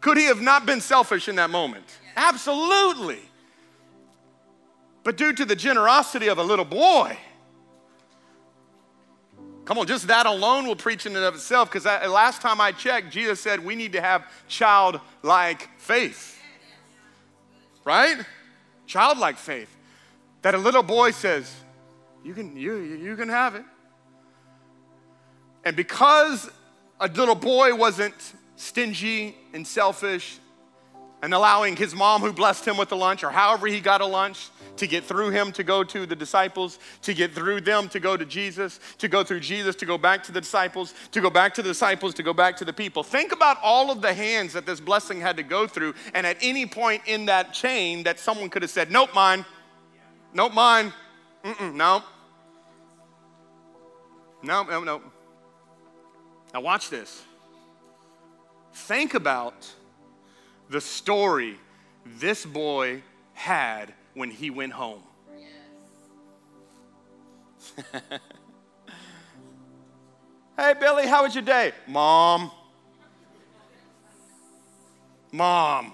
could 0.00 0.16
he 0.16 0.26
have 0.26 0.40
not 0.40 0.66
been 0.66 0.80
selfish 0.80 1.28
in 1.28 1.34
that 1.34 1.50
moment? 1.50 1.84
Absolutely. 2.16 3.18
But 5.02 5.16
due 5.16 5.32
to 5.32 5.44
the 5.44 5.56
generosity 5.56 6.28
of 6.28 6.38
a 6.38 6.44
little 6.44 6.64
boy, 6.64 7.18
come 9.64 9.78
on, 9.78 9.86
just 9.88 10.06
that 10.06 10.26
alone 10.26 10.64
will 10.64 10.76
preach 10.76 11.06
in 11.06 11.16
and 11.16 11.24
of 11.24 11.34
itself. 11.34 11.72
Because 11.72 11.86
last 11.86 12.40
time 12.40 12.60
I 12.60 12.70
checked, 12.70 13.10
Jesus 13.10 13.40
said 13.40 13.64
we 13.64 13.74
need 13.74 13.94
to 13.94 14.00
have 14.00 14.30
childlike 14.46 15.68
faith. 15.76 16.40
Right? 17.84 18.18
Childlike 18.86 19.38
faith 19.38 19.74
that 20.42 20.54
a 20.54 20.58
little 20.58 20.82
boy 20.82 21.10
says, 21.10 21.52
You 22.24 22.34
can, 22.34 22.56
you, 22.56 22.78
you 22.78 23.16
can 23.16 23.28
have 23.28 23.54
it. 23.54 23.64
And 25.64 25.76
because 25.76 26.48
a 27.00 27.08
little 27.08 27.34
boy 27.34 27.74
wasn't 27.74 28.14
stingy 28.56 29.36
and 29.52 29.66
selfish 29.66 30.38
and 31.22 31.34
allowing 31.34 31.76
his 31.76 31.94
mom, 31.94 32.22
who 32.22 32.32
blessed 32.32 32.64
him 32.64 32.76
with 32.76 32.88
the 32.88 32.96
lunch, 32.96 33.24
or 33.24 33.30
however 33.30 33.66
he 33.66 33.80
got 33.80 34.00
a 34.00 34.06
lunch, 34.06 34.50
to 34.76 34.86
get 34.86 35.04
through 35.04 35.30
him 35.30 35.50
to 35.52 35.64
go 35.64 35.82
to 35.82 36.06
the 36.06 36.14
disciples, 36.14 36.78
to 37.02 37.12
get 37.12 37.34
through 37.34 37.60
them 37.60 37.88
to 37.88 37.98
go 37.98 38.16
to 38.16 38.24
Jesus, 38.24 38.78
to 38.98 39.08
go 39.08 39.24
through 39.24 39.40
Jesus 39.40 39.74
to 39.74 39.86
go 39.86 39.98
back 39.98 40.22
to 40.24 40.32
the 40.32 40.40
disciples, 40.40 40.94
to 41.10 41.20
go 41.20 41.28
back 41.28 41.54
to 41.54 41.62
the 41.62 41.70
disciples, 41.70 42.14
to 42.14 42.22
go 42.22 42.32
back 42.32 42.56
to 42.56 42.64
the 42.64 42.72
people. 42.72 43.02
Think 43.02 43.32
about 43.32 43.58
all 43.62 43.90
of 43.90 44.00
the 44.00 44.14
hands 44.14 44.52
that 44.52 44.66
this 44.66 44.78
blessing 44.78 45.20
had 45.20 45.36
to 45.36 45.42
go 45.42 45.66
through, 45.66 45.94
and 46.14 46.26
at 46.26 46.36
any 46.40 46.66
point 46.66 47.02
in 47.06 47.26
that 47.26 47.52
chain, 47.52 48.04
that 48.04 48.20
someone 48.20 48.48
could 48.48 48.62
have 48.62 48.70
said, 48.70 48.90
Nope, 48.90 49.10
mine. 49.14 49.44
Nope, 50.38 50.54
mine. 50.54 50.92
Mm-mm, 51.44 51.74
no. 51.74 52.04
No, 54.40 54.62
no, 54.62 54.84
no. 54.84 55.02
Now, 56.54 56.60
watch 56.60 56.90
this. 56.90 57.24
Think 58.72 59.14
about 59.14 59.68
the 60.70 60.80
story 60.80 61.58
this 62.06 62.46
boy 62.46 63.02
had 63.32 63.92
when 64.14 64.30
he 64.30 64.50
went 64.50 64.72
home. 64.72 65.02
hey, 70.56 70.74
Billy, 70.78 71.08
how 71.08 71.24
was 71.24 71.34
your 71.34 71.42
day? 71.42 71.72
Mom. 71.88 72.52
Mom. 75.32 75.92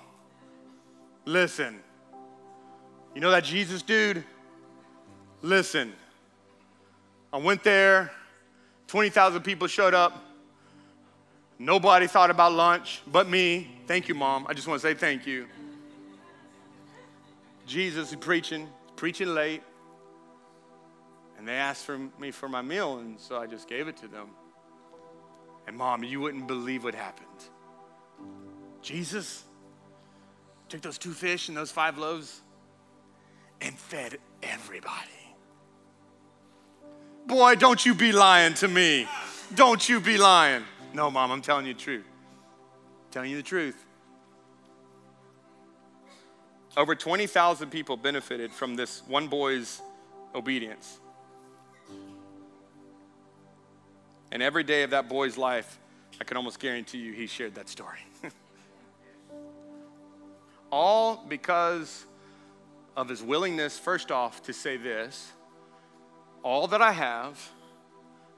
Listen, 1.25 1.81
you 3.15 3.23
know 3.23 3.31
that 3.31 3.45
Jesus 3.45 3.81
dude? 3.81 4.23
Listen, 5.45 5.93
I 7.31 7.37
went 7.37 7.63
there, 7.65 8.11
20,000 8.87 9.43
people 9.43 9.67
showed 9.67 9.93
up. 9.93 10.25
Nobody 11.59 12.07
thought 12.07 12.31
about 12.31 12.55
lunch 12.55 13.03
but 13.07 13.29
me. 13.29 13.71
Thank 13.87 14.09
you, 14.09 14.15
Mom. 14.15 14.47
I 14.49 14.55
just 14.55 14.67
want 14.67 14.81
to 14.81 14.89
say 14.89 14.95
thank 14.95 15.27
you. 15.27 15.45
Jesus 17.67 18.09
is 18.09 18.17
preaching, 18.17 18.71
preaching 18.97 19.35
late. 19.35 19.63
And 21.37 21.47
they 21.47 21.57
asked 21.57 21.85
for 21.85 21.99
me 22.19 22.31
for 22.31 22.49
my 22.49 22.63
meal, 22.63 22.97
and 22.97 23.21
so 23.21 23.37
I 23.37 23.47
just 23.47 23.69
gave 23.69 23.87
it 23.87 23.99
to 23.99 24.09
them. 24.09 24.29
And 25.67 25.77
mom, 25.77 26.05
you 26.05 26.21
wouldn't 26.21 26.47
believe 26.47 26.85
what 26.85 26.95
happened. 26.95 27.29
Jesus 28.81 29.45
took 30.71 30.81
those 30.81 30.97
two 30.97 31.13
fish 31.13 31.49
and 31.49 31.57
those 31.57 31.71
five 31.71 31.99
loaves 31.99 32.41
and 33.61 33.79
fed 33.79 34.17
everybody. 34.43 35.24
Boy, 37.27 37.55
don't 37.55 37.85
you 37.85 37.95
be 37.95 38.13
lying 38.13 38.55
to 38.55 38.69
me. 38.69 39.09
Don't 39.55 39.89
you 39.89 40.01
be 40.01 40.19
lying. 40.19 40.65
No, 40.93 41.11
mom, 41.11 41.31
I'm 41.31 41.41
telling 41.41 41.67
you 41.67 41.75
the 41.75 41.81
truth. 41.81 42.05
I'm 42.07 43.13
telling 43.13 43.31
you 43.31 43.37
the 43.37 43.43
truth. 43.43 43.83
Over 46.77 46.95
20,000 46.95 47.71
people 47.71 47.97
benefited 47.97 48.53
from 48.53 48.77
this 48.77 49.03
one 49.07 49.29
boy's 49.29 49.81
obedience. 50.35 50.99
And 54.33 54.43
every 54.43 54.65
day 54.65 54.83
of 54.83 54.91
that 54.91 55.09
boy's 55.09 55.39
life, 55.39 55.79
I 56.21 56.25
can 56.25 56.37
almost 56.37 56.59
guarantee 56.59 56.99
you 56.99 57.13
he 57.13 57.27
shared 57.27 57.55
that 57.55 57.69
story. 57.69 58.01
All 60.73 61.25
because 61.29 62.05
of 62.97 63.09
his 63.09 63.23
willingness, 63.23 63.79
first 63.79 64.11
off, 64.11 64.43
to 64.43 64.53
say 64.53 64.77
this 64.77 65.33
all 66.45 66.69
that 66.69 66.83
I 66.83 66.93
have 66.93 67.51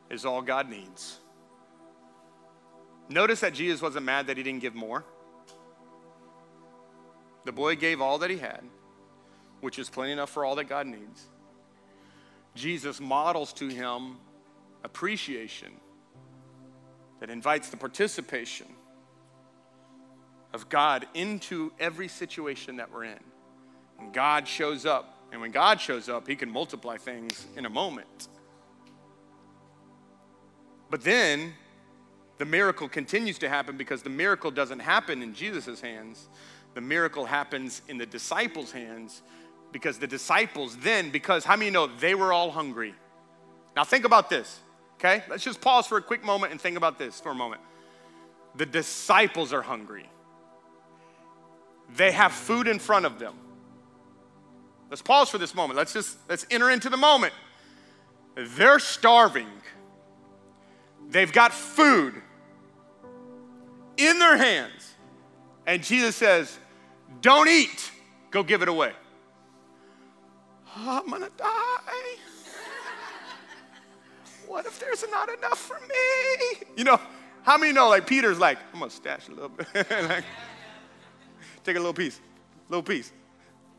is 0.09 0.25
all 0.25 0.41
God 0.41 0.71
needs. 0.71 1.19
Notice 3.09 3.41
that 3.41 3.53
Jesus 3.53 3.83
wasn't 3.83 4.07
mad 4.07 4.29
that 4.29 4.37
he 4.37 4.43
didn't 4.43 4.63
give 4.63 4.75
more. 4.75 5.05
The 7.45 7.53
boy 7.53 7.77
gave 7.77 8.01
all 8.01 8.19
that 8.19 8.31
he 8.31 8.39
had, 8.39 8.63
which 9.61 9.79
is 9.79 9.91
plenty 9.91 10.13
enough 10.13 10.31
for 10.31 10.45
all 10.45 10.55
that 10.57 10.69
God 10.69 10.87
needs. 10.87 11.27
Jesus 12.55 13.01
models 13.01 13.53
to 13.55 13.69
him 13.69 14.17
appreciation 14.83 15.73
that 17.21 17.29
invites 17.29 17.71
the 17.71 17.77
participation 17.77 18.67
of 20.53 20.69
God 20.69 21.07
into 21.15 21.73
every 21.79 22.09
situation 22.09 22.77
that 22.77 22.93
we're 22.93 23.05
in. 23.05 23.21
And 23.99 24.13
God 24.13 24.47
shows 24.47 24.87
up. 24.87 25.16
And 25.33 25.41
when 25.41 25.51
God 25.51 25.81
shows 25.81 26.09
up, 26.09 26.27
He 26.27 26.37
can 26.37 26.51
multiply 26.51 26.97
things 26.97 27.47
in 27.57 27.67
a 27.67 27.71
moment. 27.71 28.29
But 30.91 31.03
then 31.03 31.53
the 32.39 32.45
miracle 32.45 32.89
continues 32.89 33.39
to 33.39 33.49
happen 33.49 33.77
because 33.77 34.03
the 34.03 34.11
miracle 34.11 34.51
doesn't 34.51 34.81
happen 34.81 35.23
in 35.23 35.35
Jesus' 35.35 35.81
hands. 35.81 36.29
The 36.75 36.81
miracle 36.81 37.25
happens 37.25 37.83
in 37.89 37.99
the 37.99 38.07
disciples' 38.07 38.71
hands 38.71 39.23
because 39.73 39.99
the 39.99 40.07
disciples 40.07 40.77
then, 40.77 41.11
because 41.11 41.45
how 41.45 41.57
many 41.57 41.71
know 41.71 41.87
they 41.87 42.15
were 42.15 42.33
all 42.33 42.51
hungry? 42.51 42.95
Now 43.75 43.85
think 43.85 44.05
about 44.05 44.31
this, 44.31 44.61
okay? 44.95 45.25
Let's 45.29 45.45
just 45.45 45.61
pause 45.61 45.87
for 45.87 45.99
a 45.99 46.03
quick 46.03 46.25
moment 46.25 46.53
and 46.53 46.61
think 46.61 46.77
about 46.77 46.99
this 46.99 47.21
for 47.21 47.31
a 47.31 47.35
moment. 47.35 47.63
The 48.55 48.67
disciples 48.67 49.53
are 49.53 49.63
hungry. 49.63 50.09
They 51.95 52.13
have 52.13 52.33
food 52.33 52.69
in 52.69 52.79
front 52.79 53.07
of 53.07 53.19
them. 53.19 53.35
Let's 54.91 55.03
pause 55.03 55.29
for 55.29 55.39
this 55.39 55.55
moment. 55.55 55.77
Let's 55.77 55.93
just 55.93 56.17
let's 56.29 56.47
enter 56.51 56.71
into 56.71 56.89
the 56.89 56.97
moment. 56.97 57.33
They're 58.35 58.79
starving. 58.79 59.49
They've 61.09 61.33
got 61.33 61.53
food 61.53 62.15
in 63.97 64.19
their 64.19 64.37
hands. 64.37 64.95
And 65.67 65.83
Jesus 65.83 66.17
says, 66.17 66.59
Don't 67.21 67.49
eat, 67.49 67.91
go 68.31 68.43
give 68.43 68.63
it 68.63 68.69
away. 68.69 68.93
I'm 70.77 71.09
gonna 71.09 71.31
die. 71.37 72.17
What 74.47 74.65
if 74.65 74.79
there's 74.79 75.05
not 75.11 75.29
enough 75.29 75.59
for 75.59 75.79
me? 75.81 76.67
You 76.77 76.85
know, 76.85 77.01
how 77.43 77.59
many 77.59 77.73
know 77.73 77.89
like 77.89 78.07
Peter's 78.07 78.39
like, 78.39 78.59
I'm 78.73 78.79
gonna 78.79 78.91
stash 78.91 79.29
a 79.29 79.33
little 79.33 79.49
bit. 79.49 79.67
like, 79.75 80.25
take 81.65 81.77
a 81.77 81.81
little 81.81 81.95
piece, 81.95 82.21
little 82.69 82.83
piece. 82.83 83.13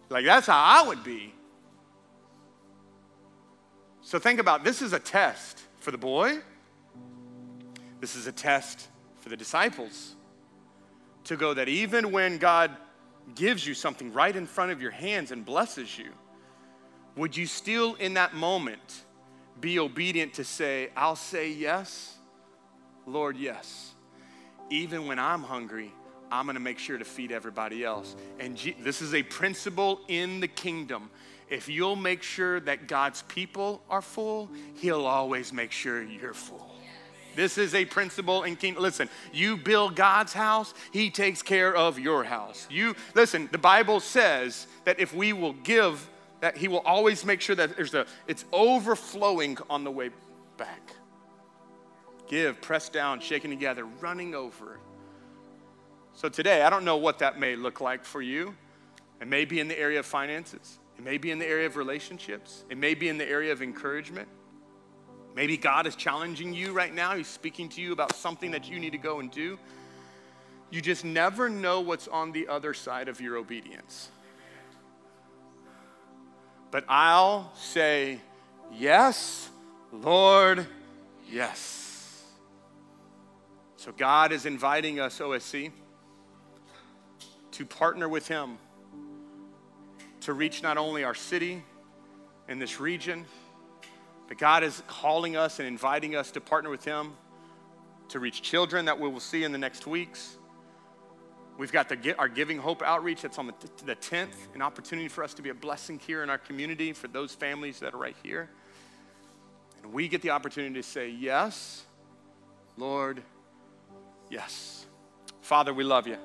Like 0.10 0.26
that's 0.26 0.48
how 0.48 0.58
I 0.58 0.88
would 0.88 1.04
be. 1.04 1.34
So 4.02 4.20
think 4.20 4.40
about 4.40 4.64
this 4.64 4.82
is 4.82 4.94
a 4.94 5.00
test 5.00 5.62
for 5.80 5.92
the 5.92 5.98
boy. 5.98 6.40
This 8.00 8.16
is 8.16 8.28
a 8.28 8.32
test 8.32 8.88
for 9.20 9.30
the 9.30 9.38
disciples 9.38 10.16
to 11.26 11.36
go 11.36 11.54
that 11.54 11.68
even 11.68 12.12
when 12.12 12.38
God 12.38 12.72
gives 13.36 13.68
you 13.68 13.74
something 13.74 14.14
right 14.14 14.34
in 14.34 14.46
front 14.46 14.72
of 14.72 14.82
your 14.82 14.92
hands 14.92 15.32
and 15.32 15.46
blesses 15.46 15.98
you, 15.98 16.12
would 17.18 17.36
you 17.36 17.46
still 17.46 17.96
in 17.96 18.14
that 18.14 18.34
moment 18.34 19.04
be 19.60 19.80
obedient 19.80 20.36
to 20.36 20.44
say, 20.44 20.90
I'll 20.96 21.16
say 21.16 21.52
yes, 21.52 22.16
Lord, 23.06 23.36
yes. 23.36 23.94
Even 24.70 25.08
when 25.08 25.18
I'm 25.20 25.44
hungry, 25.44 25.92
I'm 26.32 26.46
gonna 26.46 26.60
make 26.60 26.80
sure 26.80 26.98
to 26.98 27.06
feed 27.06 27.32
everybody 27.32 27.84
else. 27.84 28.16
And 28.40 28.56
G- 28.56 28.76
this 28.80 29.02
is 29.02 29.14
a 29.14 29.24
principle 29.24 30.02
in 30.08 30.40
the 30.40 30.48
kingdom. 30.48 31.10
If 31.50 31.70
you'll 31.70 31.96
make 31.96 32.24
sure 32.24 32.60
that 32.62 32.88
God's 32.88 33.22
people 33.24 33.82
are 33.90 34.02
full, 34.02 34.50
He'll 34.76 35.06
always 35.06 35.54
make 35.54 35.72
sure 35.72 36.04
you're 36.04 36.34
full. 36.34 36.68
This 37.36 37.60
is 37.60 37.76
a 37.76 37.86
principle 37.86 38.44
in 38.44 38.56
kingdom. 38.56 38.82
Listen, 38.82 39.10
you 39.32 39.58
build 39.58 39.96
God's 39.96 40.34
house, 40.34 40.74
He 40.92 41.12
takes 41.12 41.42
care 41.42 41.74
of 41.74 42.00
your 42.00 42.24
house. 42.24 42.68
You 42.70 42.96
listen. 43.14 43.48
The 43.52 43.60
Bible 43.60 44.00
says 44.00 44.68
that 44.86 45.00
if 45.00 45.14
we 45.14 45.34
will 45.34 45.54
give, 45.54 46.10
that 46.42 46.58
He 46.58 46.68
will 46.68 46.80
always 46.80 47.24
make 47.24 47.40
sure 47.40 47.56
that 47.56 47.78
there's 47.78 47.94
a 47.94 48.08
it's 48.28 48.44
overflowing 48.52 49.58
on 49.70 49.84
the 49.84 49.92
way 49.92 50.10
back. 50.58 50.92
Give, 52.28 52.60
press 52.60 52.90
down, 52.90 53.22
shaking 53.22 53.52
together, 53.52 53.86
running 53.86 54.36
over. 54.36 54.80
So 56.18 56.30
today, 56.30 56.64
I 56.64 56.72
don't 56.72 56.84
know 56.84 56.98
what 56.98 57.20
that 57.20 57.40
may 57.40 57.56
look 57.56 57.80
like 57.80 58.04
for 58.04 58.24
you. 58.24 58.56
It 59.22 59.28
may 59.28 59.46
be 59.46 59.60
in 59.60 59.68
the 59.68 59.78
area 59.78 60.00
of 60.00 60.06
finances. 60.08 60.80
It 60.98 61.04
may 61.04 61.20
be 61.20 61.30
in 61.30 61.38
the 61.38 61.46
area 61.46 61.68
of 61.68 61.76
relationships. 61.76 62.66
It 62.72 62.78
may 62.80 62.96
be 62.96 63.08
in 63.08 63.20
the 63.20 63.30
area 63.30 63.52
of 63.52 63.62
encouragement. 63.62 64.28
Maybe 65.36 65.58
God 65.58 65.86
is 65.86 65.96
challenging 65.96 66.56
you 66.56 66.74
right 66.74 66.92
now. 66.92 67.16
He's 67.16 67.28
speaking 67.28 67.70
to 67.70 67.82
you 67.82 67.94
about 67.94 68.16
something 68.16 68.50
that 68.50 68.68
you 68.68 68.80
need 68.80 68.94
to 68.94 68.98
go 68.98 69.20
and 69.20 69.30
do. 69.30 69.60
You 70.72 70.82
just 70.82 71.06
never 71.06 71.50
know 71.50 71.82
what's 71.82 72.08
on 72.08 72.32
the 72.32 72.48
other 72.48 72.74
side 72.74 73.10
of 73.10 73.22
your 73.22 73.38
obedience. 73.38 74.10
But 76.72 76.84
I'll 76.90 77.52
say, 77.56 78.22
Yes, 78.74 79.52
Lord, 79.94 80.66
yes. 81.32 82.24
So 83.76 83.92
God 83.92 84.32
is 84.32 84.48
inviting 84.48 85.00
us, 85.00 85.20
OSC 85.20 85.72
to 87.58 87.66
partner 87.66 88.08
with 88.08 88.28
Him 88.28 88.60
to 90.22 90.34
reach 90.34 90.62
not 90.62 90.78
only 90.78 91.04
our 91.04 91.16
city 91.16 91.64
and 92.48 92.62
this 92.62 92.80
region, 92.80 93.26
but 94.28 94.38
God 94.38 94.64
is 94.64 94.84
calling 94.88 95.36
us 95.36 95.58
and 95.58 95.68
inviting 95.68 96.16
us 96.16 96.30
to 96.32 96.42
partner 96.42 96.70
with 96.70 96.86
Him 96.86 97.14
to 98.10 98.20
reach 98.20 98.44
children 98.44 98.86
that 98.86 99.00
we 99.00 99.10
will 99.10 99.20
see 99.20 99.44
in 99.44 99.52
the 99.52 99.58
next 99.58 99.88
weeks. 99.88 100.38
We've 101.58 101.72
got 101.72 101.90
the, 101.90 102.16
our 102.20 102.28
Giving 102.28 102.60
Hope 102.60 102.84
outreach 102.84 103.24
that's 103.24 103.40
on 103.40 103.48
the, 103.48 103.54
the 103.86 103.96
10th, 103.96 104.54
an 104.54 104.62
opportunity 104.62 105.08
for 105.08 105.24
us 105.24 105.34
to 105.34 105.42
be 105.42 105.50
a 105.50 105.56
blessing 105.56 105.98
here 105.98 106.22
in 106.22 106.30
our 106.30 106.38
community 106.38 106.94
for 106.94 107.08
those 107.08 107.34
families 107.34 107.80
that 107.80 107.96
are 107.96 107.98
right 107.98 108.16
here. 108.22 108.52
And 109.82 109.92
we 109.92 110.08
get 110.08 110.22
the 110.22 110.30
opportunity 110.30 110.76
to 110.76 110.84
say, 110.84 111.10
Yes, 111.10 111.84
Lord, 112.78 113.24
yes. 114.30 114.86
Father, 115.42 115.74
we 115.74 115.84
love 115.84 116.06
you. 116.06 116.18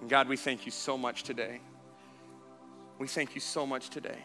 And 0.00 0.10
God, 0.10 0.28
we 0.28 0.36
thank 0.36 0.66
you 0.66 0.72
so 0.72 0.96
much 0.96 1.22
today. 1.22 1.60
We 2.98 3.06
thank 3.06 3.34
you 3.34 3.40
so 3.40 3.66
much 3.66 3.90
today 3.90 4.18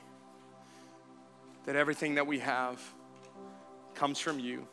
that 1.65 1.75
everything 1.75 2.15
that 2.15 2.25
we 2.25 2.39
have 2.39 2.81
comes 3.93 4.19
from 4.19 4.39
you. 4.39 4.67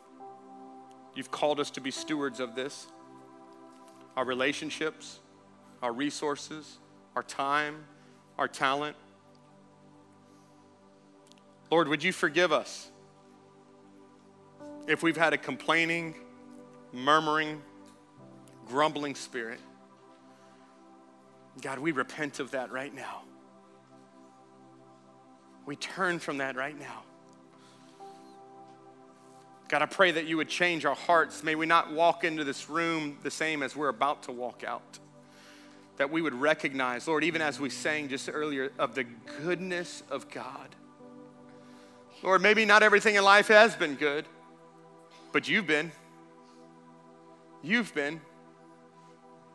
You've 1.15 1.31
called 1.31 1.59
us 1.59 1.69
to 1.71 1.81
be 1.81 1.91
stewards 1.91 2.39
of 2.39 2.55
this 2.55 2.87
our 4.15 4.25
relationships, 4.25 5.19
our 5.81 5.93
resources, 5.93 6.77
our 7.15 7.23
time, 7.23 7.85
our 8.37 8.47
talent. 8.47 8.97
Lord, 11.71 11.87
would 11.87 12.03
you 12.03 12.11
forgive 12.11 12.51
us 12.51 12.89
if 14.87 15.03
we've 15.03 15.15
had 15.15 15.33
a 15.33 15.37
complaining, 15.37 16.15
murmuring, 16.91 17.61
grumbling 18.67 19.15
spirit? 19.15 19.59
God, 21.61 21.79
we 21.79 21.91
repent 21.91 22.39
of 22.39 22.51
that 22.51 22.71
right 22.71 22.93
now. 22.93 23.23
We 25.65 25.75
turn 25.75 26.19
from 26.19 26.37
that 26.37 26.55
right 26.55 26.77
now. 26.77 27.03
God, 29.67 29.83
I 29.83 29.85
pray 29.85 30.11
that 30.11 30.25
you 30.25 30.37
would 30.37 30.49
change 30.49 30.83
our 30.83 30.95
hearts. 30.95 31.43
May 31.43 31.53
we 31.53 31.67
not 31.67 31.93
walk 31.93 32.23
into 32.23 32.43
this 32.43 32.69
room 32.69 33.19
the 33.21 33.29
same 33.29 33.61
as 33.61 33.75
we're 33.75 33.89
about 33.89 34.23
to 34.23 34.31
walk 34.31 34.63
out. 34.63 34.97
That 35.97 36.09
we 36.09 36.23
would 36.23 36.33
recognize, 36.33 37.07
Lord, 37.07 37.23
even 37.23 37.41
as 37.41 37.59
we 37.59 37.69
sang 37.69 38.09
just 38.09 38.29
earlier, 38.31 38.71
of 38.79 38.95
the 38.95 39.03
goodness 39.43 40.01
of 40.09 40.29
God. 40.31 40.75
Lord, 42.23 42.41
maybe 42.41 42.65
not 42.65 42.81
everything 42.81 43.15
in 43.15 43.23
life 43.23 43.47
has 43.49 43.75
been 43.75 43.93
good, 43.93 44.25
but 45.31 45.47
you've 45.47 45.67
been. 45.67 45.91
You've 47.61 47.93
been. 47.93 48.21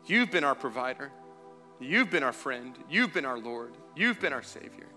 You've 0.05 0.31
been 0.31 0.43
our 0.43 0.55
provider. 0.55 1.11
You've 1.79 2.09
been 2.09 2.23
our 2.23 2.33
friend. 2.33 2.75
You've 2.89 3.13
been 3.13 3.25
our 3.25 3.37
Lord. 3.37 3.73
You've 3.95 4.19
been 4.19 4.33
our 4.33 4.43
Savior. 4.43 4.87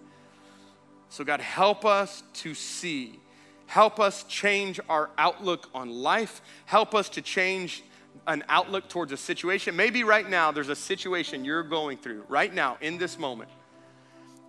So, 1.08 1.24
God, 1.24 1.40
help 1.40 1.84
us 1.84 2.22
to 2.34 2.54
see. 2.54 3.18
Help 3.66 3.98
us 4.00 4.24
change 4.24 4.80
our 4.88 5.10
outlook 5.18 5.68
on 5.74 5.90
life. 5.90 6.40
Help 6.66 6.94
us 6.94 7.08
to 7.10 7.22
change 7.22 7.82
an 8.26 8.44
outlook 8.48 8.88
towards 8.88 9.12
a 9.12 9.16
situation. 9.16 9.74
Maybe 9.74 10.04
right 10.04 10.28
now 10.28 10.52
there's 10.52 10.68
a 10.68 10.76
situation 10.76 11.44
you're 11.44 11.62
going 11.62 11.98
through, 11.98 12.24
right 12.28 12.52
now, 12.52 12.76
in 12.80 12.98
this 12.98 13.18
moment. 13.18 13.50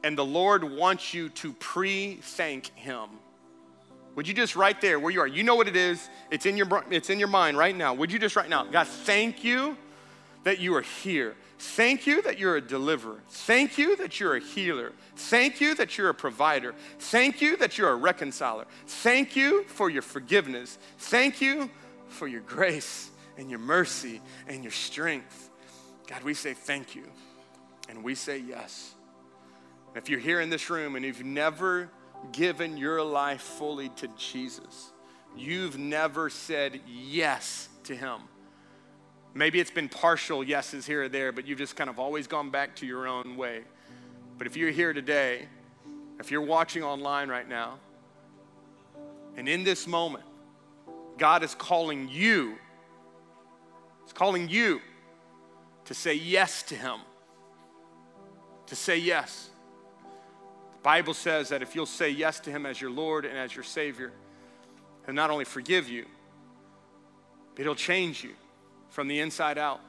And 0.03 0.17
the 0.17 0.25
Lord 0.25 0.63
wants 0.63 1.13
you 1.13 1.29
to 1.29 1.53
pre 1.53 2.15
thank 2.21 2.67
Him. 2.75 3.09
Would 4.15 4.27
you 4.27 4.33
just 4.33 4.55
right 4.55 4.79
there 4.81 4.99
where 4.99 5.11
you 5.11 5.21
are? 5.21 5.27
You 5.27 5.43
know 5.43 5.55
what 5.55 5.67
it 5.67 5.75
is. 5.75 6.09
It's 6.31 6.45
in 6.45 6.57
your 6.57 6.67
it's 6.89 7.09
in 7.09 7.19
your 7.19 7.27
mind 7.27 7.57
right 7.57 7.75
now. 7.75 7.93
Would 7.93 8.11
you 8.11 8.19
just 8.19 8.35
right 8.35 8.49
now, 8.49 8.63
God, 8.65 8.87
thank 8.87 9.43
you 9.43 9.77
that 10.43 10.59
you 10.59 10.75
are 10.75 10.81
here. 10.81 11.35
Thank 11.57 12.07
you 12.07 12.21
that 12.21 12.39
you're 12.39 12.55
a 12.55 12.61
deliverer. 12.61 13.21
Thank 13.27 13.77
you 13.77 13.95
that 13.97 14.19
you're 14.19 14.37
a 14.37 14.39
healer. 14.39 14.93
Thank 15.15 15.59
you 15.59 15.75
that 15.75 15.97
you're 15.97 16.09
a 16.09 16.13
provider. 16.13 16.73
Thank 16.99 17.41
you 17.41 17.57
that 17.57 17.77
you're 17.77 17.91
a 17.91 17.95
reconciler. 17.95 18.65
Thank 18.87 19.35
you 19.35 19.65
for 19.65 19.89
your 19.89 20.01
forgiveness. 20.01 20.77
Thank 20.97 21.41
you 21.41 21.69
for 22.07 22.27
your 22.27 22.41
grace 22.41 23.11
and 23.37 23.49
your 23.49 23.59
mercy 23.59 24.21
and 24.47 24.63
your 24.63 24.71
strength. 24.71 25.49
God, 26.07 26.23
we 26.23 26.33
say 26.33 26.53
thank 26.53 26.95
you 26.95 27.05
and 27.89 28.03
we 28.03 28.15
say 28.15 28.37
yes. 28.37 28.95
If 29.95 30.07
you're 30.09 30.19
here 30.19 30.39
in 30.39 30.49
this 30.49 30.69
room 30.69 30.95
and 30.95 31.03
you've 31.03 31.25
never 31.25 31.89
given 32.31 32.77
your 32.77 33.03
life 33.03 33.41
fully 33.41 33.89
to 33.89 34.07
Jesus, 34.17 34.91
you've 35.35 35.77
never 35.77 36.29
said 36.29 36.79
yes 36.87 37.67
to 37.83 37.95
Him 37.95 38.21
Maybe 39.39 39.61
it's 39.61 39.71
been 39.71 39.87
partial 39.87 40.43
yeses 40.43 40.85
here 40.85 41.03
or 41.03 41.07
there, 41.07 41.31
but 41.31 41.47
you've 41.47 41.59
just 41.59 41.77
kind 41.77 41.89
of 41.89 41.97
always 41.97 42.27
gone 42.27 42.49
back 42.49 42.75
to 42.75 42.85
your 42.85 43.07
own 43.07 43.37
way. 43.37 43.61
But 44.37 44.47
if 44.47 44.57
you're 44.57 44.69
here 44.69 44.91
today, 44.91 45.47
if 46.19 46.29
you're 46.29 46.41
watching 46.41 46.83
online 46.83 47.29
right 47.29 47.47
now, 47.47 47.79
and 49.37 49.47
in 49.47 49.63
this 49.63 49.87
moment, 49.87 50.25
God 51.17 51.41
is 51.41 51.55
calling 51.55 52.09
you, 52.09 52.57
He's 54.03 54.11
calling 54.11 54.49
you 54.49 54.81
to 55.85 55.93
say 55.93 56.15
yes 56.15 56.61
to 56.63 56.75
Him, 56.75 56.99
to 58.65 58.75
say 58.75 58.97
yes. 58.97 59.51
The 60.73 60.83
Bible 60.83 61.13
says 61.13 61.47
that 61.47 61.61
if 61.61 61.75
you'll 61.75 61.85
say 61.85 62.09
yes 62.09 62.41
to 62.41 62.51
Him 62.51 62.65
as 62.65 62.81
your 62.81 62.91
Lord 62.91 63.23
and 63.23 63.37
as 63.37 63.55
your 63.55 63.63
Savior, 63.63 64.11
He'll 65.05 65.15
not 65.15 65.29
only 65.29 65.45
forgive 65.45 65.87
you, 65.87 66.07
but 67.55 67.63
He'll 67.63 67.73
change 67.73 68.21
you 68.21 68.31
from 68.89 69.07
the 69.07 69.19
inside 69.19 69.57
out. 69.57 69.81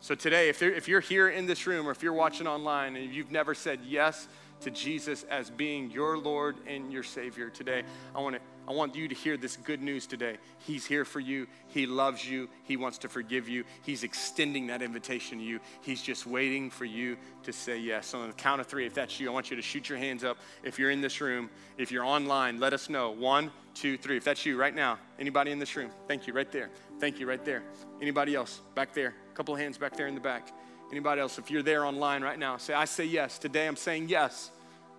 So 0.00 0.14
today, 0.14 0.48
if, 0.48 0.62
if 0.62 0.88
you're 0.88 1.00
here 1.00 1.28
in 1.28 1.46
this 1.46 1.66
room 1.66 1.88
or 1.88 1.90
if 1.90 2.02
you're 2.02 2.12
watching 2.12 2.46
online 2.46 2.96
and 2.96 3.12
you've 3.12 3.32
never 3.32 3.54
said 3.54 3.80
yes 3.84 4.28
to 4.60 4.70
Jesus 4.70 5.24
as 5.24 5.50
being 5.50 5.90
your 5.90 6.18
Lord 6.18 6.56
and 6.66 6.92
your 6.92 7.02
Savior 7.02 7.50
today, 7.50 7.82
I 8.14 8.20
want 8.20 8.36
to 8.36 8.42
I 8.68 8.72
want 8.72 8.96
you 8.96 9.06
to 9.06 9.14
hear 9.14 9.36
this 9.36 9.56
good 9.56 9.80
news 9.80 10.06
today. 10.06 10.38
He's 10.58 10.84
here 10.84 11.04
for 11.04 11.20
you. 11.20 11.46
He 11.68 11.86
loves 11.86 12.28
you. 12.28 12.48
He 12.64 12.76
wants 12.76 12.98
to 12.98 13.08
forgive 13.08 13.48
you. 13.48 13.64
He's 13.82 14.02
extending 14.02 14.66
that 14.68 14.82
invitation 14.82 15.38
to 15.38 15.44
you. 15.44 15.60
He's 15.82 16.02
just 16.02 16.26
waiting 16.26 16.70
for 16.70 16.84
you 16.84 17.16
to 17.44 17.52
say 17.52 17.78
yes. 17.78 18.12
On 18.12 18.26
the 18.26 18.34
count 18.34 18.60
of 18.60 18.66
three, 18.66 18.84
if 18.84 18.94
that's 18.94 19.20
you, 19.20 19.30
I 19.30 19.32
want 19.32 19.50
you 19.50 19.56
to 19.56 19.62
shoot 19.62 19.88
your 19.88 19.98
hands 19.98 20.24
up. 20.24 20.38
If 20.64 20.78
you're 20.78 20.90
in 20.90 21.00
this 21.00 21.20
room, 21.20 21.48
if 21.78 21.92
you're 21.92 22.04
online, 22.04 22.58
let 22.58 22.72
us 22.72 22.90
know. 22.90 23.12
One, 23.12 23.52
two, 23.74 23.96
three. 23.96 24.16
If 24.16 24.24
that's 24.24 24.44
you 24.44 24.58
right 24.58 24.74
now, 24.74 24.98
anybody 25.18 25.52
in 25.52 25.60
this 25.60 25.76
room, 25.76 25.90
thank 26.08 26.26
you 26.26 26.32
right 26.32 26.50
there. 26.50 26.70
Thank 26.98 27.20
you 27.20 27.28
right 27.28 27.44
there. 27.44 27.62
Anybody 28.02 28.34
else 28.34 28.62
back 28.74 28.92
there? 28.94 29.14
A 29.32 29.36
couple 29.36 29.54
of 29.54 29.60
hands 29.60 29.78
back 29.78 29.96
there 29.96 30.08
in 30.08 30.14
the 30.14 30.20
back. 30.20 30.48
Anybody 30.90 31.20
else? 31.20 31.38
If 31.38 31.50
you're 31.50 31.62
there 31.62 31.84
online 31.84 32.22
right 32.22 32.38
now, 32.38 32.56
say, 32.56 32.74
I 32.74 32.84
say 32.84 33.04
yes. 33.04 33.38
Today 33.38 33.66
I'm 33.66 33.76
saying 33.76 34.08
yes. 34.08 34.50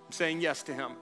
I'm 0.05 0.11
saying 0.11 0.41
yes 0.41 0.63
to 0.63 0.73
him. 0.73 0.93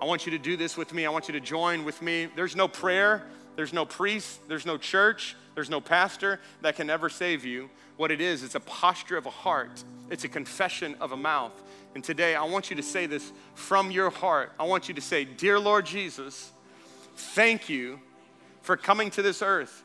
I 0.00 0.04
want 0.04 0.26
you 0.26 0.32
to 0.32 0.38
do 0.38 0.56
this 0.56 0.76
with 0.76 0.92
me. 0.92 1.06
I 1.06 1.10
want 1.10 1.28
you 1.28 1.32
to 1.32 1.40
join 1.40 1.84
with 1.84 2.02
me. 2.02 2.28
There's 2.34 2.56
no 2.56 2.68
prayer, 2.68 3.22
there's 3.56 3.72
no 3.72 3.84
priest, 3.84 4.40
there's 4.48 4.66
no 4.66 4.76
church, 4.76 5.36
there's 5.54 5.70
no 5.70 5.80
pastor 5.80 6.40
that 6.62 6.76
can 6.76 6.90
ever 6.90 7.08
save 7.08 7.44
you. 7.44 7.70
What 7.96 8.10
it 8.10 8.20
is, 8.20 8.42
it's 8.42 8.56
a 8.56 8.60
posture 8.60 9.16
of 9.16 9.26
a 9.26 9.30
heart, 9.30 9.84
it's 10.10 10.24
a 10.24 10.28
confession 10.28 10.96
of 11.00 11.12
a 11.12 11.16
mouth. 11.16 11.52
And 11.94 12.02
today, 12.02 12.34
I 12.34 12.42
want 12.42 12.70
you 12.70 12.76
to 12.76 12.82
say 12.82 13.06
this 13.06 13.32
from 13.54 13.92
your 13.92 14.10
heart. 14.10 14.52
I 14.58 14.64
want 14.64 14.88
you 14.88 14.94
to 14.94 15.00
say, 15.00 15.24
Dear 15.24 15.60
Lord 15.60 15.86
Jesus, 15.86 16.50
thank 17.14 17.68
you 17.68 18.00
for 18.62 18.76
coming 18.76 19.10
to 19.10 19.22
this 19.22 19.42
earth 19.42 19.84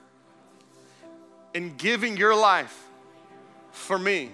and 1.53 1.77
giving 1.77 2.17
your 2.17 2.35
life 2.35 2.87
for 3.71 3.99
me. 3.99 4.31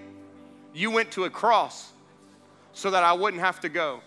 You 0.73 0.91
went 0.91 1.11
to 1.11 1.25
a 1.25 1.29
cross 1.29 1.91
so 2.73 2.91
that 2.91 3.03
I 3.03 3.13
wouldn't 3.13 3.41
have 3.41 3.59
to 3.61 3.69
go. 3.69 4.01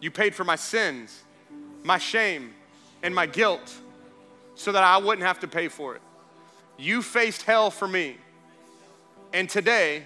You 0.00 0.10
paid 0.10 0.34
for 0.34 0.44
my 0.44 0.56
sins, 0.56 1.22
my 1.82 1.98
shame, 1.98 2.54
and 3.02 3.14
my 3.14 3.26
guilt 3.26 3.72
so 4.54 4.72
that 4.72 4.82
I 4.82 4.98
wouldn't 4.98 5.26
have 5.26 5.40
to 5.40 5.48
pay 5.48 5.68
for 5.68 5.94
it. 5.94 6.02
You 6.76 7.02
faced 7.02 7.42
hell 7.42 7.70
for 7.70 7.88
me. 7.88 8.16
And 9.32 9.48
today, 9.48 10.04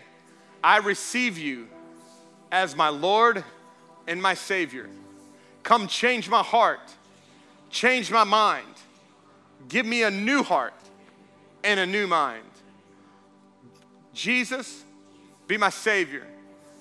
I 0.65 0.79
receive 0.79 1.39
you 1.39 1.69
as 2.51 2.77
my 2.77 2.89
Lord 2.89 3.45
and 4.07 4.21
my 4.21 4.35
Savior. 4.35 4.89
Come 5.63 5.87
change 5.87 6.29
my 6.29 6.43
heart, 6.43 6.81
change 7.71 8.11
my 8.11 8.25
mind, 8.25 8.67
give 9.69 9.87
me 9.87 10.03
a 10.03 10.11
new 10.11 10.43
heart 10.43 10.75
and 11.63 11.79
a 11.79 11.87
new 11.87 12.07
mind. 12.07 12.45
Jesus, 14.13 14.85
be 15.47 15.57
my 15.57 15.71
Savior. 15.71 16.27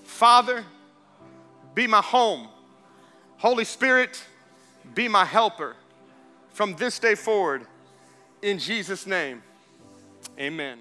Father, 0.04 0.64
be 1.74 1.88
my 1.88 2.02
home. 2.02 2.48
Holy 3.42 3.66
Spirit, 3.66 4.24
be 4.94 5.08
my 5.08 5.26
helper 5.26 5.76
from 6.54 6.76
this 6.76 7.00
day 7.00 7.16
forward. 7.16 7.66
In 8.44 8.60
Jesus' 8.60 9.08
name, 9.08 9.42
amen. 10.40 10.78